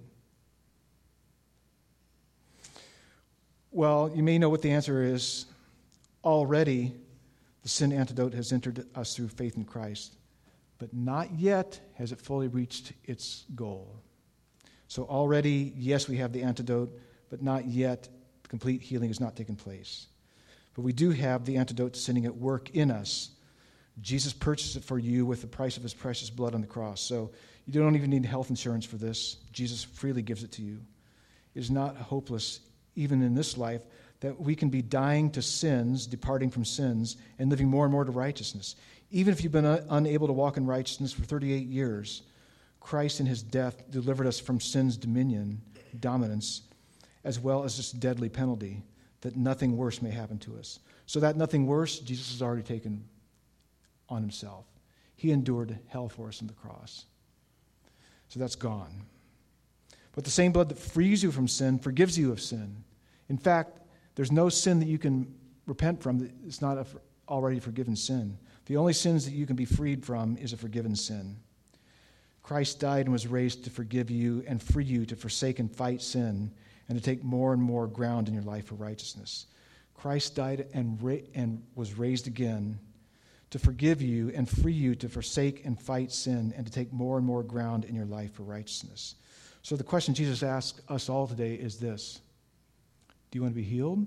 Well, 3.71 4.11
you 4.13 4.21
may 4.21 4.37
know 4.37 4.49
what 4.49 4.61
the 4.61 4.71
answer 4.71 5.01
is. 5.01 5.45
Already, 6.25 6.93
the 7.63 7.69
sin 7.69 7.93
antidote 7.93 8.33
has 8.33 8.51
entered 8.51 8.85
us 8.95 9.15
through 9.15 9.29
faith 9.29 9.55
in 9.55 9.63
Christ, 9.63 10.15
but 10.77 10.93
not 10.93 11.39
yet 11.39 11.79
has 11.95 12.11
it 12.11 12.19
fully 12.19 12.49
reached 12.49 12.91
its 13.05 13.45
goal. 13.55 14.01
So, 14.89 15.03
already, 15.03 15.73
yes, 15.77 16.09
we 16.09 16.17
have 16.17 16.33
the 16.33 16.43
antidote, 16.43 16.99
but 17.29 17.41
not 17.41 17.65
yet 17.65 18.09
complete 18.49 18.81
healing 18.81 19.09
has 19.09 19.21
not 19.21 19.37
taken 19.37 19.55
place. 19.55 20.07
But 20.73 20.81
we 20.81 20.91
do 20.91 21.11
have 21.11 21.45
the 21.45 21.55
antidote 21.55 21.93
to 21.93 21.99
sinning 21.99 22.25
at 22.25 22.35
work 22.35 22.71
in 22.71 22.91
us 22.91 23.29
Jesus 24.01 24.33
purchased 24.33 24.75
it 24.75 24.83
for 24.83 24.99
you 24.99 25.25
with 25.25 25.41
the 25.41 25.47
price 25.47 25.77
of 25.77 25.83
his 25.83 25.93
precious 25.93 26.29
blood 26.29 26.55
on 26.55 26.61
the 26.61 26.67
cross. 26.67 27.01
So 27.01 27.31
you 27.65 27.81
don't 27.81 27.95
even 27.95 28.09
need 28.09 28.25
health 28.25 28.49
insurance 28.49 28.85
for 28.85 28.97
this. 28.97 29.37
Jesus 29.51 29.83
freely 29.83 30.21
gives 30.21 30.43
it 30.43 30.51
to 30.53 30.61
you. 30.61 30.79
It 31.55 31.59
is 31.59 31.71
not 31.71 31.97
hopeless, 31.97 32.61
even 32.95 33.21
in 33.21 33.35
this 33.35 33.57
life, 33.57 33.81
that 34.21 34.39
we 34.39 34.55
can 34.55 34.69
be 34.69 34.81
dying 34.81 35.31
to 35.31 35.41
sins, 35.41 36.05
departing 36.05 36.49
from 36.49 36.65
sins, 36.65 37.17
and 37.37 37.49
living 37.49 37.67
more 37.67 37.85
and 37.85 37.91
more 37.91 38.05
to 38.05 38.11
righteousness. 38.11 38.75
Even 39.11 39.33
if 39.33 39.43
you've 39.43 39.51
been 39.51 39.65
unable 39.65 40.27
to 40.27 40.33
walk 40.33 40.57
in 40.57 40.65
righteousness 40.65 41.13
for 41.13 41.23
38 41.23 41.67
years, 41.67 42.21
Christ 42.79 43.19
in 43.19 43.25
his 43.25 43.41
death 43.41 43.89
delivered 43.91 44.27
us 44.27 44.39
from 44.39 44.59
sin's 44.59 44.97
dominion, 44.97 45.61
dominance, 45.99 46.61
as 47.23 47.39
well 47.39 47.63
as 47.63 47.77
this 47.77 47.91
deadly 47.91 48.29
penalty, 48.29 48.83
that 49.21 49.35
nothing 49.35 49.75
worse 49.75 50.01
may 50.01 50.11
happen 50.11 50.37
to 50.39 50.57
us. 50.57 50.79
So 51.05 51.19
that 51.19 51.37
nothing 51.37 51.65
worse, 51.65 51.99
Jesus 51.99 52.31
has 52.31 52.41
already 52.41 52.63
taken 52.63 53.03
on 54.09 54.21
himself. 54.21 54.65
He 55.15 55.31
endured 55.31 55.77
hell 55.87 56.09
for 56.09 56.27
us 56.27 56.41
on 56.41 56.47
the 56.47 56.53
cross. 56.53 57.05
So 58.29 58.39
that's 58.39 58.55
gone. 58.55 59.03
But 60.13 60.23
the 60.23 60.31
same 60.31 60.51
blood 60.51 60.69
that 60.69 60.77
frees 60.77 61.23
you 61.23 61.31
from 61.31 61.47
sin 61.47 61.79
forgives 61.79 62.17
you 62.17 62.31
of 62.31 62.41
sin. 62.41 62.83
In 63.27 63.37
fact, 63.37 63.79
there's 64.15 64.31
no 64.31 64.49
sin 64.49 64.79
that 64.79 64.87
you 64.87 64.97
can 64.97 65.33
repent 65.65 66.01
from 66.01 66.19
that 66.19 66.31
is 66.45 66.61
not 66.61 66.87
already 67.27 67.59
forgiven 67.59 67.95
sin. 67.95 68.37
The 68.65 68.77
only 68.77 68.93
sins 68.93 69.25
that 69.25 69.33
you 69.33 69.45
can 69.45 69.55
be 69.55 69.65
freed 69.65 70.05
from 70.05 70.37
is 70.37 70.53
a 70.53 70.57
forgiven 70.57 70.95
sin. 70.95 71.37
Christ 72.43 72.79
died 72.79 73.05
and 73.05 73.11
was 73.11 73.27
raised 73.27 73.63
to 73.65 73.69
forgive 73.69 74.09
you 74.09 74.43
and 74.47 74.61
free 74.61 74.83
you 74.83 75.05
to 75.05 75.15
forsake 75.15 75.59
and 75.59 75.73
fight 75.73 76.01
sin 76.01 76.51
and 76.87 76.97
to 76.97 77.03
take 77.03 77.23
more 77.23 77.53
and 77.53 77.61
more 77.61 77.87
ground 77.87 78.27
in 78.27 78.33
your 78.33 78.43
life 78.43 78.65
for 78.65 78.75
righteousness. 78.75 79.45
Christ 79.93 80.35
died 80.35 80.67
and, 80.73 81.01
ra- 81.01 81.17
and 81.35 81.61
was 81.75 81.97
raised 81.97 82.25
again 82.25 82.79
to 83.51 83.59
forgive 83.59 84.01
you 84.01 84.31
and 84.35 84.47
free 84.47 84.73
you 84.73 84.95
to 84.95 85.09
forsake 85.09 85.65
and 85.65 85.79
fight 85.79 86.11
sin 86.11 86.53
and 86.55 86.65
to 86.65 86.71
take 86.71 86.93
more 86.93 87.17
and 87.17 87.25
more 87.25 87.43
ground 87.43 87.83
in 87.85 87.95
your 87.95 88.05
life 88.05 88.33
for 88.33 88.43
righteousness. 88.43 89.15
So, 89.61 89.75
the 89.75 89.83
question 89.83 90.13
Jesus 90.13 90.43
asks 90.43 90.81
us 90.87 91.09
all 91.09 91.27
today 91.27 91.55
is 91.55 91.77
this 91.77 92.21
Do 93.31 93.37
you 93.37 93.41
want 93.41 93.53
to 93.53 93.61
be 93.61 93.67
healed? 93.67 94.05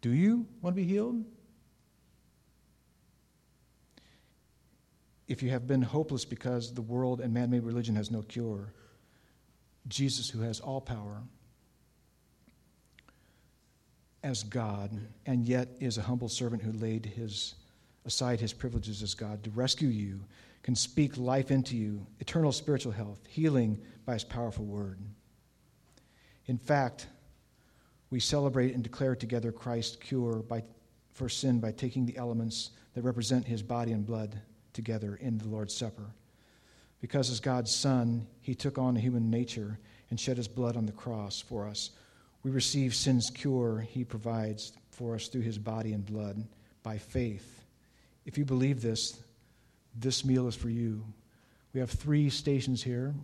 Do 0.00 0.10
you 0.10 0.46
want 0.62 0.76
to 0.76 0.82
be 0.82 0.86
healed? 0.86 1.24
If 5.26 5.42
you 5.42 5.50
have 5.50 5.66
been 5.66 5.82
hopeless 5.82 6.24
because 6.24 6.72
the 6.72 6.82
world 6.82 7.20
and 7.20 7.34
man 7.34 7.50
made 7.50 7.64
religion 7.64 7.96
has 7.96 8.10
no 8.10 8.22
cure, 8.22 8.72
Jesus, 9.86 10.30
who 10.30 10.40
has 10.40 10.60
all 10.60 10.80
power, 10.80 11.22
as 14.22 14.42
God, 14.42 14.90
and 15.26 15.44
yet 15.44 15.68
is 15.80 15.98
a 15.98 16.02
humble 16.02 16.28
servant 16.28 16.62
who 16.62 16.72
laid 16.72 17.04
his 17.04 17.54
aside 18.08 18.40
his 18.40 18.54
privileges 18.54 19.02
as 19.02 19.12
God 19.12 19.44
to 19.44 19.50
rescue 19.50 19.88
you, 19.88 20.18
can 20.62 20.74
speak 20.74 21.18
life 21.18 21.50
into 21.50 21.76
you, 21.76 22.04
eternal 22.20 22.52
spiritual 22.52 22.90
health, 22.90 23.20
healing 23.28 23.78
by 24.06 24.14
his 24.14 24.24
powerful 24.24 24.64
word. 24.64 24.98
In 26.46 26.56
fact, 26.56 27.06
we 28.10 28.18
celebrate 28.18 28.74
and 28.74 28.82
declare 28.82 29.14
together 29.14 29.52
Christ's 29.52 29.96
cure 29.96 30.36
by, 30.36 30.64
for 31.12 31.28
sin 31.28 31.60
by 31.60 31.70
taking 31.70 32.06
the 32.06 32.16
elements 32.16 32.70
that 32.94 33.02
represent 33.02 33.46
his 33.46 33.62
body 33.62 33.92
and 33.92 34.06
blood 34.06 34.40
together 34.72 35.16
in 35.20 35.36
the 35.36 35.46
Lord's 35.46 35.74
Supper. 35.74 36.10
Because 37.02 37.30
as 37.30 37.40
God's 37.40 37.74
Son, 37.74 38.26
he 38.40 38.54
took 38.54 38.78
on 38.78 38.96
a 38.96 39.00
human 39.00 39.30
nature 39.30 39.78
and 40.08 40.18
shed 40.18 40.38
his 40.38 40.48
blood 40.48 40.78
on 40.78 40.86
the 40.86 40.92
cross 40.92 41.42
for 41.42 41.66
us. 41.66 41.90
We 42.42 42.50
receive 42.50 42.94
sin's 42.94 43.28
cure 43.28 43.80
he 43.80 44.02
provides 44.02 44.72
for 44.90 45.14
us 45.14 45.28
through 45.28 45.42
his 45.42 45.58
body 45.58 45.92
and 45.92 46.06
blood 46.06 46.42
by 46.82 46.96
faith 46.96 47.57
if 48.28 48.36
you 48.36 48.44
believe 48.44 48.82
this, 48.82 49.18
this 49.98 50.22
meal 50.22 50.48
is 50.48 50.54
for 50.54 50.68
you. 50.68 51.02
We 51.72 51.80
have 51.80 51.90
three 51.90 52.28
stations 52.28 52.82
here 52.82 53.14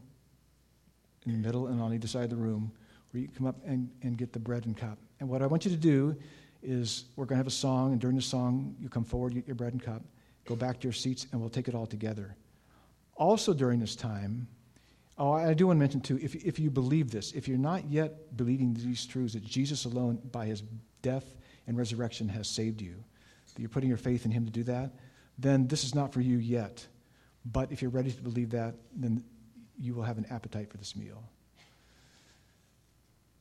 in 1.27 1.33
the 1.33 1.39
middle 1.47 1.67
and 1.67 1.79
on 1.79 1.93
either 1.93 2.09
side 2.09 2.25
of 2.25 2.31
the 2.31 2.37
room 2.37 2.73
where 3.11 3.21
you 3.21 3.29
come 3.29 3.47
up 3.47 3.57
and, 3.67 3.91
and 4.03 4.17
get 4.17 4.33
the 4.33 4.39
bread 4.39 4.65
and 4.65 4.75
cup. 4.75 4.97
And 5.21 5.29
what 5.29 5.43
I 5.43 5.47
want 5.47 5.67
you 5.67 5.71
to 5.73 5.77
do 5.77 6.17
is 6.63 7.05
we're 7.17 7.27
going 7.27 7.37
to 7.37 7.41
have 7.41 7.47
a 7.47 7.51
song, 7.51 7.93
and 7.93 8.01
during 8.01 8.17
the 8.17 8.23
song, 8.23 8.75
you 8.81 8.89
come 8.89 9.05
forward, 9.05 9.35
get 9.35 9.47
your 9.47 9.55
bread 9.55 9.75
and 9.75 9.83
cup, 9.83 10.01
go 10.47 10.57
back 10.57 10.81
to 10.81 10.85
your 10.85 10.95
seats, 10.95 11.27
and 11.33 11.41
we'll 11.41 11.51
take 11.51 11.69
it 11.69 11.75
all 11.75 11.87
together. 11.87 12.35
Also, 13.17 13.53
during 13.53 13.81
this 13.81 13.95
time, 13.95 14.49
oh, 15.19 15.33
I 15.33 15.53
do 15.53 15.67
want 15.67 15.77
to 15.77 15.81
mention 15.81 16.01
too, 16.01 16.19
if, 16.23 16.35
if 16.35 16.59
you 16.59 16.71
believe 16.71 17.11
this, 17.11 17.33
if 17.33 17.47
you're 17.47 17.59
not 17.59 17.85
yet 17.91 18.39
believing 18.39 18.73
these 18.73 19.05
truths, 19.05 19.35
that 19.35 19.45
Jesus 19.45 19.85
alone, 19.85 20.19
by 20.33 20.47
his 20.47 20.63
death 21.03 21.27
and 21.67 21.77
resurrection, 21.77 22.27
has 22.31 22.49
saved 22.49 22.81
you, 22.81 23.05
that 23.55 23.61
you're 23.61 23.69
putting 23.69 23.89
your 23.89 23.99
faith 23.99 24.25
in 24.25 24.31
Him 24.31 24.45
to 24.45 24.51
do 24.51 24.63
that, 24.65 24.93
then 25.39 25.67
this 25.67 25.85
is 25.85 25.95
not 25.95 26.13
for 26.13 26.21
you 26.21 26.39
yet. 26.39 26.87
But 27.45 27.73
if 27.73 27.83
you're 27.83 27.91
ready 27.91 28.11
to 28.11 28.23
believe 28.23 28.51
that, 28.51 28.75
then 28.95 29.23
you 29.79 29.95
will 29.95 30.03
have 30.03 30.19
an 30.19 30.27
appetite 30.31 30.71
for 30.71 30.77
this 30.77 30.97
meal. 30.97 31.23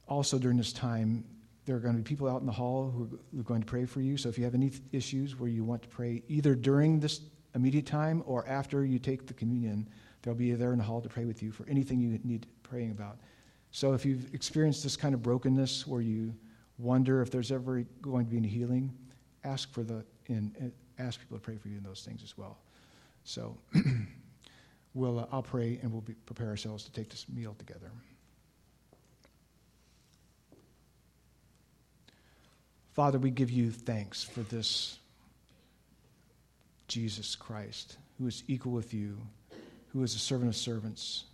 Also, 0.07 0.37
during 0.37 0.57
this 0.57 0.73
time, 0.73 1.23
there 1.65 1.75
are 1.75 1.79
going 1.79 1.95
to 1.95 2.01
be 2.01 2.07
people 2.07 2.27
out 2.27 2.41
in 2.41 2.45
the 2.45 2.51
hall 2.51 2.91
who 2.91 3.39
are 3.39 3.43
going 3.43 3.61
to 3.61 3.65
pray 3.65 3.85
for 3.85 4.01
you. 4.01 4.17
So 4.17 4.27
if 4.27 4.37
you 4.37 4.43
have 4.43 4.55
any 4.55 4.71
issues 4.91 5.39
where 5.39 5.49
you 5.49 5.63
want 5.63 5.81
to 5.83 5.87
pray, 5.87 6.23
either 6.27 6.55
during 6.55 6.99
this 6.99 7.21
immediate 7.55 7.85
time 7.85 8.21
or 8.25 8.45
after 8.47 8.83
you 8.83 8.99
take 8.99 9.27
the 9.27 9.33
communion, 9.33 9.87
They'll 10.23 10.33
be 10.33 10.53
there 10.53 10.71
in 10.71 10.77
the 10.77 10.83
hall 10.83 11.01
to 11.01 11.09
pray 11.09 11.25
with 11.25 11.43
you 11.43 11.51
for 11.51 11.67
anything 11.69 11.99
you 11.99 12.17
need 12.23 12.47
praying 12.63 12.91
about. 12.91 13.17
So 13.71 13.93
if 13.93 14.05
you've 14.05 14.33
experienced 14.33 14.81
this 14.81 14.95
kind 14.95 15.13
of 15.13 15.21
brokenness 15.21 15.85
where 15.85 16.01
you 16.01 16.33
wonder 16.77 17.21
if 17.21 17.29
there's 17.29 17.51
ever 17.51 17.83
going 18.01 18.25
to 18.25 18.31
be 18.31 18.37
any 18.37 18.47
healing, 18.47 18.91
ask 19.43 19.71
for 19.71 19.83
the 19.83 20.03
and 20.27 20.71
ask 20.99 21.19
people 21.19 21.37
to 21.37 21.41
pray 21.41 21.57
for 21.57 21.67
you 21.67 21.77
in 21.77 21.83
those 21.83 22.01
things 22.01 22.21
as 22.23 22.37
well. 22.37 22.57
So 23.23 23.57
we'll 24.93 25.19
uh, 25.19 25.25
I'll 25.31 25.43
pray 25.43 25.79
and 25.81 25.91
we'll 25.91 26.01
be, 26.01 26.13
prepare 26.13 26.47
ourselves 26.47 26.83
to 26.85 26.91
take 26.91 27.09
this 27.09 27.25
meal 27.29 27.55
together. 27.57 27.91
Father, 32.93 33.17
we 33.17 33.31
give 33.31 33.49
you 33.49 33.71
thanks 33.71 34.21
for 34.21 34.41
this 34.41 34.99
Jesus 36.87 37.35
Christ, 37.35 37.97
who 38.19 38.27
is 38.27 38.43
equal 38.47 38.71
with 38.71 38.93
you, 38.93 39.17
who 39.87 40.03
is 40.03 40.13
a 40.13 40.19
servant 40.19 40.49
of 40.49 40.55
servants, 40.55 41.25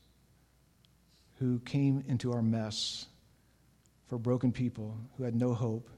who 1.38 1.60
came 1.60 2.04
into 2.08 2.32
our 2.32 2.42
mess 2.42 3.08
for 4.08 4.18
broken 4.18 4.52
people 4.52 4.98
who 5.18 5.24
had 5.24 5.36
no 5.36 5.54
hope, 5.54 5.90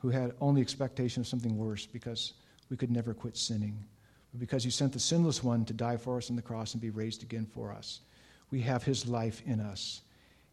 who 0.00 0.10
had 0.10 0.32
only 0.40 0.60
expectation 0.60 1.20
of 1.20 1.26
something 1.26 1.56
worse 1.56 1.86
because 1.86 2.34
we 2.70 2.76
could 2.76 2.90
never 2.90 3.14
quit 3.14 3.36
sinning. 3.36 3.84
But 4.32 4.40
because 4.40 4.64
you 4.64 4.70
sent 4.70 4.92
the 4.92 5.00
sinless 5.00 5.42
one 5.42 5.64
to 5.66 5.72
die 5.72 5.96
for 5.96 6.16
us 6.16 6.30
on 6.30 6.36
the 6.36 6.42
cross 6.42 6.72
and 6.72 6.80
be 6.80 6.90
raised 6.90 7.22
again 7.22 7.46
for 7.46 7.72
us, 7.72 8.00
we 8.50 8.60
have 8.62 8.82
his 8.82 9.06
life 9.06 9.42
in 9.46 9.60
us. 9.60 10.02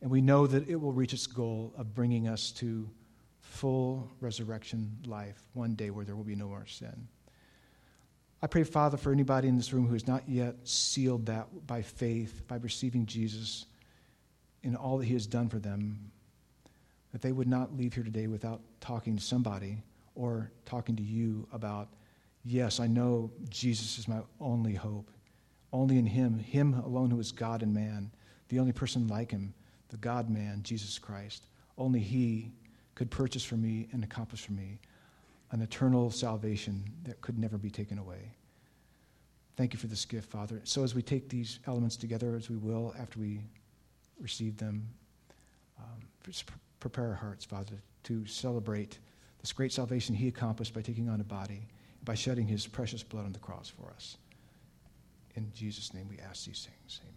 And 0.02 0.12
we 0.12 0.22
know 0.22 0.48
that 0.48 0.68
it 0.70 0.76
will 0.76 0.91
reach 0.91 1.14
its 1.14 1.28
goal 1.28 1.74
of 1.78 1.95
bringing 1.95 2.28
us 2.28 2.52
to 2.54 2.89
full 3.41 4.10
resurrection 4.20 4.91
life 5.06 5.41
one 5.54 5.74
day 5.74 5.89
where 5.89 6.06
there 6.06 6.16
will 6.16 6.24
be 6.24 6.36
no 6.36 6.48
more 6.48 6.66
sin. 6.68 7.08
I 8.41 8.48
pray, 8.48 8.64
Father, 8.64 8.98
for 8.98 9.12
anybody 9.12 9.48
in 9.48 9.58
this 9.58 9.74
room 9.74 9.88
who 9.88 9.93
has 9.93 10.08
not 10.08 10.28
yet 10.28 10.56
sealed 10.64 11.26
that 11.26 11.48
by 11.66 11.82
faith, 11.82 12.43
by 12.48 12.58
receiving 12.58 13.06
Jesus 13.08 13.66
in 14.62 14.76
all 14.76 15.00
that 15.00 15.06
he 15.06 15.14
has 15.14 15.26
done 15.26 15.50
for 15.50 15.58
them, 15.58 16.12
that 17.12 17.22
they 17.22 17.32
would 17.32 17.47
not 17.47 17.76
leave 17.76 17.93
here 17.93 18.03
today 18.03 18.28
without 18.28 18.62
talking 18.80 19.16
to 19.16 19.24
somebody 19.24 19.82
or 20.16 20.51
talking 20.66 20.95
to 20.95 21.03
you 21.03 21.47
about, 21.53 21.89
yes, 22.43 22.80
I 22.80 22.88
know 22.88 23.32
Jesus 23.49 23.97
is 23.97 24.08
my 24.08 24.20
only 24.39 24.74
hope. 24.74 25.10
Only 25.74 25.97
in 25.97 26.05
him, 26.05 26.39
him 26.39 26.74
alone 26.74 27.12
who 27.12 27.20
is 27.20 27.32
God 27.32 27.62
and 27.62 27.74
man, 27.74 28.12
the 28.49 28.60
only 28.60 28.72
person 28.72 29.08
like 29.08 29.32
him, 29.32 29.53
the 29.89 29.97
God 29.97 30.30
man, 30.30 30.62
Jesus 30.64 30.97
Christ. 30.97 31.45
Only 31.78 31.99
he 31.99 32.51
could 32.95 33.12
purchase 33.12 33.43
for 33.43 33.55
me 33.55 33.88
and 33.91 34.03
accomplish 34.03 34.45
for 34.45 34.53
me 34.53 34.80
an 35.51 35.62
eternal 35.62 36.10
salvation 36.10 36.84
that 37.03 37.22
could 37.22 37.38
never 37.38 37.58
be 37.58 37.70
taken 37.70 37.97
away. 37.97 38.32
Thank 39.55 39.74
you 39.74 39.80
for 39.80 39.88
this 39.88 40.05
gift, 40.05 40.30
Father. 40.30 40.62
So, 40.66 40.84
as 40.84 40.93
we 40.93 41.01
take 41.01 41.30
these 41.30 41.60
elements 41.68 41.97
together, 41.97 42.36
as 42.36 42.49
we 42.49 42.58
will 42.58 42.93
after 42.99 43.20
we 43.20 43.41
receive 44.20 44.58
them, 44.58 44.88
um, 45.80 46.08
prepare 46.80 47.08
our 47.08 47.16
hearts, 47.16 47.46
Father, 47.46 47.82
to 48.04 48.26
celebrate 48.26 49.00
this 49.42 49.52
great 49.52 49.72
salvation 49.72 50.16
He 50.16 50.28
accomplished 50.28 50.74
by 50.74 50.82
taking 50.82 51.10
on 51.10 51.22
a 51.22 51.24
body, 51.26 51.68
by 52.04 52.16
shedding 52.16 52.48
His 52.48 52.68
precious 52.68 53.04
blood 53.04 53.26
on 53.26 53.34
the 53.34 53.40
cross 53.40 53.70
for 53.70 53.92
us. 53.92 54.18
In 55.36 55.52
Jesus' 55.54 55.94
name 55.94 56.08
we 56.10 56.18
ask 56.20 56.46
these 56.46 56.68
things. 56.68 57.02
Amen. 57.04 57.16